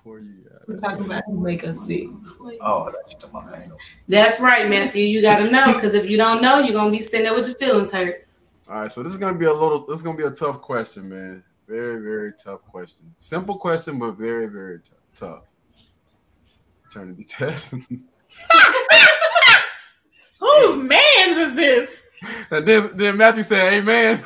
[0.08, 2.08] Before you got We're talking about who make us sick.
[2.40, 3.68] Oh, I thought you talking about that.
[4.08, 5.04] That's right, Matthew.
[5.04, 7.46] You got to know because if you don't know, you're gonna be sitting there with
[7.46, 8.26] your feelings hurt.
[8.70, 9.84] All right, so this is gonna be a little.
[9.84, 11.44] This is gonna be a tough question, man.
[11.66, 13.14] Very, very tough question.
[13.18, 15.42] Simple question, but very, very t- tough.
[16.90, 17.72] Eternity test.
[20.40, 22.02] Whose man's is this?
[22.50, 24.24] and then, then Matthew said, "Amen."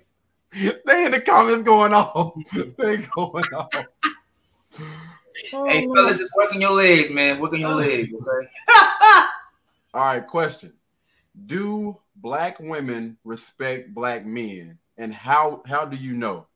[0.86, 2.34] they in the comments going off.
[2.78, 3.70] They going off.
[5.52, 5.98] Oh, Hey, Lord.
[5.98, 7.38] fellas, just working your legs, man.
[7.40, 8.48] Working your legs, okay?
[9.94, 10.72] All right, question.
[11.46, 14.78] Do black women respect black men?
[14.96, 16.46] And how how do you know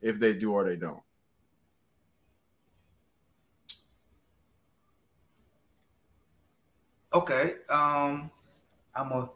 [0.00, 1.02] if they do or they don't?
[7.12, 7.54] Okay.
[7.68, 8.30] Um,
[8.94, 9.30] I'm a.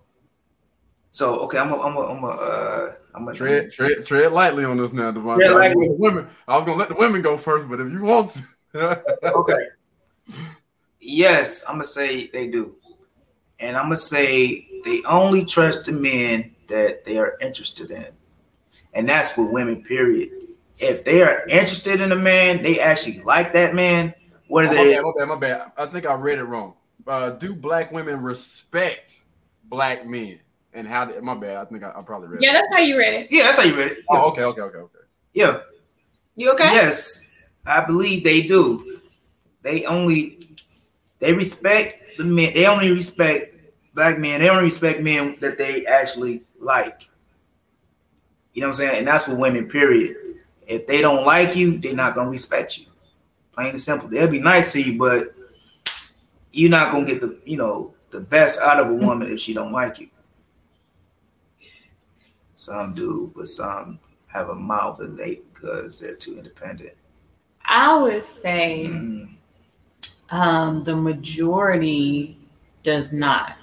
[1.12, 1.78] So okay, I'm a.
[1.78, 2.01] I'm a.
[2.06, 2.26] I'm a.
[2.26, 3.34] Uh, I'm a.
[3.34, 5.39] Tread tread tread lightly on this now, Devon.
[5.39, 5.74] Tread I, was lightly.
[5.74, 8.02] gonna let the women, I was gonna let the women go first, but if you
[8.02, 8.43] want to.
[9.22, 9.66] Okay.
[10.98, 12.76] Yes, I'm gonna say they do,
[13.60, 18.06] and I'm gonna say they only trust the men that they are interested in,
[18.94, 19.82] and that's for women.
[19.82, 20.30] Period.
[20.78, 24.14] If they are interested in a man, they actually like that man.
[24.48, 25.72] Whether my, they bad, my bad, my bad.
[25.76, 26.72] I think I read it wrong.
[27.06, 29.20] Uh, do black women respect
[29.64, 30.39] black men?
[30.74, 31.04] And how?
[31.04, 31.56] Did, my bad.
[31.56, 32.42] I think I, I probably read.
[32.42, 32.52] Yeah, it.
[32.54, 33.30] that's how you read it.
[33.30, 33.98] yeah, that's how you read it.
[34.08, 34.98] Oh, okay, okay, okay, okay.
[35.34, 35.60] Yeah,
[36.36, 36.72] You okay?
[36.72, 38.98] Yes, I believe they do.
[39.62, 40.48] They only
[41.18, 42.54] they respect the men.
[42.54, 43.54] They only respect
[43.94, 44.40] black men.
[44.40, 47.08] They only respect men that they actually like.
[48.52, 48.98] You know what I'm saying?
[48.98, 49.68] And that's for women.
[49.68, 50.16] Period.
[50.66, 52.86] If they don't like you, they're not gonna respect you.
[53.52, 54.08] Plain and simple.
[54.08, 55.34] They'll be nice to you, but
[56.50, 59.54] you're not gonna get the you know the best out of a woman if she
[59.54, 60.08] don't like you.
[62.62, 63.98] Some do, but some
[64.28, 66.93] have a mouth that they because they're too independent.
[67.64, 69.34] I would say Mm.
[70.30, 72.39] um, the majority
[72.84, 73.56] does not.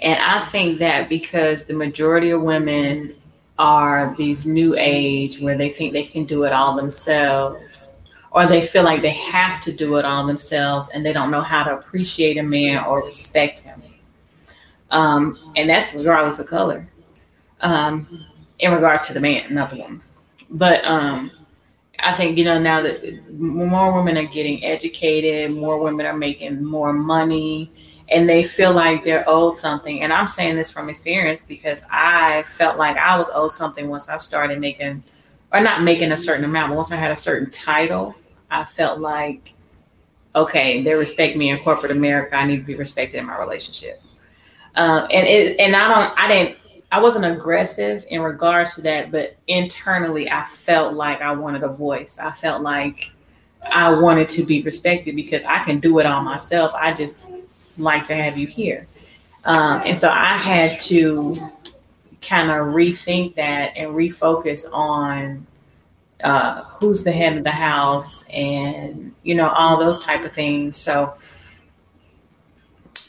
[0.00, 3.14] And I think that because the majority of women
[3.58, 7.98] are these new age where they think they can do it all themselves,
[8.30, 11.40] or they feel like they have to do it all themselves and they don't know
[11.42, 13.82] how to appreciate a man or respect him.
[14.90, 16.88] Um, and that's regardless of color,
[17.60, 18.26] um,
[18.58, 20.02] in regards to the man, not the woman.
[20.50, 21.30] But um,
[22.00, 26.64] I think you know now that more women are getting educated, more women are making
[26.64, 27.70] more money,
[28.08, 30.02] and they feel like they're owed something.
[30.02, 34.08] And I'm saying this from experience because I felt like I was owed something once
[34.08, 35.02] I started making,
[35.52, 38.14] or not making a certain amount, but once I had a certain title,
[38.50, 39.54] I felt like,
[40.34, 42.36] okay, they respect me in corporate America.
[42.36, 44.00] I need to be respected in my relationship.
[44.76, 46.57] Um, and it, and I don't, I didn't
[46.90, 51.68] I wasn't aggressive in regards to that, but internally I felt like I wanted a
[51.68, 52.18] voice.
[52.18, 53.12] I felt like
[53.62, 56.72] I wanted to be respected because I can do it all myself.
[56.74, 57.26] I just
[57.76, 58.86] like to have you here.
[59.44, 61.36] Um, and so I had to
[62.22, 65.46] kind of rethink that and refocus on
[66.24, 70.76] uh, who's the head of the house and you know all those type of things.
[70.76, 71.12] So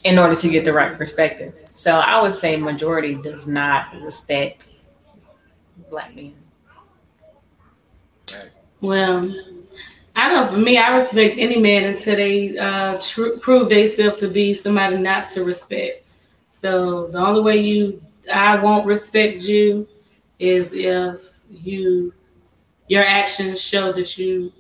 [0.04, 1.54] in order to get the right perspective.
[1.80, 4.72] So I would say majority does not respect
[5.90, 6.36] black men.
[8.82, 9.24] Well,
[10.14, 14.28] I know for me, I respect any man until they uh, tr- prove themselves to
[14.28, 16.06] be somebody not to respect.
[16.62, 19.88] So the only way you, I won't respect you,
[20.38, 22.14] is if you,
[22.90, 24.52] your actions show that you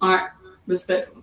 [0.00, 0.30] aren't
[0.66, 1.17] respectful.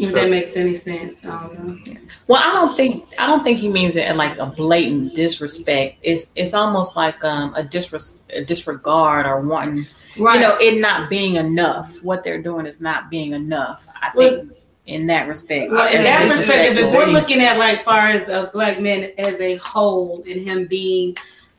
[0.00, 2.00] If that makes any sense, I don't know.
[2.26, 5.98] Well, I don't think I don't think he means it in like a blatant disrespect.
[6.02, 9.86] It's it's almost like um, a, disres- a disregard or wanting
[10.18, 10.34] Right.
[10.34, 12.02] you know it not being enough.
[12.02, 13.86] What they're doing is not being enough.
[14.02, 14.50] I think
[14.86, 15.70] in that respect.
[15.70, 16.54] Well, in that disrespectful.
[16.54, 20.40] perspective, if we're looking at like far as a black man as a whole and
[20.40, 21.16] him being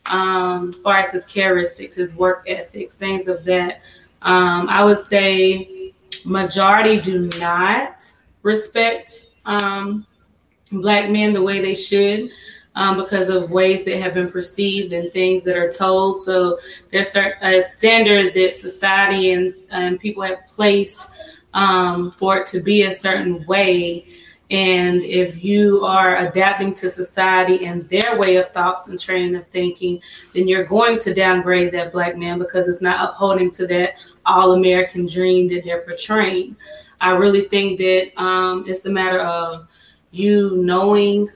[0.09, 3.81] um far as his characteristics, his work ethics, things of that,
[4.23, 5.93] um, I would say
[6.25, 8.11] majority do not
[8.43, 10.05] respect um
[10.71, 12.31] black men the way they should.
[12.73, 16.23] Um, because of ways that have been perceived and things that are told.
[16.23, 16.57] So
[16.89, 21.11] there's a standard that society and, and people have placed
[21.53, 24.05] um, for it to be a certain way.
[24.51, 29.47] And if you are adapting to society and their way of thoughts and training of
[29.47, 30.01] thinking,
[30.33, 33.95] then you're going to downgrade that black man because it's not upholding to that
[34.25, 36.55] all American dream that they're portraying.
[37.01, 39.67] I really think that um, it's a matter of
[40.11, 41.29] you knowing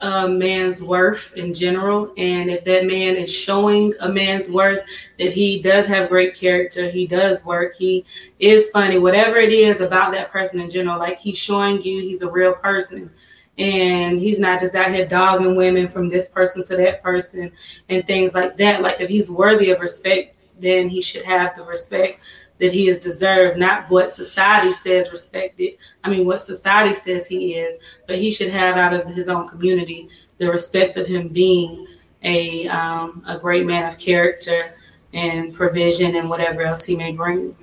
[0.00, 2.14] a man's worth in general.
[2.16, 4.80] And if that man is showing a man's worth
[5.18, 8.06] that he does have great character, he does work, he
[8.38, 12.22] is funny, whatever it is about that person in general, like he's showing you he's
[12.22, 13.10] a real person.
[13.58, 17.52] And he's not just out here dogging women from this person to that person
[17.90, 18.80] and things like that.
[18.80, 22.20] Like if he's worthy of respect, then he should have the respect
[22.60, 25.78] that he is deserved, not what society says respected.
[26.04, 29.48] I mean, what society says he is, but he should have out of his own
[29.48, 30.08] community
[30.38, 31.86] the respect of him being
[32.22, 34.72] a um, a great man of character
[35.14, 37.56] and provision and whatever else he may bring.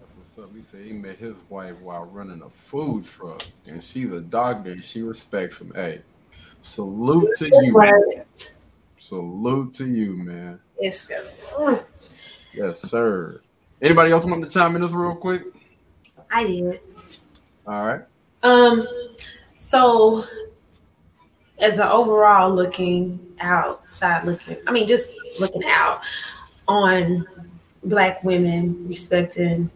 [0.00, 0.56] That's what's up.
[0.56, 4.70] He said he met his wife while running a food truck, and she's a doctor
[4.70, 5.72] and she respects him.
[5.74, 6.00] Hey,
[6.62, 8.24] salute to you.
[8.98, 10.60] Salute to you, man.
[10.78, 11.26] It's good.
[12.52, 13.40] Yes, sir.
[13.82, 15.42] Anybody else want to chime in this real quick?
[16.30, 16.80] I did.
[17.66, 18.00] All right.
[18.42, 18.82] Um,
[19.56, 20.24] so
[21.58, 26.00] as an overall looking outside looking, I mean, just looking out
[26.68, 27.26] on
[27.84, 29.70] black women respecting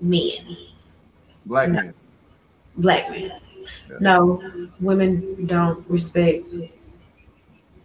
[0.00, 0.56] men,
[1.46, 1.74] Black No.
[1.74, 1.94] man.
[2.76, 3.30] black men.
[3.90, 3.96] Yeah.
[4.00, 6.44] No, women don't respect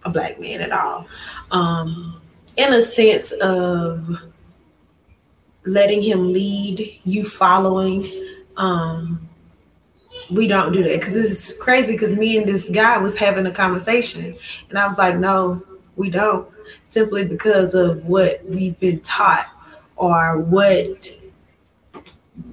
[0.03, 1.07] a black man at all.
[1.52, 2.22] Um,
[2.58, 4.10] in a sense of
[5.66, 8.10] letting him lead, you following.
[8.58, 9.30] Um,
[10.32, 11.94] we don't do that because it's crazy.
[11.94, 14.36] Because me and this guy was having a conversation,
[14.70, 15.64] and I was like, "No,
[15.96, 16.48] we don't."
[16.84, 19.48] Simply because of what we've been taught,
[19.96, 20.86] or what,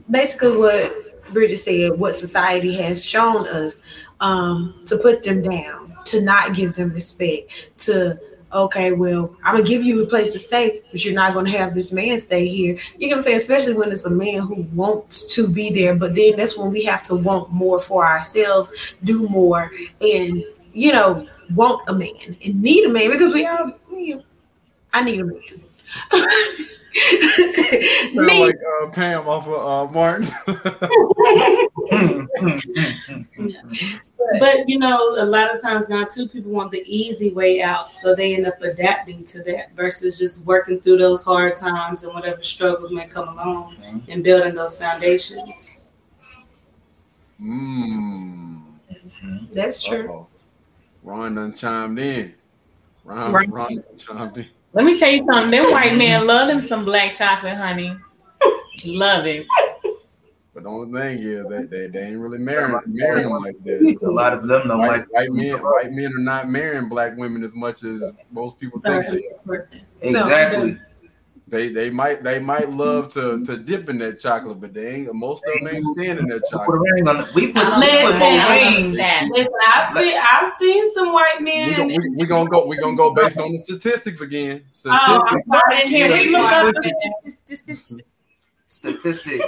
[0.09, 3.83] basically what Bridget said, what society has shown us
[4.21, 8.17] um, to put them down, to not give them respect, to
[8.55, 11.75] okay, well, I'm gonna give you a place to stay, but you're not gonna have
[11.75, 12.79] this man stay here.
[12.97, 13.37] You know what I'm saying?
[13.39, 16.85] Especially when it's a man who wants to be there, but then that's when we
[16.85, 18.73] have to want more for ourselves,
[19.03, 19.71] do more,
[20.01, 24.23] and you know, want a man and need a man because we all, you know,
[24.93, 25.41] I need a man.
[26.95, 30.29] Sound Me- like uh, Pam off of uh, Martin.
[34.41, 37.95] But you know, a lot of times now too, people want the easy way out,
[37.97, 42.15] so they end up adapting to that versus just working through those hard times and
[42.15, 43.77] whatever struggles may come along
[44.09, 45.77] and building those foundations.
[47.41, 48.63] Mmm.
[49.53, 50.09] That's true.
[50.11, 50.27] Uh-oh.
[51.03, 52.35] Ron done chimed in.
[53.05, 53.51] Ron, Right.
[53.51, 54.47] Ron chimed in.
[54.75, 55.51] Let me tell you something.
[55.53, 57.97] Them white men love them some black chocolate, honey.
[58.85, 59.47] Love it.
[60.53, 63.99] But the only thing is they, they, they ain't really marrying, marrying like that.
[64.03, 67.17] A lot of them don't White, like white men white men are not marrying black
[67.17, 69.69] women as much as most people think they are.
[70.01, 70.79] exactly.
[71.55, 75.15] They they might they might love to to dip in that chocolate, but they ain't
[75.15, 76.81] most of them ain't standing that chocolate.
[76.81, 78.99] ring on the- We put, we put Listen, more rings.
[78.99, 81.77] Listen, I've seen I've seen some white We men.
[81.77, 84.65] gonna, we, we gonna go we gonna go based on the statistics again.
[84.87, 85.49] Oh, I'm Statistics.
[85.49, 85.89] sorry.
[85.89, 88.01] Can we look up the Statistics.
[88.67, 89.39] Statistics,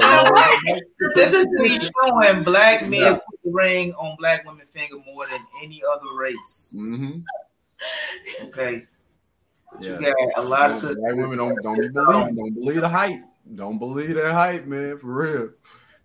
[0.00, 0.28] bro.
[0.28, 1.12] bro.
[1.12, 3.14] Statistically showing black men Yeah.
[3.14, 6.74] put the ring on black women's finger more than any other race.
[6.76, 7.20] Mm-hmm.
[8.48, 8.82] Okay,
[9.80, 9.98] Yeah.
[9.98, 11.02] you got a lot of White sisters.
[11.04, 13.20] women don't don't believe don't believe the hype.
[13.54, 14.98] Don't believe that hype, man.
[14.98, 15.50] For real.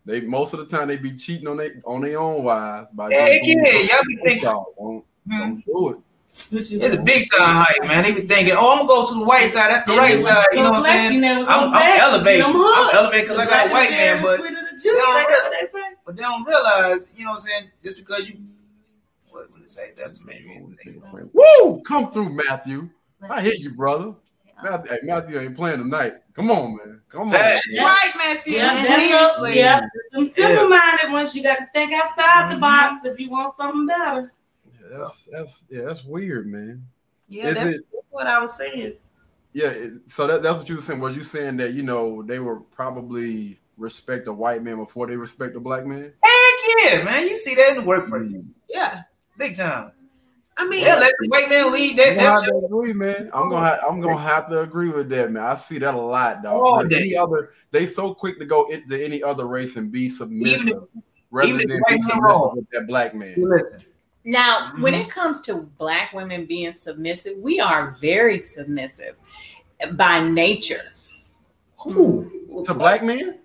[0.06, 3.10] They most of the time they be cheating on they on their own wives by
[3.10, 4.74] Yeah, yeah, y'all be thinking- y'all.
[4.78, 5.40] Don't, Hmm.
[5.40, 5.98] don't do it.
[6.32, 8.04] It's a big time hype, man.
[8.04, 9.72] They be thinking, oh, I'm gonna go to the white side.
[9.72, 10.46] That's the right side.
[10.54, 11.24] You know what I'm saying?
[11.24, 12.46] I'm, I'm elevating.
[12.46, 12.56] I'm
[12.96, 15.72] elevating because I got a white man, but they don't don't
[16.06, 17.64] but they don't realize, you know what I'm saying?
[17.84, 18.38] Just because you
[19.32, 19.91] what would it say?
[19.98, 20.62] That's the maybe.
[21.34, 21.82] Woo!
[21.82, 22.90] Come through, Matthew.
[23.28, 24.16] I hit you, brother.
[24.62, 26.16] Matthew, hey, Matthew ain't playing tonight.
[26.34, 27.02] Come on, man.
[27.10, 27.32] Come on.
[27.32, 27.66] Facts.
[27.76, 27.86] man.
[27.86, 28.58] Right, Matthew.
[28.58, 29.58] Yeah, Seriously.
[29.58, 29.82] yeah.
[30.14, 31.36] Some simple-minded ones.
[31.36, 32.62] You got to think outside the mm-hmm.
[32.62, 34.32] box if you want something better.
[34.66, 36.86] Yeah, that's that's yeah, that's weird, man.
[37.28, 38.94] Yeah, Is that's it- what I was saying.
[39.54, 41.00] Yeah, it, so that, that's what you were saying.
[41.00, 45.16] Was you saying that you know they were probably respect a white man before they
[45.16, 46.14] respect a black man?
[46.22, 47.28] Heck yeah, man.
[47.28, 48.30] You see that in the workplace.
[48.32, 48.56] Mm.
[48.70, 49.02] Yeah.
[49.38, 49.91] Big time.
[50.60, 51.91] I mean, Yeah, let the white man lead.
[51.91, 53.30] I'm That, gonna that's have to agree, man.
[53.34, 55.41] I'm gonna ha- I'm gonna have to agree with that, man.
[55.41, 56.61] I see that a lot, dog.
[56.61, 56.98] All For day.
[56.98, 60.84] Any other, they so quick to go into any other race and be submissive
[61.31, 63.36] rather even than be submissive with that black man.
[63.38, 63.86] Listen.
[64.26, 65.06] Now, when Mhm.
[65.06, 69.15] it comes to black women being submissive, we are very submissive
[69.94, 70.91] by nature.
[71.77, 72.64] Who?
[72.65, 73.40] To black men?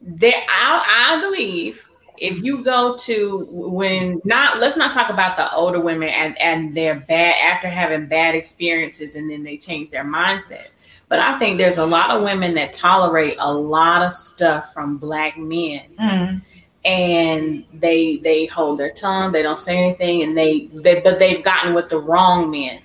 [0.00, 1.85] There, I, I believe
[2.18, 6.76] if you go to when not, let's not talk about the older women and and
[6.76, 10.66] their bad after having bad experiences and then they change their mindset.
[11.08, 14.96] But I think there's a lot of women that tolerate a lot of stuff from
[14.96, 16.42] black men Mhm.
[16.84, 21.42] and they they hold their tongue they don't say anything and they they but they've
[21.44, 22.78] gotten with the wrong men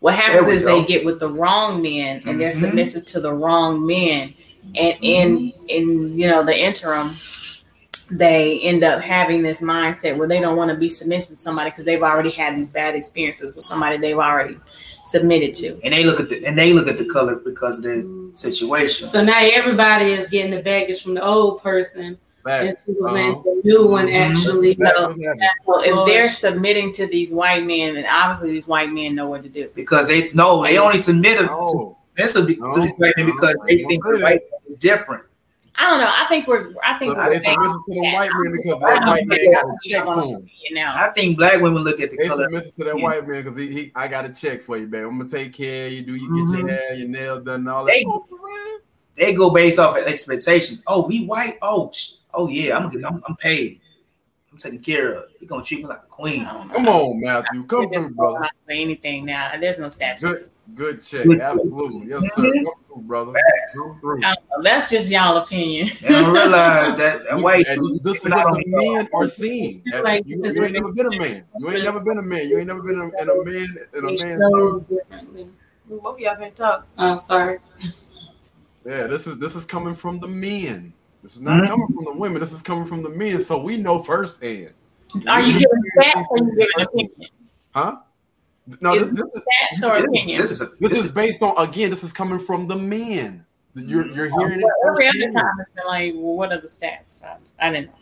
[0.00, 0.80] what happens is go.
[0.80, 2.60] they get with the wrong men and they're Mhm.
[2.60, 4.34] submissive to the wrong men
[4.76, 7.16] and in in you know the interim
[8.10, 11.70] they end up having this mindset where they don't want to be submissive to somebody
[11.70, 14.58] because they've already had these bad experiences with somebody they've already
[15.06, 17.84] submitted to And they look at the and they look at the color because of
[17.84, 18.02] their
[18.34, 19.08] situation.
[19.08, 22.86] So now everybody is getting the baggage from the old person Facts.
[22.86, 23.42] into the, Uh-huh.
[23.44, 24.30] the new one Mhm.
[24.30, 24.74] actually.
[24.74, 25.14] That's So-
[25.64, 29.28] what's so if they're submitting to these white men and obviously these white men know
[29.30, 32.70] what to do Because they no, they only submit to this to, be- to No.
[32.82, 35.24] this white man because I they think gonna the white is different.
[35.80, 36.10] I don't know.
[36.12, 36.74] I think we're.
[36.84, 39.64] I think So we're they submissive to the white man because that white man got
[39.64, 40.50] a check for him.
[40.68, 40.86] You know.
[40.92, 42.44] I think black women look at the They color.
[42.44, 43.02] submissive to that Yeah.
[43.04, 45.04] white man because he, he I got a check for you, babe.
[45.06, 46.02] I'm gonna take care of you.
[46.02, 46.70] Do you get your Mhm.
[46.70, 47.92] hair, your nails done, and all that?
[47.92, 48.26] They- Oh.
[49.14, 50.82] They go based off of expectations.
[50.86, 51.58] Oh, we white.
[51.60, 53.80] Oh, sh- oh yeah, I'm gonna get, I'm, I'm paid.
[54.52, 55.24] I'm taken care of.
[55.40, 56.44] He gonna treat me like a queen.
[56.44, 56.74] I don't know.
[56.74, 57.64] Come on, Matthew.
[57.64, 58.38] Come We're just through, brother.
[58.38, 60.20] going For anything now, there's no stats.
[60.20, 61.24] Good, good check.
[61.24, 61.40] Good.
[61.40, 62.08] Absolutely.
[62.08, 62.42] Yes, sir.
[62.42, 62.64] Mhm.
[62.64, 63.32] Come through, brother.
[63.76, 64.20] Come through.
[64.24, 64.34] I.
[64.62, 65.88] That's just y'all opinion.
[66.02, 67.66] They don't realize that, that white.
[67.66, 69.82] And this, this is what the here- men are seeing.
[70.02, 71.44] Like- you, you ain't never been a man.
[71.58, 72.48] You ain't never been a man.
[72.48, 74.86] You ain't never been a, in a man in a man's show
[75.88, 76.86] What both of y'all can talk.
[76.98, 77.58] Oh, sorry.
[78.84, 80.92] Yeah, this is this is coming from the men.
[81.22, 81.68] This is not Mhm.
[81.68, 82.40] coming from the women.
[82.40, 83.44] This is coming from the men.
[83.44, 84.70] So we know firsthand.
[85.26, 87.30] Are you We giving experience stats or you giving opinion?
[87.74, 87.96] Huh?
[88.80, 90.12] No, this, this is This, opinion?
[90.12, 91.90] this is this this is is based on again.
[91.90, 93.44] This is coming from the men.
[93.74, 94.16] You're mm-hmm.
[94.16, 97.22] you're hearing it Every other time it's been like, well, what are the stats?
[97.22, 97.94] I, I didn't know.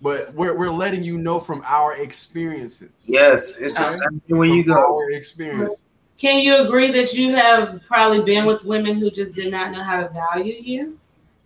[0.00, 2.90] But we're we're letting you know from our experiences.
[3.04, 3.58] yes.
[3.58, 4.96] It's the same thing when you From go.
[4.96, 5.84] our experience.
[6.18, 9.82] Can you agree that you have probably been with women who just did not know
[9.82, 10.98] how to value you?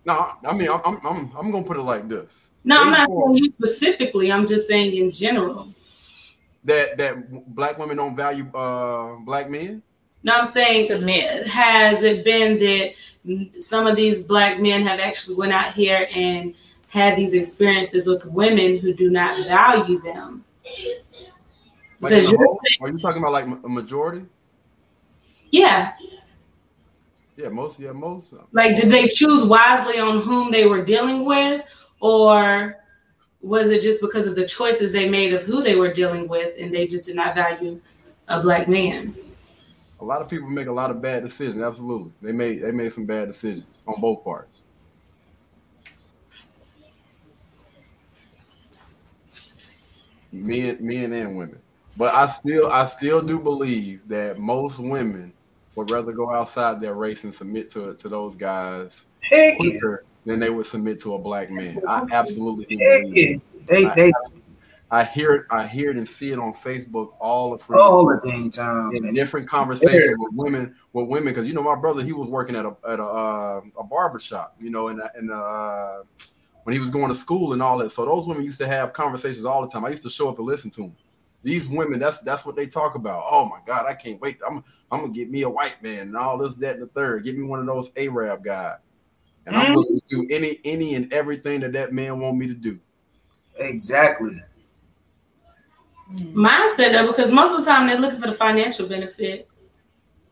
[0.05, 2.51] No, I mean I'm I'm I'm, I'm gonna put it like this.
[2.63, 4.31] No, I'm not on saying you specifically.
[4.31, 5.73] I'm just saying in general.
[6.67, 9.81] That that black women don't value uh black men.
[10.23, 11.47] No, I'm saying Submit.
[11.47, 16.53] has it been that some of these black men have actually went out here and
[16.89, 20.43] had these experiences with women who do not value them?
[21.99, 22.59] Like Because in a you're whole?
[22.81, 24.25] are you talking about like a majority?
[25.51, 25.93] yeah,
[27.37, 27.79] Yeah, most.
[27.79, 28.33] Yeah, most.
[28.51, 31.61] like did they choose wisely on whom they were dealing with,
[32.01, 32.75] or
[33.41, 36.53] was it just because of the choices they made of who they were dealing with,
[36.59, 37.79] and they just did not value
[38.27, 39.15] a black man?
[39.99, 41.61] A lot of people make a lot of bad decisions.
[41.61, 44.61] Absolutely, they made they made some bad decisions on both parts.
[50.31, 51.59] Men, men and women.
[51.95, 55.33] But I still I still do believe that most women
[55.75, 59.79] would rather go outside their race and submit to to those guys Heck yeah.
[60.27, 61.79] Than they would submit to a black man.
[61.87, 63.41] I absolutely believe it.
[63.65, 64.11] They I, they
[64.91, 68.05] I hear it, I hear it and see it on Facebook all the freaking all
[68.05, 68.35] the time.
[68.35, 68.91] dang time.
[68.93, 69.13] in man.
[69.13, 72.65] different conversations with women with women because you know my brother he was working at
[72.65, 76.03] a at a uh, a barber shop you know and and uh
[76.63, 78.93] when he was going to school and all that so those women used to have
[78.93, 80.95] conversations all the time I used to show up and listen to them
[81.43, 84.63] these women that's that's what they talk about oh my god I can't wait I'm
[84.89, 87.37] I'm gonna get me a white man and all this that and the third get
[87.37, 88.77] me one of those Arab guys
[89.47, 89.75] and I'm Mhm.
[89.75, 92.79] willing to do any any and everything that that man want me to do
[93.59, 94.39] Exactly.
[96.33, 99.47] Mine said that because most of the time they're looking for the financial benefit.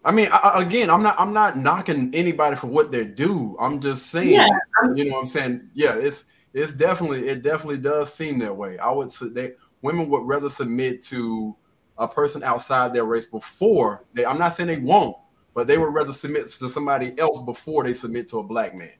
[0.05, 3.57] I mean, I, I- again, I'm not I'm not knocking anybody for what they do.
[3.59, 4.47] I'm just saying, Yeah,
[4.81, 5.69] I'm- you know what I'm saying?
[5.73, 8.77] Yeah, it's it's definitely it definitely does seem that way.
[8.77, 11.55] I would say they women would rather submit to
[11.97, 15.17] a person outside their race before they I'm not saying they won't,
[15.53, 18.91] but they would rather submit to somebody else before they submit to a black man.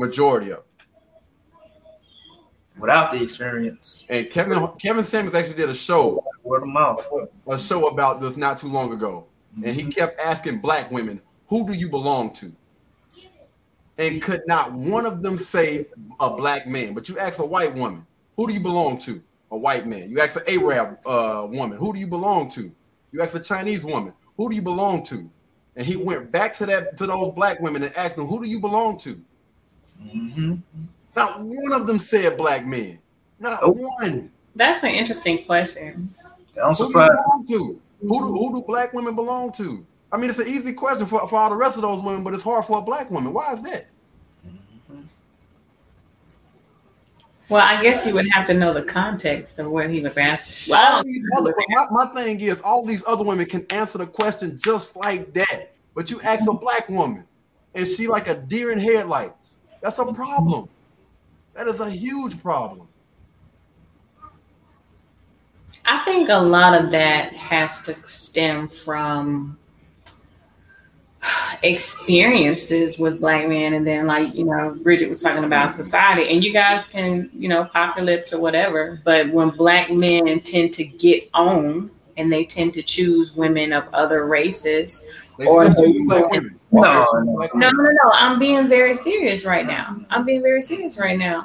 [0.00, 0.62] Majority of.
[2.78, 7.06] Without the experience, And Kevin Kevin Samuels actually did a show word of mouth.
[7.46, 9.26] a show about this not too long ago,
[9.62, 12.50] and he kept asking black women, "Who do you belong to?"
[13.98, 15.86] And could not one of them say
[16.18, 16.94] a black man.
[16.94, 18.06] But you ask a white woman,
[18.36, 19.20] "Who do you belong to?"
[19.50, 20.08] A white man.
[20.10, 22.72] You ask an Arab uh, woman, "Who do you belong to?"
[23.12, 25.28] You ask a Chinese woman, "Who do you belong to?"
[25.76, 28.48] And he went back to that to those black women and asked them, "Who do
[28.48, 29.20] you belong to?"
[30.00, 30.54] Hmm
[31.16, 32.98] Not one of them said black men.
[33.38, 33.76] Not Nope.
[34.00, 34.30] one.
[34.54, 36.14] That's an interesting question.
[36.54, 37.10] Don't Who do you surprise.
[37.24, 37.80] belong to?
[38.02, 39.86] Who do, who do black women belong to?
[40.12, 42.34] I mean, it's an easy question for, for all the rest of those women, but
[42.34, 43.32] it's hard for a black woman.
[43.32, 43.86] Why is that?
[47.48, 50.72] Well, I guess you would have to know the context of what he was asking.
[50.72, 51.02] Well, I
[51.36, 54.94] All other, my, my thing is, all these other women can answer the question just
[54.94, 55.72] like that.
[55.94, 57.24] But you ask a black woman,
[57.74, 59.39] and she like a deer in headlights.
[59.80, 60.68] That's a problem.
[61.54, 62.86] That is a huge problem.
[65.84, 69.58] I think a lot of that has to stem from
[71.62, 76.42] experiences with black men and then like you know bridget was talking about society and
[76.42, 80.72] you guys can you know pop your lips or whatever but when black men tend
[80.72, 85.04] to get on and they tend to choose women of other races
[85.38, 86.59] They Or they- choose black women.
[86.72, 87.22] No, no.
[87.22, 87.48] no.
[87.54, 89.96] No no i'm being very serious right now.
[90.10, 91.44] I'm being very serious right now.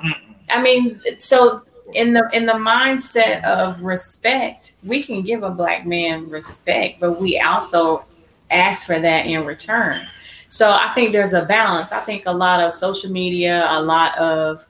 [0.50, 1.62] I mean so
[1.94, 7.20] in the in the mindset of respect we can give a black man respect but
[7.20, 8.06] we also
[8.52, 10.06] ask for that in return.
[10.50, 11.92] So i think there's a balance.
[11.92, 14.66] I think a lot of social media a lot of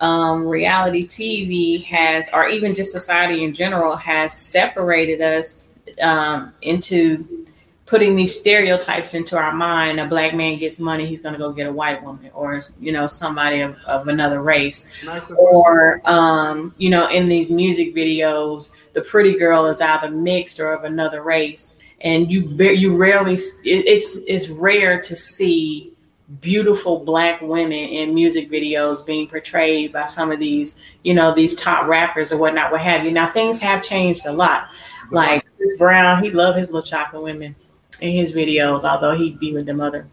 [0.00, 5.68] um, reality tv has or even just society in general has separated us
[6.00, 7.46] um, into
[7.90, 9.98] putting these stereotypes into our mind.
[9.98, 12.92] A black man gets money he's going to go get a white woman or you
[12.92, 14.86] know somebody of, of another race.
[15.04, 20.60] Nice or um, you know in these music videos the pretty girl is either mixed
[20.60, 21.78] or of another race.
[22.02, 25.92] And you you rarely it's it's rare to see
[26.40, 31.56] beautiful black women in music videos being portrayed by some of these you know these
[31.56, 33.10] top rappers or whatnot what have you.
[33.10, 34.68] Now things have changed a lot.
[35.10, 37.56] Like Chris brown he loved his little chocolate women
[38.00, 40.06] in his videos although he'd be with them other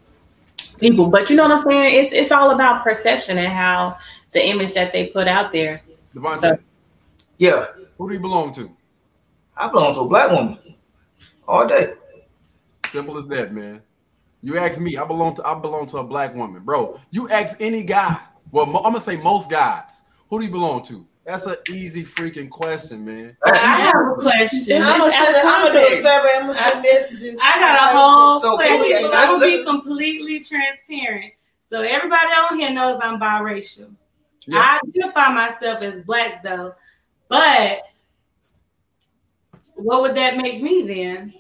[0.80, 3.98] people but you know what i'm saying it's it's all about perception and how
[4.32, 5.82] the image that they put out there
[6.16, 6.58] Devontae, So-
[7.38, 8.72] Yeah, who do you belong to?
[9.56, 10.58] I belong to a black woman
[11.48, 11.94] all day.
[12.92, 13.82] Simple as that, man.
[14.44, 17.00] You ask me, I belong to I belong to a black woman, bro.
[17.12, 18.20] You ask any guy.
[18.52, 20.02] Well, mo- I'm gonna say most guys.
[20.30, 21.06] Who do you belong to?
[21.26, 23.36] That's an easy freaking question, man.
[23.44, 24.82] I have a question.
[24.82, 25.36] I'm gonna send.
[25.36, 26.30] I'm gonna do a survey.
[26.36, 27.40] I'm gonna send messages.
[27.42, 29.06] I got a whole So, question.
[29.14, 31.34] I'm gonna be completely transparent.
[31.70, 33.90] So everybody on here knows I'm biracial.
[34.46, 34.60] Yeah.
[34.60, 36.74] I identify myself as black though,
[37.28, 37.82] but
[39.76, 41.34] what would that make me then?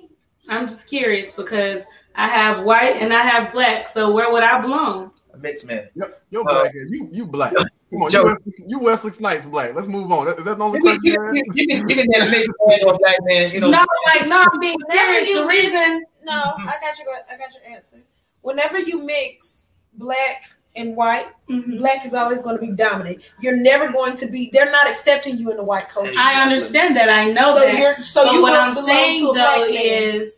[0.49, 1.83] I'm just curious because
[2.15, 3.87] I have white and I have black.
[3.87, 5.11] So where would I belong?
[5.33, 5.87] A mixed man.
[5.95, 6.89] Yo, yo Uh, black ass.
[6.89, 7.53] You you black.
[7.89, 8.19] Come on, Joe.
[8.21, 9.73] you Wesley, you Wesley Snipes black.
[9.73, 10.25] Let's move on.
[10.25, 11.33] That- Is that the only You can, question you you, had?
[11.33, 13.51] can, you, can, you can get a mixed man or black man.
[13.51, 15.39] You know, No, like no, I'm being Whenever serious.
[15.39, 17.07] The reason No, I got your.
[17.31, 17.97] I got your answer.
[18.41, 21.77] Whenever you mix black and white, Mhm.
[21.79, 23.21] black is always going to be dominant.
[23.39, 24.49] You're never going to be.
[24.51, 26.11] They're not accepting you in the white culture.
[26.19, 27.09] I understand that.
[27.09, 27.79] I know so that.
[27.79, 28.03] you're.
[28.03, 29.75] So but you what I'm saying to a black though man.
[30.21, 30.33] is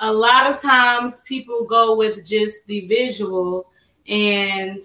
[0.00, 3.66] a lot of times people go with just the visual
[4.06, 4.82] and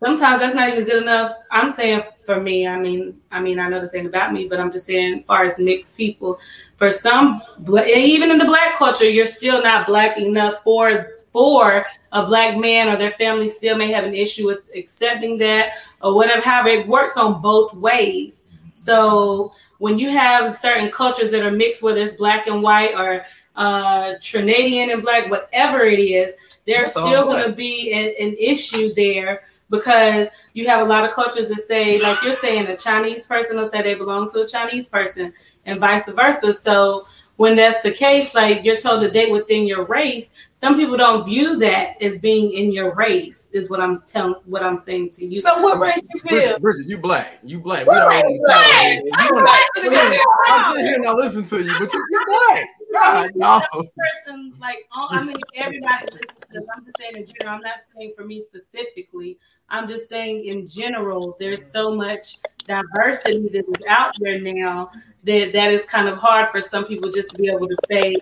[0.00, 1.36] sometimes that's not even good enough.
[1.50, 4.60] I'm saying for me, I mean, I mean, I know this ain't about me, but
[4.60, 6.38] I'm just saying, as far as mixed people,
[6.76, 12.26] for some, even in the black culture, you're still not black enough for for a
[12.26, 15.70] black man or their family still may have an issue with accepting that
[16.00, 16.40] or whatever.
[16.40, 18.42] However, it works on both ways.
[18.72, 23.24] So when you have certain cultures that are mixed, whether it's black and white or
[23.56, 26.32] uh, Trinidadian and black, whatever it is,
[26.66, 31.04] there's That's still going to be an, an issue there because you have a lot
[31.04, 34.42] of cultures that say, like you're saying, a Chinese person will say they belong to
[34.42, 35.32] a Chinese person
[35.66, 36.54] and vice versa.
[36.54, 40.96] So when that's the case, like you're told to date within your race, some people
[40.96, 45.10] don't view that as being in your race, is what I'm telling what I'm saying
[45.10, 45.40] to you.
[45.40, 46.58] So what race you feel?
[46.58, 47.38] Bridget, Bridget, you black.
[47.44, 47.86] You black.
[47.86, 48.98] What don't race understand black?
[48.98, 49.04] it.
[49.04, 51.92] You I'm don't- black as a I'm goddamn sitting here now listening to you, but
[51.92, 52.68] you, you're black.
[52.92, 53.30] God,
[53.96, 56.06] person, like all- I mean, everybody
[56.74, 57.56] I'm just saying in general.
[57.56, 59.38] I'm not saying for me specifically.
[59.68, 61.36] I'm just saying in general.
[61.38, 64.90] There's so much diversity that is out there now
[65.24, 68.16] that that is kind of hard for some people just to be able to say,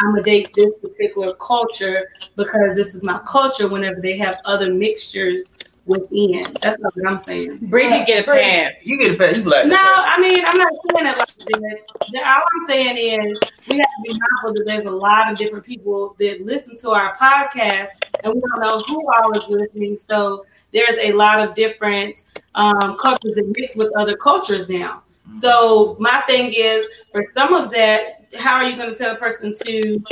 [0.00, 4.72] "I'm gonna date this particular culture because this is my culture." Whenever they have other
[4.72, 5.52] mixtures
[5.86, 7.58] within, that's what I'm saying.
[7.62, 8.72] Bridget get a pass.
[8.82, 9.36] You get a pay.
[9.38, 9.66] You black.
[9.66, 11.78] No, I mean, I'm not saying it like that.
[12.12, 13.38] The- All I'm saying is
[13.68, 16.90] we have to be mindful that there's a lot of different people that listen to
[16.90, 17.88] our podcast,
[18.24, 19.98] and we don't know who all is listening.
[19.98, 22.24] So there's a lot of different
[22.54, 25.02] um, cultures that mix with other cultures now.
[25.40, 29.18] So my thing is, for some of that, how are you going to tell a
[29.18, 30.02] person to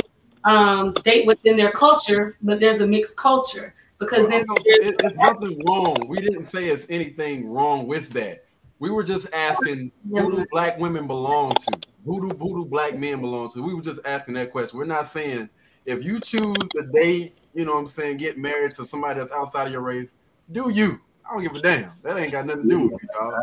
[0.45, 3.73] um, date within their culture, but there's a mixed culture?
[3.99, 6.07] Because then Well, it- it's nothing wrong.
[6.07, 8.45] We didn't say it's anything wrong with that.
[8.79, 11.73] We were just asking who do black women belong to?
[12.05, 13.61] Who do who do black men belong to?
[13.61, 14.79] We were just asking that question.
[14.79, 15.49] We're not saying
[15.85, 19.33] if you choose to date, you know what I'm saying, get married to somebody that's
[19.33, 20.09] outside of your race,
[20.51, 21.01] do you.
[21.29, 21.91] I don't give a damn.
[22.03, 23.33] That ain't got nothing to do with me, dog.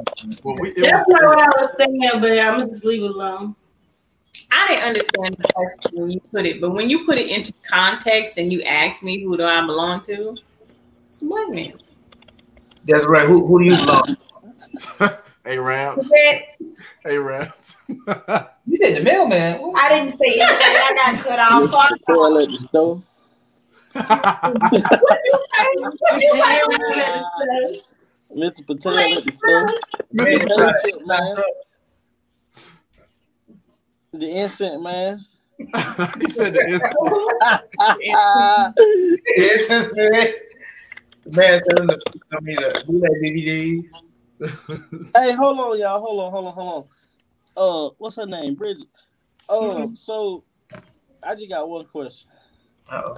[0.43, 3.03] Well, we, it that's was- not what I was saying, but I'm gonna just leave
[3.03, 3.55] it alone.
[4.51, 7.53] I didn't understand the question when you put it, but when you put it into
[7.69, 10.37] context and you ask me who do I belong to,
[11.17, 11.73] it's a black man.
[12.85, 13.27] That's right.
[13.27, 14.07] Who, who do you love?
[15.45, 16.11] hey, Rams.
[17.05, 17.77] Hey, Rams.
[18.69, 19.63] You said the mailman.
[19.63, 19.79] What?
[19.79, 20.47] I didn't say anything.
[20.61, 21.71] I got cut off.
[21.71, 23.03] So I, Patel at the store.
[23.93, 25.67] what you say?
[25.79, 26.33] What you
[26.93, 27.81] say?
[28.37, 28.67] Mr.
[28.67, 29.67] Patel at the store.
[30.13, 30.75] Man, Hey, you black.
[30.85, 31.37] shit, man.
[34.15, 35.25] The instant man.
[35.59, 35.65] he
[36.29, 37.15] said the instant.
[39.37, 40.27] Yes, man.
[41.29, 42.01] Man, send them the,
[42.33, 43.91] I mean, the bootleg DVDs.
[45.17, 46.01] hey, hold on, y'all.
[46.01, 46.85] Hold on, hold on, hold on.
[47.57, 48.55] Uh, what's her name?
[48.55, 48.87] Bridget.
[49.49, 50.45] Oh, so
[51.23, 52.31] I just got one question.
[52.91, 53.17] Uh-oh.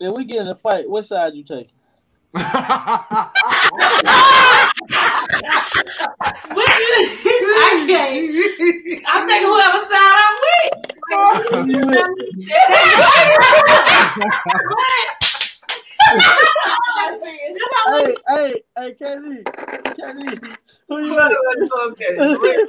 [0.00, 1.70] If we get in a fight, what side you take?
[2.32, 2.44] What
[6.68, 6.94] you?
[7.56, 8.30] I can't.
[9.08, 10.72] I'm taking whoever side I'm with.
[17.86, 19.42] Hey, hey, hey, Kenny,
[19.96, 20.38] Kenny,
[20.88, 21.58] who you No, with?
[21.58, 22.04] it's okay.
[22.10, 22.66] It's real.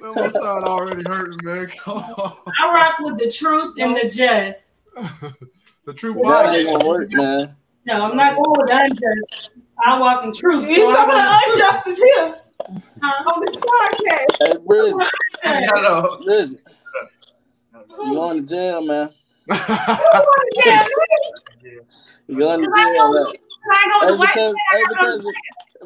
[0.00, 1.68] Man, my side already hurting, man.
[1.86, 4.70] I rock with the truth and the just.
[5.84, 6.56] the true That fight.
[6.56, 7.56] ain't gonna work, man.
[7.86, 9.50] No, I'm not going with the unjust.
[9.84, 10.68] I walk in truth.
[10.68, 12.34] You so some of the injustice here
[13.00, 13.32] Huh?
[13.32, 14.36] on this podcast.
[14.40, 14.96] Hey, Bridget,
[15.70, 16.20] No, no.
[16.24, 16.60] Bridget,
[18.04, 19.10] you going to jail, man.
[19.48, 19.56] Yeah,
[22.26, 23.26] You going to I jail, go, man.
[23.70, 25.32] I Hey, because, hey, I go because,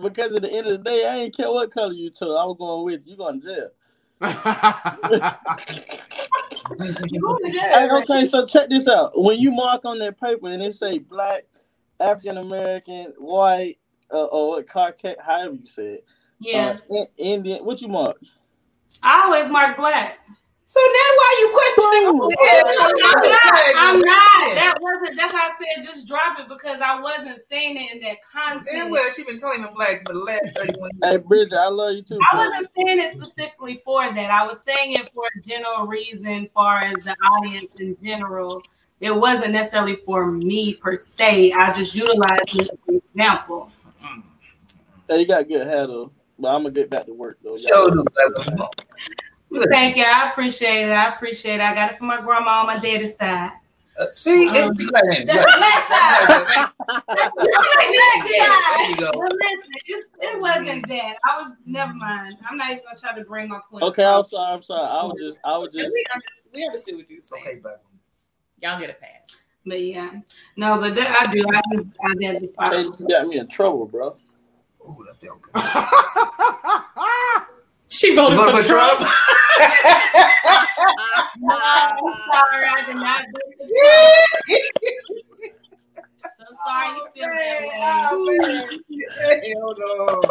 [0.02, 2.28] because at the end of the day, I ain't care what color you took.
[2.28, 3.12] I was going with you.
[3.12, 3.69] You going to jail.
[7.10, 7.97] You going to Hey, jail?
[8.02, 9.12] okay, so check this out.
[9.14, 11.44] When you mark on that paper and it say black,
[12.01, 13.78] African American, white,
[14.12, 16.05] uh, or what, Caucasian, however you say it,
[16.40, 18.18] Yeah, uh, Indian, what you mark?
[19.02, 20.18] I always mark black.
[20.72, 22.09] So now why you questioning?
[22.09, 22.30] Ooh.
[23.05, 23.74] I'm not.
[23.76, 24.55] I'm not.
[24.55, 25.18] That wasn't.
[25.18, 28.59] That's why I said just drop it because I wasn't saying it in that Damn
[28.60, 28.90] context.
[28.90, 30.93] well, she been claiming black for the last 31 years.
[31.02, 32.18] Hey, Bridget, I love you too.
[32.32, 32.48] I bro.
[32.48, 34.30] wasn't saying it specifically for that.
[34.30, 38.62] I was saying it for a general reason, far as the audience in general.
[39.01, 41.52] It wasn't necessarily for me per se.
[41.52, 43.72] I just utilized it as an example.
[45.12, 47.59] Hey, you got good hair though, but I'm gonna get back to work though.
[47.59, 48.06] Show them.
[49.70, 50.05] Thank you.
[50.05, 50.93] I appreciate it.
[50.93, 51.60] I appreciate it.
[51.60, 53.51] I got it from my grandma on my daddy's side.
[53.98, 55.05] Uh, see, Um, it's black.
[55.26, 56.70] That's the black side.
[58.78, 59.10] There you go.
[59.14, 61.16] Well, listen, it's, It wasn't that.
[61.30, 62.39] I was never mind.
[62.48, 63.82] I'm not even gonna try to bring my point.
[63.82, 64.55] Okay, I'm sorry.
[64.55, 64.89] I'm sorry.
[64.89, 65.94] I was just, I was just.
[65.94, 66.06] We,
[66.55, 67.44] we understood what you It's saying.
[67.47, 67.84] okay, but
[68.62, 69.36] Y'all get a pass.
[69.66, 70.20] But yeah,
[70.56, 71.44] no, but that, I do.
[71.52, 71.90] I do.
[72.05, 74.16] I did the Hey, you got me in trouble, bro.
[74.89, 75.55] Ooh, that felt good.
[77.93, 79.01] She voted voted for for Trump.
[79.01, 79.13] Trump?
[81.41, 81.99] No, I'm
[82.33, 84.63] sorry, I did not vote for Trump.
[86.39, 87.69] So sorry you feel that way.
[87.81, 88.09] Oh,
[89.45, 90.23] Hell no.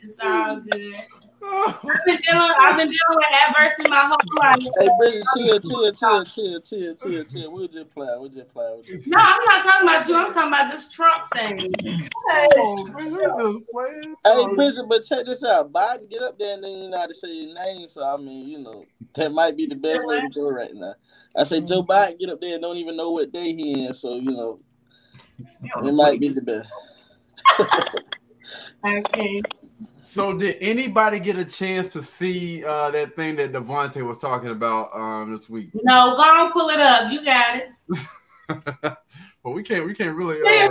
[0.00, 0.94] It's all good.
[1.42, 4.58] I've been dealing, I've been dealing with adversity my whole life.
[4.78, 7.52] Hey, Bridget, chill, chill, chill, chill, chill, chill, chill.
[7.52, 8.06] We'll just play.
[8.18, 8.68] We'll just play.
[8.72, 9.06] We'll just...
[9.06, 10.16] No, I'm not talking about you.
[10.16, 11.56] I'm talking about this Trump thing.
[11.56, 14.14] Man, we just playing.
[14.24, 15.72] Hey, Bridget, but check this out.
[15.72, 17.86] Biden get up there and then you know how to say your name.
[17.86, 18.84] So I mean, you know,
[19.14, 20.94] that might be the best way to go right now.
[21.36, 23.92] I say Joe Biden get up there and don't even know what day he in.
[23.92, 24.58] So you know,
[25.38, 26.68] it might be the best.
[28.84, 29.40] Okay.
[30.06, 34.50] So did anybody get a chance to see uh, that thing that Devontae was talking
[34.50, 35.70] about um, this week?
[35.74, 37.10] No, go on, pull it up.
[37.10, 37.70] You got it.
[39.42, 39.84] but we can't.
[39.84, 40.38] We can't really.
[40.40, 40.68] Uh,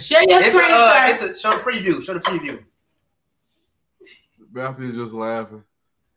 [0.00, 2.02] Share your It's a, screen, uh, it's a show the preview.
[2.02, 2.64] Show the preview.
[4.52, 5.62] Matthew's just laughing.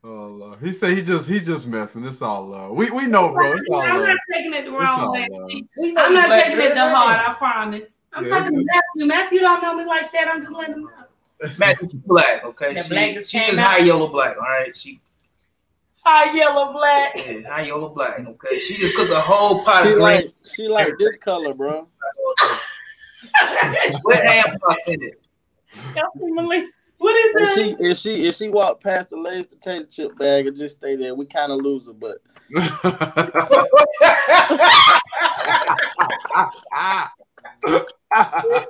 [0.01, 0.59] Oh Lord.
[0.61, 2.05] He said he just he just messing.
[2.05, 2.71] It's all love.
[2.71, 3.51] We we know, bro.
[3.51, 4.07] It's all I'm love.
[4.07, 5.27] not taking it the wrong way.
[5.97, 7.17] I'm not taking it the hard.
[7.19, 7.89] I promise.
[8.13, 9.07] I'm Yeah, talking to it's- Matthew.
[9.07, 10.29] Matthew don't know me like that.
[10.29, 10.89] I'm just letting him
[11.41, 11.49] know.
[11.57, 12.73] Matt, she's black, okay?
[12.73, 13.71] That She- black just she's just out.
[13.71, 14.75] high yellow black, all right?
[14.75, 14.99] She
[16.05, 17.13] High yellow black.
[17.15, 18.59] yeah, high yellow black, okay?
[18.59, 20.01] She just cooked a whole pot She of green.
[20.03, 21.87] like she like this color, bro.
[24.01, 25.21] what ham hocks in it.
[26.15, 26.67] Ultimately,
[26.97, 30.47] What is If she if she if she walked past the Lay's potato chip bag
[30.47, 31.93] and just stay there, we kind of lose her.
[31.93, 32.17] But
[37.65, 38.65] oh,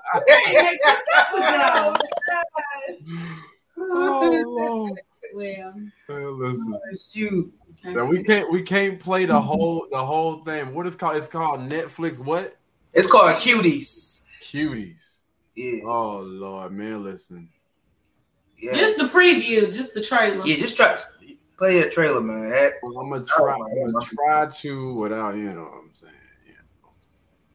[3.78, 5.00] Lord.
[5.34, 5.74] Well,
[6.08, 6.80] Hey, listen.
[7.12, 7.54] you.
[7.86, 10.74] Now, we can't we can't play the whole the whole thing.
[10.74, 11.18] What is called?
[11.18, 12.20] It's called Netflix.
[12.20, 12.58] What?
[12.94, 14.24] It's called cuties.
[14.44, 14.96] Cuties.
[15.56, 15.82] Yeah.
[15.86, 17.50] Oh Lord, man, listen.
[18.58, 18.76] yes.
[18.76, 20.46] just the preview, just the trailer.
[20.46, 20.98] Yeah, just try
[21.60, 22.50] play a trailer, man.
[22.50, 23.58] That- Well, I'm gonna try.
[23.60, 26.14] Oh, I'm gonna try to without you know what I'm saying.
[26.48, 26.54] Yeah.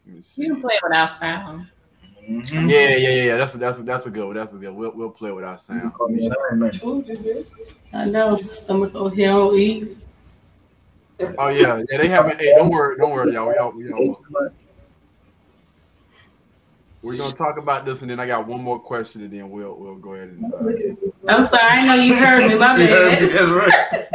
[0.06, 0.44] Let me see.
[0.44, 1.66] You can play without sound.
[2.28, 2.70] Mhm.
[2.70, 3.36] Yeah, yeah, yeah, yeah.
[3.36, 4.34] That's a, that's a, that's a good one.
[4.34, 4.74] That's a good.
[4.74, 5.92] We'll we'll play without sound.
[6.00, 7.44] Let me see.
[7.92, 8.36] I know.
[8.36, 9.96] Stomach over here don't eat.
[11.38, 11.98] Oh yeah, yeah.
[11.98, 12.40] They haven't.
[12.40, 13.48] Hey, don't worry, don't worry, y'all.
[13.48, 14.22] We all, we almost.
[17.02, 19.76] We're gonna talk about this, and then I got one more question, and then we'll
[19.76, 20.54] we'll go ahead and.
[20.54, 21.80] Uh, I'm sorry.
[21.80, 22.56] I know you heard me.
[22.56, 23.48] My You bad.
[23.48, 24.06] right.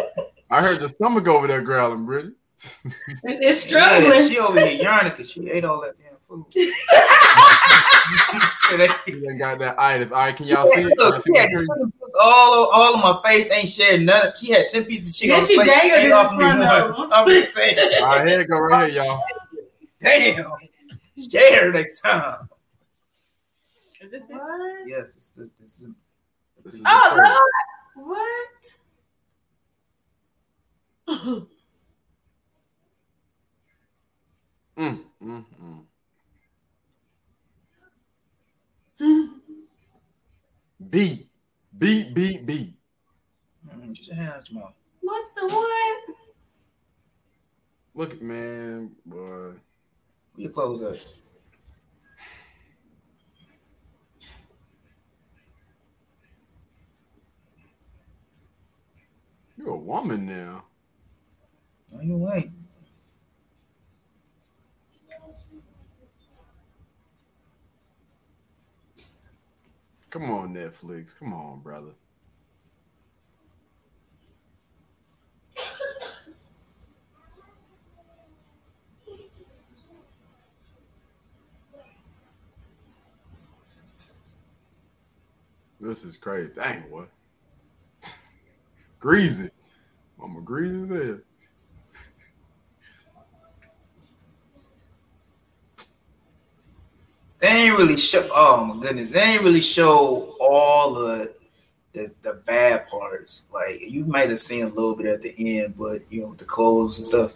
[0.49, 2.33] I heard the stomach over there growling, Bridget.
[2.63, 2.83] It's,
[3.23, 4.29] it's Yeah, struggling.
[4.29, 6.45] she over here yarning because she ate all that damn food.
[9.07, 10.11] You done got that itis.
[10.11, 10.83] All right, can y'all see it?
[10.83, 11.67] Can y'all Look, see she my had screen?
[12.21, 14.27] all of, all of my face ain't shared none.
[14.27, 15.35] Of, she had ten pieces of chicken.
[15.35, 17.09] Yeah, she plate, daggered ain't in offered me of one.
[17.11, 17.77] I'm just saying.
[17.99, 19.23] All right, here it go right here, y'all.
[20.01, 20.45] Damn.
[21.17, 22.37] Scare her next time.
[24.01, 24.33] Is this it?
[24.33, 24.87] What?
[24.87, 25.89] Yes, it's the, this is
[26.63, 27.19] This is Oh,
[27.95, 28.05] the
[31.15, 31.37] trailer.
[31.37, 31.47] What?
[34.79, 35.83] Mm, mm, mm.
[40.89, 41.27] B,
[41.77, 42.73] B, B, B.
[43.67, 44.73] Mm, Get your hand out your mouth.
[45.01, 46.15] What the what?
[47.95, 49.51] Look, man, boy.
[50.37, 50.95] You close up.
[59.57, 60.63] You're a woman now.
[61.91, 62.51] No, you ain't.
[70.09, 71.17] Come on, Netflix.
[71.17, 71.91] Come on, brother.
[85.79, 86.51] This is crazy.
[86.55, 87.09] Dang, what?
[88.99, 89.49] greasy.
[90.17, 91.19] Mama greasy as hell.
[97.39, 98.29] They ain't really show.
[98.33, 101.33] Oh my goodness, they ain't really show all the
[101.93, 103.47] the, the bad parts.
[103.53, 106.45] Like you might have seen a little bit at the end, but you know the
[106.45, 107.33] clothes and stuff.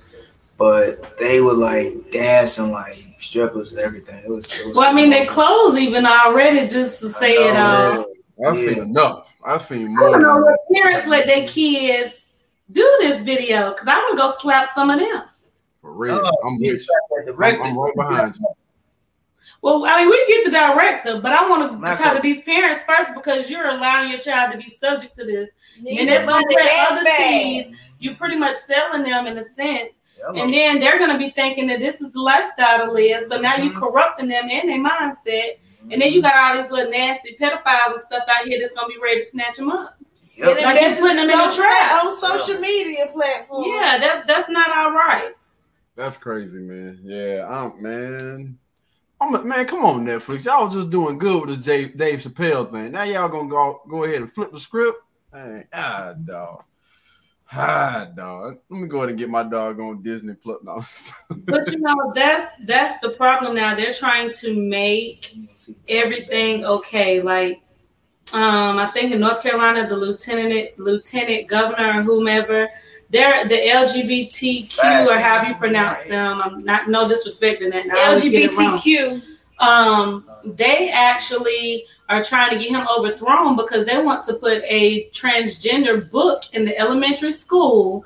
[0.57, 4.23] But they were like dancing like strippers and everything.
[4.23, 4.53] It was.
[4.59, 8.05] It was Well, I mean, they closed even already just to say it uh, know,
[8.43, 8.49] all.
[8.51, 8.73] I've Yeah.
[8.73, 9.27] seen enough.
[9.43, 10.09] I've seen I more.
[10.11, 12.25] don't know what parents let their kids
[12.71, 15.23] do this video because I'm gonna go slap some of them.
[15.81, 16.21] For real.
[16.23, 17.34] Oh, I'm you with you.
[17.41, 17.61] I'm.
[17.61, 18.47] I'm right behind you.
[19.64, 22.41] Well, I mean, we get the director, but I want to Not talk to these
[22.41, 25.49] parents first because you're allowing your child to be subject to this,
[25.81, 27.77] Need and the it's gonna money other seeds.
[27.99, 30.41] You're pretty much selling them in a sense, Hello.
[30.41, 33.23] and then they're gonna be thinking that this is the lifestyle to live.
[33.23, 33.80] So now you're Mhm.
[33.80, 35.60] corrupting them and their mindset,
[35.90, 38.90] and then you got all these little nasty pedophiles and stuff out here that's gonna
[38.90, 39.95] be ready to snatch them up.
[40.40, 40.48] Yep.
[40.48, 42.03] Like you messages putting them in a trap.
[42.03, 43.68] on social media platforms.
[43.69, 45.31] Yeah, that that's not all right.
[45.95, 46.99] That's crazy, man.
[47.06, 48.57] Yeah, I'm man.
[49.23, 50.43] I'm man, come on, Netflix.
[50.43, 52.91] Y'all just doing good with the Dave, Dave Chappelle thing.
[52.91, 54.97] Now y'all gonna go go ahead and flip the script.
[55.31, 56.63] Hey, ah, dog.
[57.53, 58.57] Ah, dog.
[58.69, 60.83] Let me go ahead and get my dog on Disney Plus now.
[61.45, 63.75] But you know, that's that's the problem now.
[63.75, 65.33] They're trying to make
[65.87, 67.21] everything okay.
[67.21, 67.61] Like,
[68.33, 72.67] um, I think in North Carolina, the lieutenant, lieutenant governor, or whomever,
[73.14, 76.41] they're the LGBTQ or however you pronounce them.
[76.41, 77.84] I'm not no disrespect in that.
[77.84, 78.77] and I always get it wrong.
[78.77, 79.23] LGBTQ.
[79.60, 85.10] Um, they actually are trying to get him overthrown because they want to put a
[85.11, 88.03] transgender book in the elementary school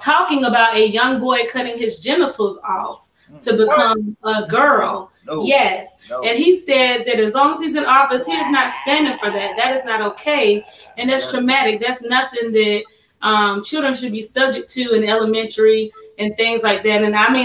[0.00, 3.10] talking about a young boy cutting his genitals off
[3.42, 5.10] to become a girl.
[5.26, 5.88] No, Yes.
[6.08, 6.22] no.
[6.22, 9.30] And he said that as long as he's in office, he is not standing for
[9.30, 9.56] that.
[9.56, 10.64] That is not okay.
[10.96, 11.80] And that's traumatic.
[11.80, 12.84] That's nothing that
[13.24, 17.02] um, children should be subject to in elementary and things like that.
[17.02, 17.42] And I mean,